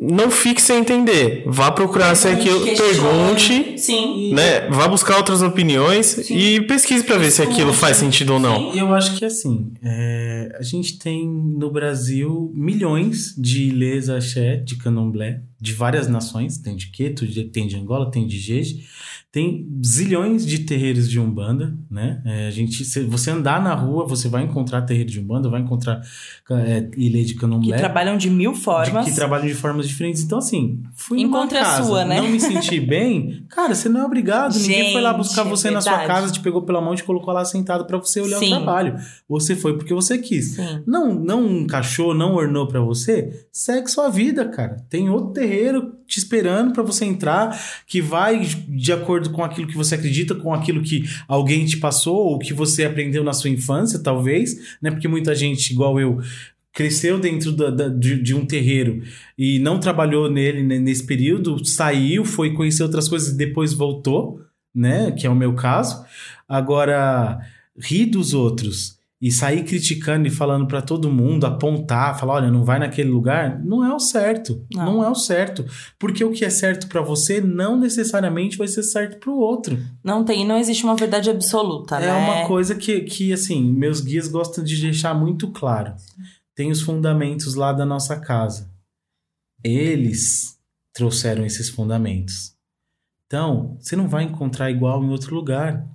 não 0.00 0.30
fique 0.30 0.62
sem 0.62 0.78
entender. 0.78 1.42
Vá 1.46 1.70
procurar 1.70 2.14
se 2.14 2.26
aquilo, 2.26 2.64
pergunte, 2.64 3.78
Sim. 3.78 4.32
né? 4.32 4.66
Vá 4.70 4.88
buscar 4.88 5.18
outras 5.18 5.42
opiniões 5.42 6.06
Sim. 6.06 6.34
e 6.34 6.60
pesquise 6.62 7.04
para 7.04 7.18
ver 7.18 7.30
se 7.30 7.42
aquilo 7.42 7.72
faz 7.72 7.98
sentido 7.98 8.32
ou 8.32 8.40
não. 8.40 8.74
E 8.74 8.78
eu 8.78 8.94
acho 8.94 9.16
que 9.16 9.26
assim, 9.26 9.72
é, 9.82 10.56
a 10.58 10.62
gente 10.62 10.98
tem 10.98 11.28
no 11.28 11.70
Brasil 11.70 12.50
milhões 12.54 13.34
de 13.36 13.64
ilês 13.64 14.08
axé, 14.08 14.56
de 14.56 14.76
candomblé, 14.76 15.42
de 15.60 15.74
várias 15.74 16.08
nações. 16.08 16.56
Tem 16.56 16.74
de 16.74 16.86
Queto, 16.86 17.26
tem 17.50 17.66
de 17.66 17.76
Angola, 17.76 18.10
tem 18.10 18.26
de 18.26 18.38
Jeje. 18.38 18.86
Tem 19.32 19.64
zilhões 19.86 20.44
de 20.44 20.58
terreiros 20.60 21.08
de 21.08 21.20
Umbanda, 21.20 21.78
né? 21.88 22.20
É, 22.26 22.48
a 22.48 22.50
gente, 22.50 22.84
se 22.84 23.04
você 23.04 23.30
andar 23.30 23.62
na 23.62 23.74
rua, 23.74 24.04
você 24.04 24.28
vai 24.28 24.42
encontrar 24.42 24.82
terreiro 24.82 25.08
de 25.08 25.20
Umbanda, 25.20 25.48
vai 25.48 25.60
encontrar 25.60 26.00
é, 26.50 26.88
ilê 26.96 27.22
de 27.22 27.34
Que 27.34 27.40
candomblé. 27.40 27.76
trabalham 27.76 28.16
de 28.16 28.28
mil 28.28 28.54
formas. 28.54 29.04
De, 29.04 29.12
que 29.12 29.16
trabalham 29.16 29.46
de 29.46 29.54
formas 29.54 29.86
diferentes. 29.86 30.22
Então, 30.24 30.38
assim, 30.38 30.82
fui 30.94 31.20
Encontre 31.20 31.58
numa 31.58 31.68
a 31.68 31.70
casa, 31.70 31.84
sua, 31.84 32.04
né? 32.04 32.20
não 32.20 32.28
me 32.28 32.40
senti 32.40 32.80
bem, 32.84 33.44
cara, 33.48 33.72
você 33.72 33.88
não 33.88 34.00
é 34.00 34.04
obrigado. 34.04 34.58
Ninguém 34.58 34.90
foi 34.90 35.00
lá 35.00 35.10
Gente, 35.10 35.18
buscar 35.18 35.46
é 35.46 35.48
você 35.48 35.70
na 35.70 35.80
sua 35.80 36.04
casa, 36.06 36.32
te 36.32 36.40
pegou 36.40 36.62
pela 36.62 36.80
mão 36.80 36.94
e 36.94 36.96
te 36.96 37.04
colocou 37.04 37.32
lá 37.32 37.44
sentado 37.44 37.84
pra 37.84 37.98
você 37.98 38.20
olhar 38.20 38.38
Sim. 38.40 38.46
o 38.46 38.56
trabalho. 38.56 38.96
Você 39.28 39.54
foi 39.54 39.76
porque 39.78 39.94
você 39.94 40.18
quis. 40.18 40.56
Sim. 40.56 40.82
Não, 40.84 41.14
não 41.14 41.46
encaixou, 41.48 42.14
não 42.14 42.34
ornou 42.34 42.66
pra 42.66 42.80
você, 42.80 43.46
segue 43.52 43.88
sua 43.88 44.08
vida, 44.08 44.48
cara. 44.48 44.78
Tem 44.90 45.08
outro 45.08 45.32
terreiro 45.34 46.00
te 46.04 46.18
esperando 46.18 46.72
pra 46.72 46.82
você 46.82 47.04
entrar, 47.04 47.56
que 47.86 48.02
vai 48.02 48.40
de 48.40 48.92
acordo 48.92 49.19
com 49.28 49.44
aquilo 49.44 49.66
que 49.66 49.76
você 49.76 49.94
acredita, 49.96 50.34
com 50.34 50.54
aquilo 50.54 50.82
que 50.82 51.04
alguém 51.28 51.64
te 51.66 51.76
passou 51.78 52.16
ou 52.16 52.38
que 52.38 52.54
você 52.54 52.84
aprendeu 52.84 53.22
na 53.22 53.32
sua 53.32 53.50
infância, 53.50 53.98
talvez, 53.98 54.76
né? 54.80 54.90
Porque 54.90 55.08
muita 55.08 55.34
gente, 55.34 55.70
igual 55.72 56.00
eu, 56.00 56.18
cresceu 56.72 57.18
dentro 57.18 57.50
da- 57.52 57.68
da- 57.70 57.88
de, 57.88 58.22
de 58.22 58.32
um 58.34 58.46
terreiro 58.46 59.02
e 59.36 59.58
não 59.58 59.80
trabalhou 59.80 60.30
nele 60.30 60.62
né, 60.62 60.78
nesse 60.78 61.04
período, 61.04 61.64
saiu, 61.66 62.24
foi 62.24 62.54
conhecer 62.54 62.84
outras 62.84 63.08
coisas 63.08 63.34
e 63.34 63.36
depois 63.36 63.72
voltou, 63.74 64.40
né? 64.74 65.10
Que 65.10 65.26
é 65.26 65.30
o 65.30 65.34
meu 65.34 65.54
caso. 65.54 66.04
Agora, 66.48 67.40
rir 67.76 68.06
dos 68.06 68.34
outros 68.34 68.99
e 69.22 69.30
sair 69.30 69.64
criticando 69.64 70.26
e 70.26 70.30
falando 70.30 70.66
pra 70.66 70.80
todo 70.80 71.10
mundo, 71.10 71.44
apontar, 71.44 72.18
falar, 72.18 72.34
olha, 72.36 72.50
não 72.50 72.64
vai 72.64 72.78
naquele 72.78 73.10
lugar, 73.10 73.62
não 73.62 73.84
é 73.84 73.94
o 73.94 73.98
certo. 74.00 74.64
Não, 74.74 74.84
Não. 74.96 75.04
é 75.04 75.10
o 75.10 75.14
certo. 75.14 75.66
Porque 75.98 76.24
o 76.24 76.32
que 76.32 76.42
é 76.42 76.48
certo 76.48 76.88
pra 76.88 77.02
você 77.02 77.38
não 77.38 77.78
necessariamente 77.78 78.56
vai 78.56 78.66
ser 78.66 78.82
certo 78.82 79.18
pro 79.20 79.36
outro. 79.36 79.78
Não 80.02 80.24
tem, 80.24 80.46
não 80.46 80.56
existe 80.56 80.84
uma 80.84 80.96
verdade 80.96 81.28
absoluta, 81.28 81.96
É 81.96 82.06
né? 82.06 82.12
uma 82.14 82.46
coisa 82.46 82.74
que, 82.74 83.02
que, 83.02 83.30
assim, 83.30 83.62
meus 83.62 84.00
guias 84.00 84.26
gostam 84.26 84.64
de 84.64 84.80
deixar 84.80 85.12
muito 85.12 85.48
claro. 85.50 85.92
Tem 86.54 86.70
os 86.70 86.80
fundamentos 86.80 87.54
lá 87.54 87.74
da 87.74 87.84
nossa 87.84 88.18
casa. 88.18 88.70
Eles 89.62 90.58
trouxeram 90.94 91.44
esses 91.44 91.68
fundamentos. 91.68 92.54
Então, 93.26 93.76
você 93.78 93.94
não 93.94 94.08
vai 94.08 94.24
encontrar 94.24 94.70
igual 94.70 95.04
em 95.04 95.10
outro 95.10 95.34
lugar. 95.34 95.86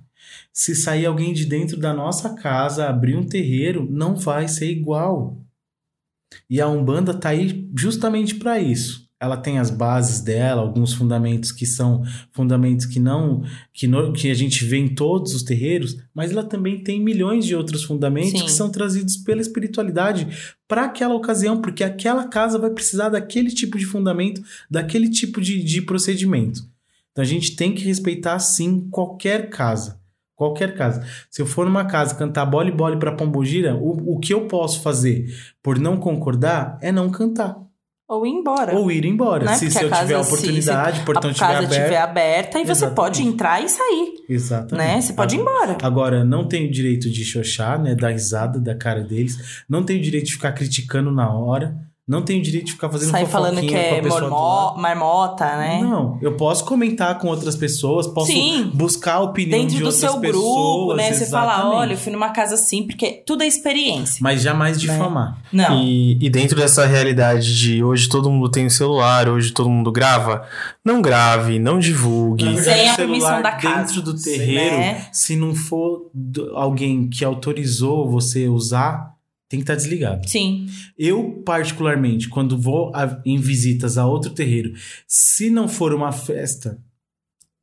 Se 0.52 0.74
sair 0.74 1.06
alguém 1.06 1.32
de 1.32 1.44
dentro 1.44 1.76
da 1.76 1.92
nossa 1.92 2.34
casa, 2.34 2.88
abrir 2.88 3.16
um 3.16 3.24
terreiro, 3.26 3.86
não 3.90 4.16
vai 4.16 4.48
ser 4.48 4.70
igual. 4.70 5.38
E 6.50 6.60
a 6.60 6.68
Umbanda 6.68 7.14
tá 7.14 7.30
aí 7.30 7.68
justamente 7.76 8.34
para 8.34 8.58
isso. 8.60 9.06
Ela 9.18 9.38
tem 9.38 9.58
as 9.58 9.70
bases 9.70 10.20
dela, 10.20 10.60
alguns 10.60 10.92
fundamentos 10.92 11.50
que 11.50 11.64
são 11.64 12.02
fundamentos 12.32 12.84
que 12.84 13.00
não 13.00 13.42
que, 13.72 13.86
no- 13.86 14.12
que 14.12 14.30
a 14.30 14.34
gente 14.34 14.62
vê 14.62 14.76
em 14.76 14.94
todos 14.94 15.34
os 15.34 15.42
terreiros, 15.42 15.96
mas 16.14 16.30
ela 16.30 16.44
também 16.44 16.82
tem 16.84 17.02
milhões 17.02 17.46
de 17.46 17.54
outros 17.56 17.82
fundamentos 17.82 18.38
Sim. 18.40 18.44
que 18.44 18.52
são 18.52 18.68
trazidos 18.70 19.16
pela 19.16 19.40
espiritualidade 19.40 20.28
para 20.68 20.84
aquela 20.84 21.14
ocasião, 21.14 21.62
porque 21.62 21.82
aquela 21.82 22.28
casa 22.28 22.58
vai 22.58 22.68
precisar 22.68 23.08
daquele 23.08 23.50
tipo 23.50 23.78
de 23.78 23.86
fundamento, 23.86 24.42
daquele 24.70 25.08
tipo 25.08 25.40
de, 25.40 25.62
de 25.62 25.80
procedimento. 25.80 26.60
Então 27.12 27.22
a 27.24 27.26
gente 27.26 27.56
tem 27.56 27.74
que 27.74 27.84
respeitar 27.84 28.38
sim 28.38 28.86
qualquer 28.90 29.48
casa. 29.48 29.98
Qualquer 30.36 30.74
casa. 30.76 31.02
Se 31.30 31.40
eu 31.42 31.46
for 31.46 31.64
numa 31.64 31.86
casa 31.86 32.14
cantar 32.14 32.44
bole 32.46 32.70
bole 32.70 32.98
para 32.98 33.12
Pombogira, 33.16 33.74
o, 33.74 34.14
o 34.16 34.20
que 34.20 34.32
eu 34.34 34.46
posso 34.46 34.82
fazer 34.82 35.24
por 35.62 35.78
não 35.78 35.96
concordar 35.96 36.78
é 36.82 36.92
não 36.92 37.08
cantar. 37.10 37.56
ou 38.08 38.24
ir 38.26 38.30
embora. 38.30 38.74
Ou 38.76 38.90
ir 38.92 39.04
embora. 39.06 39.44
Né? 39.46 39.54
Se, 39.54 39.70
se 39.70 39.82
eu 39.82 39.90
tiver 39.90 40.14
a 40.14 40.22
se- 40.22 40.30
oportunidade, 40.32 41.00
o 41.00 41.04
portão 41.04 41.30
a 41.30 41.32
estiver 41.32 41.46
casa 41.48 41.58
aberto. 41.66 41.72
estiver 41.80 42.00
aberta 42.02 42.58
e 42.60 42.64
você 42.66 42.86
pode 42.90 43.22
entrar 43.22 43.64
e 43.64 43.68
sair, 43.68 44.14
Exatamente. 44.28 44.86
né? 44.86 45.00
Você 45.00 45.12
pode 45.14 45.34
ir 45.36 45.40
embora. 45.40 45.76
Agora, 45.82 46.22
não 46.24 46.46
tenho 46.46 46.70
direito 46.70 47.10
de 47.10 47.24
xoxar, 47.24 47.82
né? 47.82 47.94
Dar 47.96 48.10
risada 48.10 48.60
da 48.60 48.74
cara 48.76 49.02
deles. 49.02 49.64
Não 49.68 49.82
tenho 49.82 50.00
direito 50.02 50.26
de 50.26 50.32
ficar 50.34 50.52
criticando 50.52 51.10
na 51.10 51.32
hora. 51.32 51.74
Não 52.08 52.22
tenho 52.22 52.40
direito 52.40 52.66
de 52.66 52.72
ficar 52.72 52.88
fazendo 52.88 53.10
Sair 53.10 53.26
falando 53.26 53.56
que 53.60 53.66
fofoquinha 53.66 53.88
com 53.88 53.94
a 53.94 53.98
é 53.98 54.00
pessoa 54.02 54.20
do 54.20 54.26
lado. 54.28 54.36
mormo- 54.36 54.80
marmota, 54.80 55.44
né? 55.56 55.80
Não, 55.82 56.18
eu 56.22 56.36
posso 56.36 56.64
comentar 56.64 57.18
com 57.18 57.26
outras 57.26 57.56
pessoas, 57.56 58.06
posso 58.06 58.30
Sim. 58.30 58.70
buscar 58.72 59.14
a 59.14 59.20
opinião 59.22 59.58
Dentro 59.58 59.74
de 59.74 59.80
do 59.82 59.86
outras 59.86 60.00
seu 60.12 60.20
pessoas. 60.20 60.44
grupo, 60.44 60.94
né? 60.94 61.12
Você 61.12 61.26
fala, 61.26 61.68
olha, 61.68 61.94
eu 61.94 61.98
fui 61.98 62.12
numa 62.12 62.28
casa 62.30 62.54
assim, 62.54 62.86
porque 62.86 63.24
tudo 63.26 63.42
é 63.42 63.46
experiência. 63.48 64.18
Mas 64.22 64.40
jamais 64.40 64.80
difamar. 64.80 65.36
Não. 65.52 65.82
E, 65.82 66.16
e 66.24 66.30
dentro 66.30 66.56
dessa 66.56 66.86
realidade 66.86 67.58
de 67.58 67.82
hoje 67.82 68.08
todo 68.08 68.30
mundo 68.30 68.48
tem 68.52 68.66
um 68.66 68.70
celular, 68.70 69.28
hoje 69.28 69.50
todo 69.50 69.68
mundo 69.68 69.90
grava, 69.90 70.46
não 70.84 71.02
grave, 71.02 71.58
não 71.58 71.80
divulgue. 71.80 72.44
Verdade, 72.44 72.64
Sem 72.64 72.88
a 72.88 72.94
permissão 72.94 73.42
da 73.42 73.50
casa. 73.50 73.78
Dentro 73.94 74.02
do 74.02 74.14
terreiro, 74.14 74.76
Né? 74.76 75.06
se 75.10 75.34
não 75.34 75.56
for 75.56 76.08
do- 76.14 76.56
alguém 76.56 77.08
que 77.08 77.24
autorizou 77.24 78.08
você 78.08 78.46
usar, 78.46 79.15
tem 79.48 79.60
que 79.60 79.64
estar 79.64 79.74
desligado. 79.76 80.28
Sim. 80.28 80.66
Eu, 80.98 81.42
particularmente, 81.44 82.28
quando 82.28 82.58
vou 82.58 82.90
a- 82.94 83.20
em 83.24 83.38
visitas 83.38 83.96
a 83.96 84.06
outro 84.06 84.30
terreiro, 84.30 84.72
se 85.06 85.50
não 85.50 85.68
for 85.68 85.94
uma 85.94 86.10
festa, 86.12 86.78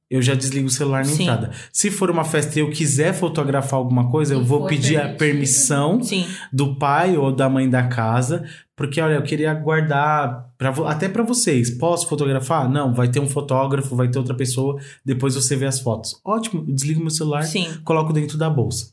eu 0.09 0.21
já 0.21 0.36
desligo 0.36 0.67
o 0.67 0.71
celular 0.71 0.99
na 1.05 1.11
Sim. 1.11 1.23
entrada. 1.23 1.51
Se 1.71 1.89
for 1.89 2.11
uma 2.11 2.23
festa 2.23 2.57
e 2.57 2.61
eu 2.61 2.69
quiser 2.69 3.13
fotografar 3.13 3.79
alguma 3.79 4.11
coisa, 4.11 4.34
eu 4.36 4.43
vou 4.43 4.67
pedir 4.67 4.95
a 4.97 4.99
permitido. 5.01 5.17
permissão 5.19 6.03
Sim. 6.03 6.25
do 6.51 6.75
pai 6.77 7.17
ou 7.17 7.31
da 7.36 7.49
mãe 7.49 7.67
da 7.67 7.88
casa, 7.88 8.45
porque 8.75 9.01
olha, 9.01 9.15
eu 9.15 9.23
queria 9.23 9.53
guardar 9.55 10.51
pra, 10.57 10.69
até 10.88 11.09
pra 11.09 11.23
vocês. 11.23 11.71
Posso 11.71 12.07
fotografar? 12.07 12.69
Não, 12.69 12.93
vai 12.93 13.09
ter 13.09 13.19
um 13.19 13.27
fotógrafo, 13.27 13.95
vai 13.95 14.07
ter 14.07 14.19
outra 14.19 14.36
pessoa, 14.36 14.79
depois 15.03 15.34
você 15.36 15.55
vê 15.55 15.65
as 15.65 15.79
fotos. 15.79 16.19
Ótimo, 16.23 16.63
eu 16.67 16.73
desligo 16.75 17.01
meu 17.01 17.09
celular, 17.09 17.43
coloco 17.84 18.13
dentro 18.13 18.38
da 18.38 18.49
bolsa. 18.49 18.92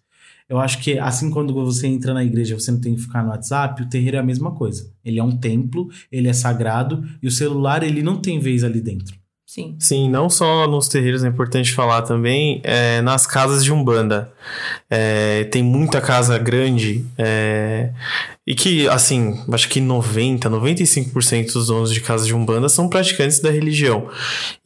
Eu 0.51 0.59
acho 0.59 0.81
que 0.81 0.99
assim 0.99 1.31
quando 1.31 1.55
você 1.55 1.87
entra 1.87 2.13
na 2.13 2.25
igreja, 2.25 2.59
você 2.59 2.73
não 2.73 2.81
tem 2.81 2.97
que 2.97 3.03
ficar 3.03 3.23
no 3.23 3.31
WhatsApp, 3.31 3.81
o 3.81 3.89
terreiro 3.89 4.17
é 4.17 4.21
a 4.21 4.25
mesma 4.25 4.51
coisa. 4.51 4.93
Ele 5.05 5.21
é 5.21 5.23
um 5.23 5.37
templo, 5.37 5.89
ele 6.11 6.27
é 6.27 6.33
sagrado 6.33 7.05
e 7.23 7.29
o 7.29 7.31
celular 7.31 7.85
ele 7.85 8.03
não 8.03 8.17
tem 8.17 8.41
vez 8.41 8.65
ali 8.65 8.81
dentro. 8.81 9.15
Sim. 9.47 9.77
Sim, 9.79 10.09
não 10.11 10.29
só 10.29 10.67
nos 10.67 10.89
terreiros, 10.89 11.25
é 11.25 11.29
importante 11.29 11.73
falar 11.73 12.03
também, 12.03 12.61
é, 12.65 13.01
nas 13.01 13.27
casas 13.27 13.65
de 13.65 13.73
Umbanda. 13.73 14.33
É, 14.89 15.45
tem 15.45 15.63
muita 15.63 16.01
casa 16.01 16.37
grande 16.39 17.05
é, 17.17 17.91
e 18.51 18.55
que, 18.55 18.89
assim, 18.89 19.39
acho 19.53 19.69
que 19.69 19.81
90, 19.81 20.51
95% 20.51 21.53
dos 21.53 21.69
donos 21.69 21.93
de 21.93 22.01
casas 22.01 22.27
de 22.27 22.35
Umbanda 22.35 22.69
são 22.69 22.89
praticantes 22.89 23.39
da 23.39 23.49
religião. 23.49 24.09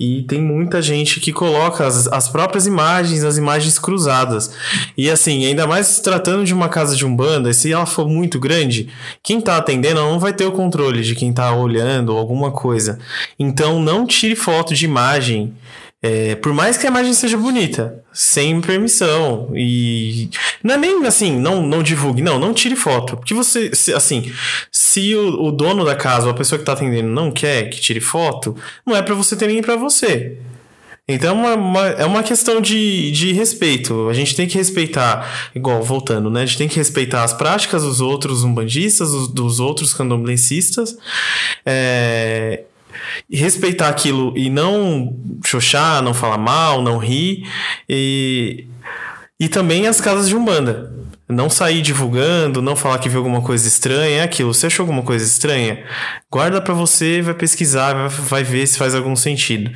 E 0.00 0.22
tem 0.22 0.40
muita 0.40 0.80
gente 0.80 1.20
que 1.20 1.32
coloca 1.34 1.86
as, 1.86 2.06
as 2.06 2.28
próprias 2.28 2.66
imagens, 2.66 3.24
as 3.24 3.36
imagens 3.36 3.78
cruzadas. 3.78 4.54
E 4.96 5.10
assim, 5.10 5.44
ainda 5.44 5.66
mais 5.66 5.88
se 5.88 6.02
tratando 6.02 6.44
de 6.44 6.54
uma 6.54 6.70
casa 6.70 6.96
de 6.96 7.04
Umbanda, 7.04 7.52
se 7.52 7.72
ela 7.72 7.84
for 7.84 8.08
muito 8.08 8.40
grande, 8.40 8.88
quem 9.22 9.38
tá 9.38 9.58
atendendo 9.58 10.00
não 10.00 10.18
vai 10.18 10.32
ter 10.32 10.46
o 10.46 10.52
controle 10.52 11.02
de 11.02 11.14
quem 11.14 11.30
tá 11.30 11.54
olhando 11.54 12.10
ou 12.10 12.18
alguma 12.18 12.50
coisa. 12.50 12.98
Então 13.38 13.82
não 13.82 14.06
tire 14.06 14.34
foto 14.34 14.74
de 14.74 14.86
imagem. 14.86 15.52
É, 16.06 16.34
por 16.34 16.52
mais 16.52 16.76
que 16.76 16.86
a 16.86 16.90
imagem 16.90 17.14
seja 17.14 17.38
bonita, 17.38 18.04
sem 18.12 18.60
permissão. 18.60 19.50
E 19.56 20.28
não 20.62 20.74
é 20.74 20.76
nem 20.76 21.06
assim, 21.06 21.38
não, 21.38 21.62
não 21.66 21.82
divulgue, 21.82 22.20
não, 22.20 22.38
não 22.38 22.52
tire 22.52 22.76
foto. 22.76 23.16
Porque 23.16 23.32
você, 23.32 23.74
se- 23.74 23.94
assim, 23.94 24.30
se 24.70 25.14
o, 25.14 25.44
o 25.46 25.50
dono 25.50 25.82
da 25.82 25.96
casa 25.96 26.26
ou 26.26 26.30
a 26.32 26.34
pessoa 26.34 26.58
que 26.58 26.64
tá 26.64 26.72
atendendo 26.74 27.08
não 27.08 27.30
quer 27.30 27.70
que 27.70 27.80
tire 27.80 28.00
foto, 28.00 28.54
não 28.84 28.94
é 28.94 29.00
pra 29.00 29.14
você 29.14 29.34
ter 29.34 29.46
nem 29.46 29.62
pra 29.62 29.76
você. 29.76 30.36
Então 31.08 31.30
é 31.46 31.54
uma, 31.54 31.54
uma- 31.54 31.88
é 31.88 32.04
uma 32.04 32.22
questão 32.22 32.60
de, 32.60 33.10
de 33.10 33.32
respeito. 33.32 34.08
A 34.10 34.12
gente 34.12 34.36
tem 34.36 34.46
que 34.46 34.56
respeitar, 34.58 35.50
igual, 35.54 35.82
voltando, 35.82 36.28
né? 36.30 36.42
A 36.42 36.46
gente 36.46 36.58
tem 36.58 36.68
que 36.68 36.76
respeitar 36.76 37.24
as 37.24 37.32
práticas 37.32 37.82
dos 37.82 38.00
outros 38.02 38.44
umbandistas, 38.44 39.10
dos, 39.10 39.28
dos 39.28 39.58
outros 39.60 39.94
candomblecistas. 39.94 40.96
É, 41.64 42.64
respeitar 43.30 43.88
aquilo 43.88 44.36
e 44.36 44.50
não 44.50 45.16
xoxar, 45.44 46.02
não 46.02 46.14
falar 46.14 46.38
mal, 46.38 46.82
não 46.82 46.98
rir. 46.98 47.46
E, 47.88 48.66
e 49.38 49.48
também 49.48 49.86
as 49.86 50.00
casas 50.00 50.28
de 50.28 50.36
Umbanda. 50.36 50.92
Não 51.26 51.48
sair 51.48 51.80
divulgando, 51.80 52.60
não 52.60 52.76
falar 52.76 52.98
que 52.98 53.08
viu 53.08 53.18
alguma 53.18 53.40
coisa 53.40 53.66
estranha, 53.66 54.18
é 54.18 54.22
aquilo. 54.22 54.52
Você 54.52 54.66
achou 54.66 54.82
alguma 54.82 55.02
coisa 55.02 55.24
estranha? 55.24 55.82
Guarda 56.30 56.60
pra 56.60 56.74
você, 56.74 57.22
vai 57.22 57.32
pesquisar, 57.32 57.94
vai, 58.08 58.44
ver 58.44 58.66
se 58.66 58.76
faz 58.76 58.94
algum 58.94 59.16
sentido. 59.16 59.70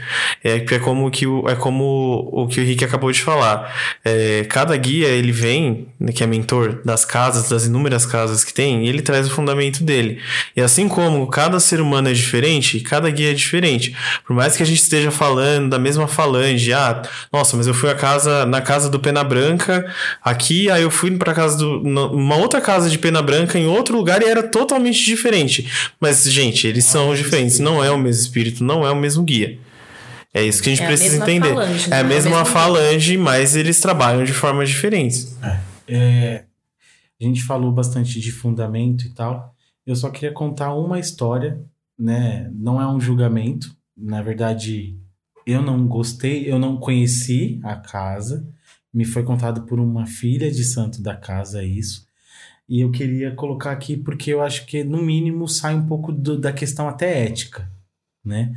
É, 0.45 0.57
é 0.57 0.79
como 0.79 1.11
que 1.11 1.27
o, 1.27 1.49
é 1.49 1.57
como 1.57 2.29
o 2.33 2.47
que 2.47 2.61
o 2.61 2.65
Rick 2.65 2.85
acabou 2.85 3.11
de 3.11 3.23
falar. 3.23 3.75
É, 4.05 4.45
cada 4.51 4.77
guia 4.77 5.07
ele 5.09 5.33
vem, 5.33 5.89
né, 5.99 6.13
que 6.13 6.23
é 6.23 6.27
mentor 6.27 6.83
das 6.85 7.07
casas, 7.07 7.49
das 7.49 7.65
inúmeras 7.65 8.05
casas 8.05 8.45
que 8.45 8.53
tem, 8.53 8.85
e 8.85 8.89
ele 8.89 9.01
traz 9.01 9.27
o 9.27 9.31
fundamento 9.31 9.83
dele. 9.83 10.21
E 10.55 10.61
assim 10.61 10.87
como 10.87 11.27
cada 11.29 11.59
ser 11.59 11.81
humano 11.81 12.11
é 12.11 12.13
diferente, 12.13 12.81
cada 12.81 13.09
guia 13.09 13.31
é 13.31 13.35
diferente. 13.35 13.97
Por 14.27 14.37
mais 14.37 14.55
que 14.55 14.63
a 14.63 14.67
gente 14.67 14.83
esteja 14.83 15.11
falando 15.11 15.71
da 15.71 15.79
mesma 15.79 16.07
falange, 16.07 16.75
ah, 16.75 17.01
nossa, 17.33 17.57
mas 17.57 17.67
eu 17.67 17.73
fui 17.73 17.89
a 17.89 17.95
casa 17.95 18.45
na 18.45 18.61
casa 18.61 18.91
do 18.91 19.01
Pena 19.01 19.25
Branca 19.25 19.91
aqui, 20.23 20.71
aí 20.71 20.83
eu 20.83 20.91
fui 20.91 21.11
para 21.13 21.38
casa 21.39 21.57
do 21.57 21.83
na- 21.83 22.07
uma 22.07 22.37
outra 22.37 22.61
casa 22.61 22.89
de 22.91 22.99
Pena 22.99 23.23
Branca 23.23 23.59
em 23.59 23.67
outro 23.67 23.97
lugar 23.97 24.21
e 24.23 24.27
era 24.27 24.43
totalmente 24.43 25.05
diferente. 25.05 25.67
Mas 26.01 26.25
gente, 26.31 26.67
eles 26.67 26.85
são 26.85 27.15
diferentes, 27.15 27.59
não 27.59 27.83
é 27.83 27.91
o 27.91 27.99
mesmo 27.99 28.23
espírito, 28.23 28.63
não 28.65 28.87
é 28.87 28.91
o 28.91 28.97
mesmo 28.97 29.23
guia. 29.25 29.59
É 30.35 30.43
isso 30.45 30.63
que 30.63 30.69
a 30.69 30.73
gente 30.73 30.83
É 30.83 30.85
a 30.85 30.89
precisa 30.89 31.11
mesma 31.25 31.31
entender. 31.31 31.55
falange, 31.55 31.87
é 31.87 31.89
né? 31.91 31.97
a 31.97 31.99
É 32.01 32.03
o 32.03 32.07
mesma 32.07 32.45
falange, 32.45 33.17
mas 33.17 33.57
eles 33.57 33.81
trabalham 33.81 34.25
de 34.25 34.33
formas 34.33 34.69
diferentes. 34.69 35.37
É, 35.87 36.45
a 37.21 37.25
gente 37.25 37.43
falou 37.43 37.73
bastante 37.73 38.21
de 38.21 38.31
fundamento 38.31 39.05
e 39.07 39.11
tal. 39.15 39.55
Eu 39.87 39.97
só 39.97 40.11
queria 40.11 40.33
contar 40.33 40.75
uma 40.75 40.99
história, 41.01 41.59
né? 41.99 42.51
Não 42.55 42.81
é 42.81 42.87
um 42.87 43.01
julgamento. 43.01 43.69
Na 43.97 44.21
verdade, 44.21 44.97
eu 45.47 45.63
não 45.63 45.87
gostei, 45.89 46.45
eu 46.51 46.59
não 46.59 46.77
conheci 46.77 47.59
a 47.65 47.75
casa. 47.77 48.47
Me 48.99 49.05
foi 49.05 49.23
contado 49.23 49.63
por 49.63 49.79
uma 49.79 50.07
filha 50.07 50.51
de 50.51 50.65
santo 50.65 51.01
da 51.01 51.15
casa 51.15 51.63
isso. 51.63 52.05
E 52.69 52.81
eu 52.81 52.91
queria 52.91 53.31
colocar 53.33 53.71
aqui 53.71 53.97
porque 53.97 54.29
eu 54.33 54.43
acho 54.43 54.67
que, 54.67 54.83
no 54.83 55.01
mínimo, 55.01 55.47
sai 55.47 55.77
um 55.77 55.87
pouco 55.87 56.11
do- 56.13 56.37
da 56.37 56.53
questão 56.53 56.89
até 56.89 57.25
ética, 57.25 57.71
né? 58.25 58.53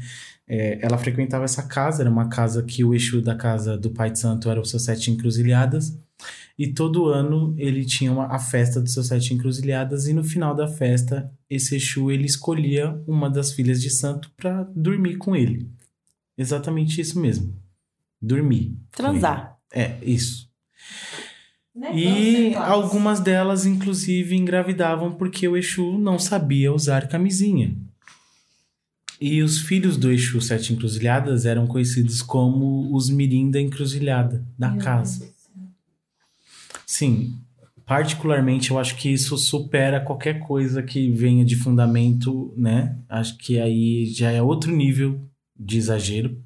É, 0.47 0.79
ela 0.81 0.97
frequentava 0.97 1.45
essa 1.45 1.61
casa, 1.67 2.01
era 2.01 2.09
uma 2.09 2.27
casa 2.27 2.63
que 2.63 2.83
o 2.83 2.91
eixo 2.91 3.21
da 3.21 3.35
casa 3.35 3.77
do 3.77 3.91
pai 3.91 4.09
de 4.09 4.19
santo 4.19 4.49
era 4.49 4.59
os 4.59 4.71
seus 4.71 4.83
sete 4.83 5.11
encruzilhadas. 5.11 5.95
E 6.57 6.73
todo 6.73 7.05
ano 7.05 7.53
ele 7.55 7.85
tinha 7.85 8.11
uma, 8.11 8.25
a 8.25 8.39
festa 8.39 8.81
dos 8.81 8.93
seus 8.93 9.07
sete 9.09 9.35
encruzilhadas 9.35 10.07
e 10.07 10.13
no 10.13 10.23
final 10.23 10.55
da 10.55 10.67
festa 10.67 11.31
esse 11.47 11.75
Exu 11.75 12.09
ele 12.11 12.25
escolhia 12.25 12.99
uma 13.07 13.29
das 13.29 13.53
filhas 13.53 13.79
de 13.79 13.91
santo 13.91 14.31
para 14.35 14.63
dormir 14.75 15.17
com 15.17 15.35
ele. 15.35 15.69
Exatamente 16.35 16.99
isso 16.99 17.19
mesmo. 17.19 17.55
Dormir. 18.19 18.75
Transar. 18.91 19.50
É, 19.73 19.97
isso. 20.01 20.49
Né? 21.73 21.97
E 21.97 22.55
algumas 22.55 23.19
delas, 23.19 23.65
inclusive, 23.65 24.35
engravidavam 24.35 25.13
porque 25.13 25.47
o 25.47 25.55
Exu 25.55 25.97
não 25.97 26.19
sabia 26.19 26.73
usar 26.73 27.07
camisinha. 27.07 27.75
E 29.19 29.41
os 29.43 29.61
filhos 29.61 29.97
do 29.97 30.11
Exu 30.11 30.41
Sete 30.41 30.73
Encruzilhadas 30.73 31.45
eram 31.45 31.67
conhecidos 31.67 32.21
como 32.21 32.93
os 32.93 33.09
mirim 33.09 33.51
da 33.51 33.61
encruzilhada, 33.61 34.43
da 34.57 34.75
casa. 34.77 35.31
Sim, 36.87 37.37
particularmente 37.85 38.71
eu 38.71 38.79
acho 38.79 38.97
que 38.97 39.09
isso 39.09 39.37
supera 39.37 40.01
qualquer 40.01 40.39
coisa 40.39 40.81
que 40.81 41.11
venha 41.11 41.45
de 41.45 41.55
fundamento, 41.55 42.53
né? 42.57 42.97
Acho 43.07 43.37
que 43.37 43.59
aí 43.59 44.05
já 44.07 44.31
é 44.31 44.41
outro 44.41 44.75
nível 44.75 45.21
de 45.57 45.77
exagero. 45.77 46.43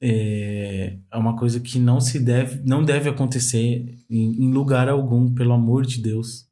É, 0.00 0.96
é 1.10 1.16
uma 1.16 1.36
coisa 1.36 1.58
que 1.58 1.78
não 1.78 2.00
se 2.00 2.18
deve, 2.18 2.60
não 2.64 2.84
deve 2.84 3.08
acontecer 3.08 3.98
em, 4.10 4.44
em 4.44 4.52
lugar 4.52 4.88
algum, 4.88 5.32
pelo 5.34 5.52
amor 5.52 5.86
de 5.86 6.00
Deus. 6.00 6.46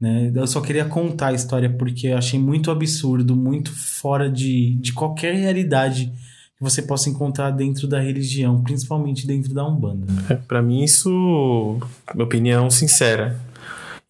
Né? 0.00 0.32
Eu 0.34 0.46
só 0.46 0.60
queria 0.60 0.84
contar 0.84 1.28
a 1.28 1.34
história 1.34 1.68
porque 1.68 2.08
eu 2.08 2.18
achei 2.18 2.38
muito 2.38 2.70
absurdo, 2.70 3.34
muito 3.36 3.72
fora 3.74 4.30
de, 4.30 4.76
de 4.76 4.92
qualquer 4.92 5.34
realidade 5.34 6.12
que 6.56 6.62
você 6.62 6.82
possa 6.82 7.08
encontrar 7.08 7.50
dentro 7.50 7.86
da 7.86 8.00
religião, 8.00 8.62
principalmente 8.62 9.26
dentro 9.26 9.54
da 9.54 9.66
Umbanda. 9.66 10.06
É, 10.28 10.34
para 10.34 10.62
mim 10.62 10.82
isso, 10.82 11.78
minha 12.14 12.24
opinião 12.24 12.70
sincera. 12.70 13.40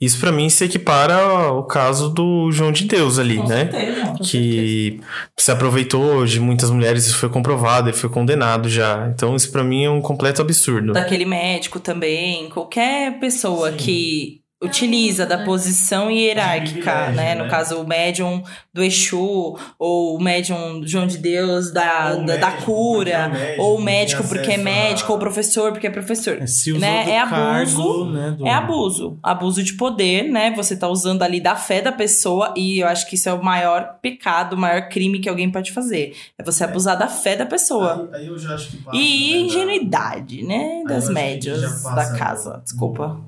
Isso 0.01 0.21
pra 0.21 0.31
mim 0.31 0.49
se 0.49 0.65
equipara 0.65 1.15
ao 1.17 1.65
caso 1.65 2.09
do 2.09 2.53
João 2.53 2.71
de 2.71 2.85
Deus 2.85 3.19
ali, 3.19 3.37
Com 3.39 3.49
né? 3.49 3.69
certeza, 3.71 4.15
que 4.23 5.01
se 5.37 5.51
aproveitou 5.51 6.25
de 6.25 6.39
muitas 6.39 6.71
mulheres, 6.71 7.07
isso 7.07 7.17
foi 7.19 7.29
comprovado, 7.29 7.89
ele 7.89 7.97
foi 7.97 8.09
condenado 8.09 8.69
já. 8.69 9.11
Então 9.13 9.35
isso 9.35 9.51
pra 9.51 9.65
mim 9.65 9.85
é 9.85 9.91
um 9.91 10.01
completo 10.01 10.41
absurdo. 10.41 10.93
daquele 10.93 11.25
médico 11.25 11.81
também, 11.81 12.49
qualquer 12.49 13.19
pessoa 13.19 13.73
Sim. 13.73 13.77
que 13.77 14.41
utiliza 14.61 15.25
da 15.25 15.37
É. 15.37 15.45
posição 15.45 16.11
hierárquica, 16.11 16.81
privilégio, 16.93 17.15
né? 17.17 17.35
né? 17.35 17.43
No 17.45 17.49
caso, 17.49 17.81
o 17.81 17.87
médium 17.87 18.43
do 18.75 18.83
Exu, 18.83 19.57
ou 19.79 20.17
o 20.17 20.21
médium 20.21 20.83
João 20.85 21.07
de 21.07 21.17
Deus 21.19 21.71
da, 21.73 22.15
da, 22.15 22.37
da 22.37 22.51
médico, 22.51 22.63
cura, 22.65 23.11
é 23.11 23.29
médico, 23.29 23.63
ou 23.63 23.77
o 23.79 23.81
médico 23.81 24.25
porque 24.27 24.51
é 24.53 24.57
médico, 24.57 25.13
ou 25.13 25.17
o 25.17 25.21
professor 25.21 25.71
porque 25.73 25.87
é 25.87 25.91
professor. 25.91 26.43
É, 26.43 26.47
se 26.47 26.71
usou 26.73 26.81
Né? 26.81 27.05
do 27.05 27.11
É 27.11 27.21
cargo, 27.27 27.81
abuso, 27.83 28.05
né, 28.13 28.31
do- 28.37 28.47
É 28.47 28.51
abuso. 28.53 29.19
Abuso 29.23 29.63
de 29.63 29.75
poder, 29.75 30.25
né? 30.25 30.53
Você 30.57 30.77
tá 30.77 30.89
usando 30.89 31.23
ali 31.23 31.41
da 31.41 31.55
fé 31.55 31.81
da 31.81 31.93
pessoa 31.93 32.53
e 32.57 32.81
eu 32.81 32.89
acho 32.89 33.09
que 33.09 33.15
isso 33.15 33.29
é 33.29 33.33
o 33.33 33.43
maior 33.43 33.99
pecado, 34.03 34.55
o 34.55 34.59
maior 34.59 34.89
crime 34.89 35.21
que 35.21 35.29
alguém 35.29 35.51
pode 35.51 35.71
fazer. 35.73 36.17
É 36.37 36.43
você 36.43 36.65
abusar 36.65 36.99
da 36.99 37.07
fé 37.07 37.37
da 37.37 37.47
pessoa. 37.47 38.09
Aí, 38.13 38.23
aí 38.23 38.27
eu 38.27 38.39
já 38.39 38.55
acho 38.55 38.71
que 38.71 38.77
passa, 38.79 38.97
E 38.97 39.01
né, 39.01 39.39
da- 39.39 39.47
ingenuidade, 39.47 40.43
né? 40.43 40.83
Das 40.89 41.09
médias 41.09 41.83
da 41.85 42.13
casa. 42.19 42.55
do- 42.59 42.63
Desculpa. 42.65 43.21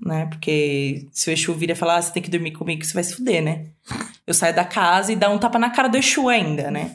Né? 0.00 0.26
Porque 0.26 1.06
se 1.12 1.28
o 1.28 1.32
Exu 1.32 1.54
vira 1.54 1.72
e 1.72 1.76
falar, 1.76 1.96
ah, 1.96 2.02
você 2.02 2.12
tem 2.12 2.22
que 2.22 2.30
dormir 2.30 2.52
comigo, 2.52 2.84
você 2.84 2.94
vai 2.94 3.04
se 3.04 3.14
fuder, 3.14 3.42
né? 3.42 3.66
Eu 4.26 4.34
saio 4.34 4.54
da 4.54 4.64
casa 4.64 5.10
e 5.12 5.16
dá 5.16 5.28
um 5.28 5.38
tapa 5.38 5.58
na 5.58 5.70
cara 5.70 5.88
do 5.88 5.96
Exu 5.96 6.28
ainda, 6.28 6.70
né? 6.70 6.92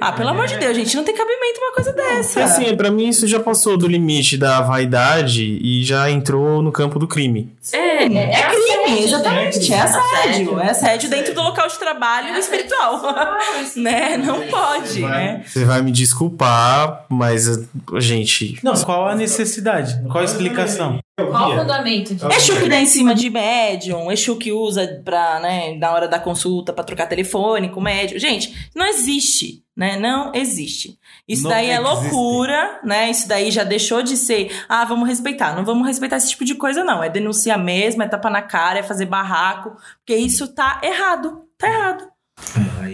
Ah, 0.00 0.12
pelo 0.12 0.28
amor 0.28 0.46
de 0.46 0.56
Deus, 0.56 0.76
gente, 0.76 0.94
não 0.96 1.02
tem 1.02 1.16
cabimento 1.16 1.58
uma 1.58 1.72
coisa 1.74 1.92
dessa. 1.92 2.44
Assim, 2.44 2.76
pra 2.76 2.90
mim 2.90 3.08
isso 3.08 3.26
já 3.26 3.40
passou 3.40 3.76
do 3.76 3.88
limite 3.88 4.36
da 4.36 4.60
vaidade 4.60 5.58
e 5.60 5.82
já 5.82 6.08
entrou 6.10 6.62
no 6.62 6.70
campo 6.70 6.98
do 6.98 7.08
crime. 7.08 7.52
É, 7.72 8.04
É 8.04 8.42
crime, 8.42 9.02
exatamente. 9.04 9.72
É 9.72 9.80
assédio. 9.80 10.00
Assédio. 10.00 10.60
É 10.60 10.70
assédio 10.70 11.10
dentro 11.10 11.34
do 11.34 11.42
local 11.42 11.66
de 11.66 11.78
trabalho 11.78 12.28
É 12.28 12.38
espiritual. 12.38 13.02
né? 13.76 14.16
Não 14.18 14.42
pode, 14.46 15.00
Vai. 15.00 15.10
né? 15.10 15.42
Você 15.44 15.64
vai 15.64 15.82
me 15.82 15.90
desculpar, 15.90 17.04
mas, 17.08 17.66
gente, 17.98 18.60
Não, 18.62 18.74
qual 18.74 19.08
a 19.08 19.14
necessidade? 19.14 20.00
Qual 20.08 20.18
a 20.18 20.24
explicação? 20.24 20.98
Qual 21.18 21.50
o 21.52 21.58
fundamento 21.58 22.14
disso? 22.14 22.28
Exu 22.30 22.60
que 22.60 22.68
dá 22.68 22.78
em 22.78 22.84
cima 22.86 23.14
de 23.14 23.30
médium, 23.30 24.12
Exu 24.12 24.36
que 24.36 24.52
usa 24.52 25.00
pra, 25.02 25.40
né, 25.40 25.74
na 25.78 25.90
hora 25.92 26.06
da 26.06 26.18
consulta 26.18 26.74
pra 26.76 26.84
trocar 26.84 27.06
telefone 27.08 27.70
com 27.70 27.80
o 27.80 27.82
médium. 27.82 28.18
Gente, 28.20 28.70
não 28.74 28.86
existe, 28.86 29.64
né? 29.76 29.96
Não 29.98 30.30
existe. 30.32 30.96
Isso 31.26 31.42
Não 31.42 31.50
daí 31.50 31.70
é 31.70 31.80
existe. 31.80 31.92
loucura, 32.12 32.80
né? 32.84 33.10
Isso 33.10 33.26
daí 33.26 33.50
já 33.50 33.64
deixou 33.64 34.02
de 34.02 34.16
ser, 34.16 34.50
ah, 34.68 34.84
vamos 34.84 35.08
respeitar. 35.08 35.56
Não 35.56 35.64
vamos 35.64 35.84
respeitar 35.86 36.16
esse 36.18 36.30
tipo 36.30 36.44
de 36.44 36.54
coisa, 36.54 36.84
não. 36.84 37.02
É 37.02 37.08
denunciar 37.08 37.58
mesmo, 37.58 38.02
é 38.04 38.08
tapa 38.08 38.30
na 38.30 38.42
cara, 38.42 38.78
é 38.78 38.82
fazer 38.84 39.06
barraco, 39.06 39.72
porque 39.98 40.14
isso 40.16 40.46
tá 40.54 40.80
errado. 40.84 41.42
Tá 41.58 41.66
errado. 41.68 42.04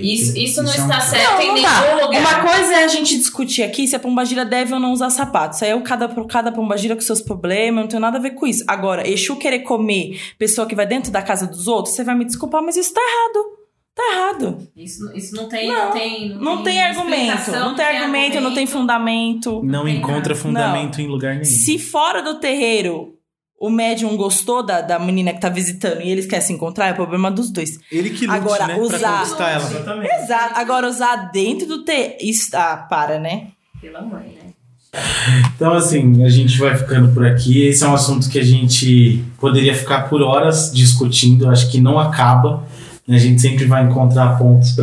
Isso, 0.01 0.39
isso 0.39 0.63
não 0.63 0.73
é 0.73 0.77
um- 0.77 0.83
está 0.83 1.01
certo 1.01 1.33
Não, 1.35 1.43
em 1.43 1.53
nenhum 1.55 1.63
tá. 1.67 1.95
lugar. 2.07 2.21
Uma 2.21 2.41
coisa 2.43 2.75
é 2.75 2.85
a 2.85 2.89
gente 2.89 3.17
discutir 3.19 3.63
aqui 3.63 3.87
se 3.87 3.95
a 3.95 4.01
pombagira 4.01 4.45
deve 4.45 4.73
ou 4.73 4.81
não 4.81 4.93
usar 4.93 5.11
sapato. 5.11 5.55
Isso 5.57 5.65
aí 5.65 5.71
é 5.73 5.75
o 5.75 5.83
cada, 5.83 6.09
cada 6.27 6.51
pombagira 6.53 6.95
com 6.95 7.01
seus 7.03 7.21
problemas, 7.21 7.83
não 7.83 7.89
tenho 7.89 8.01
nada 8.01 8.19
a 8.19 8.21
ver 8.21 8.31
com 8.33 8.47
isso. 8.47 8.65
Agora, 8.69 9.07
Exu 9.07 9.37
querer 9.37 9.61
comer 9.61 10.19
pessoa 10.39 10.67
que 10.67 10.75
vai 10.75 10.87
dentro 10.87 11.11
da 11.13 11.21
casa 11.23 11.47
dos 11.47 11.67
outros, 11.69 11.95
você 11.95 12.05
vai 12.05 12.15
me 12.15 12.25
desculpar, 12.25 12.63
mas 12.63 12.77
isso 12.77 12.95
tá 12.95 13.01
errado. 13.01 13.62
Tá 13.95 14.03
errado. 14.13 14.69
Isso, 14.75 15.13
isso 15.15 15.35
não 15.37 15.49
tem, 15.49 15.69
Não, 15.69 15.85
não, 15.85 15.93
tem, 15.93 16.29
Não, 16.35 16.63
tem, 16.63 16.83
argumento. 16.83 17.13
explicação, 17.35 17.69
Não 17.71 17.77
tem 17.77 17.85
argumento, 17.85 18.41
não 18.41 18.55
tem 18.55 18.67
fundamento. 18.67 19.63
Não 19.63 19.85
tem 19.85 19.97
encontra 19.99 20.21
nada. 20.31 20.35
fundamento 20.35 21.01
em 21.01 21.07
lugar 21.07 21.35
nenhum. 21.35 21.45
Se 21.45 21.79
fora 21.79 22.23
do 22.23 22.37
terreiro 22.41 23.15
o 23.61 23.71
médium 23.71 24.17
gostou 24.17 24.61
da, 24.65 24.81
da 24.81 24.99
menina 24.99 25.33
que 25.33 25.41
tá 25.41 25.49
visitando 25.49 26.01
e 26.01 26.11
eles 26.11 26.27
querem 26.27 26.45
se 26.45 26.53
encontrar, 26.53 26.89
é 26.89 26.93
problema 26.95 27.31
dos 27.31 27.49
dois. 27.49 27.79
Ele 27.93 28.11
que 28.11 28.27
lute, 28.27 28.37
Agora, 28.37 28.67
né? 28.67 28.75
Pra 28.75 28.83
usar- 28.83 29.19
conquistar 29.19 29.51
ela. 29.51 29.65
Exatamente. 29.71 30.15
Exato. 30.15 30.59
Agora, 30.59 30.89
usar 30.89 31.17
dentro 31.31 31.69
do 31.69 31.85
terreiro. 31.85 32.15
Isso, 32.21 32.51
ah, 32.57 32.77
para, 32.91 33.21
né? 33.21 33.49
Pela 33.81 34.01
mãe, 34.03 34.35
né? 34.43 34.53
Então, 35.55 35.73
assim, 35.75 36.25
a 36.25 36.29
gente 36.29 36.59
vai 36.59 36.77
ficando 36.77 37.15
por 37.15 37.25
aqui. 37.25 37.63
Esse 37.67 37.85
é 37.85 37.89
um 37.89 37.95
assunto 37.95 38.29
que 38.29 38.39
a 38.39 38.45
gente 38.45 39.25
poderia 39.39 39.75
ficar 39.75 40.09
por 40.09 40.21
horas 40.23 40.73
discutindo. 40.75 41.49
Acho 41.49 41.71
que 41.71 41.81
não 41.81 41.99
acaba. 42.01 42.67
A 43.09 43.19
gente 43.19 43.41
sempre 43.41 43.65
vai 43.65 43.85
encontrar 43.85 44.39
pontos 44.39 44.77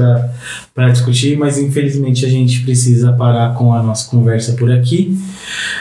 para 0.74 0.90
discutir, 0.90 1.38
mas 1.38 1.58
infelizmente 1.58 2.26
a 2.26 2.30
gente 2.30 2.62
precisa 2.64 3.14
parar 3.14 3.54
com 3.54 3.74
a 3.74 3.82
nossa 3.82 4.10
conversa 4.10 4.54
por 4.54 4.70
aqui. 4.70 5.18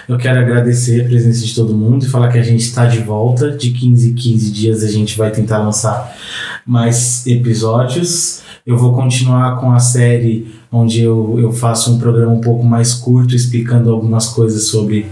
Eu 0.09 0.17
quero 0.17 0.39
agradecer 0.39 1.01
a 1.01 1.05
presença 1.05 1.45
de 1.45 1.53
todo 1.53 1.77
mundo 1.77 2.05
e 2.05 2.09
falar 2.09 2.29
que 2.29 2.39
a 2.39 2.43
gente 2.43 2.61
está 2.61 2.87
de 2.87 3.01
volta. 3.01 3.51
De 3.51 3.73
15 3.73 4.11
em 4.11 4.15
15 4.15 4.51
dias 4.53 4.85
a 4.85 4.89
gente 4.89 5.19
vai 5.19 5.33
tentar 5.33 5.59
lançar 5.59 6.17
mais 6.65 7.27
episódios. 7.27 8.43
Eu 8.65 8.79
vou 8.79 8.95
continuar 8.95 9.59
com 9.59 9.73
a 9.73 9.81
série 9.81 10.47
onde 10.71 11.03
eu, 11.03 11.41
eu 11.41 11.51
faço 11.51 11.93
um 11.93 11.99
programa 11.99 12.33
um 12.33 12.41
pouco 12.41 12.65
mais 12.65 12.95
curto 12.95 13.35
explicando 13.35 13.91
algumas 13.91 14.29
coisas 14.29 14.69
sobre 14.69 15.07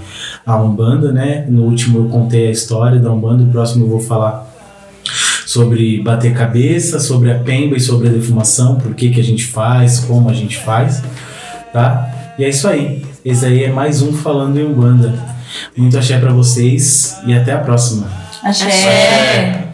a 0.44 0.62
Umbanda, 0.62 1.10
né? 1.10 1.44
No 1.48 1.64
último 1.64 1.98
eu 1.98 2.08
contei 2.08 2.46
a 2.46 2.50
história 2.52 3.00
da 3.00 3.10
Umbanda, 3.10 3.42
o 3.42 3.48
próximo 3.48 3.84
eu 3.84 3.88
vou 3.88 4.00
falar 4.00 4.55
sobre 5.56 6.02
bater 6.02 6.34
cabeça, 6.34 7.00
sobre 7.00 7.30
a 7.30 7.38
pemba 7.38 7.76
e 7.76 7.80
sobre 7.80 8.08
a 8.08 8.10
defumação, 8.10 8.76
por 8.76 8.94
que, 8.94 9.08
que 9.08 9.18
a 9.18 9.24
gente 9.24 9.46
faz, 9.46 10.00
como 10.00 10.28
a 10.28 10.34
gente 10.34 10.58
faz, 10.58 11.02
tá? 11.72 12.34
E 12.38 12.44
é 12.44 12.48
isso 12.50 12.68
aí. 12.68 13.02
Esse 13.24 13.46
aí 13.46 13.64
é 13.64 13.70
mais 13.70 14.02
um 14.02 14.12
Falando 14.12 14.60
em 14.60 14.66
Umbanda. 14.66 15.14
Muito 15.74 15.96
axé 15.96 16.18
pra 16.18 16.32
vocês 16.32 17.16
e 17.26 17.32
até 17.32 17.52
a 17.52 17.58
próxima. 17.58 18.06
Axé. 18.42 18.66
Tantas 18.66 19.65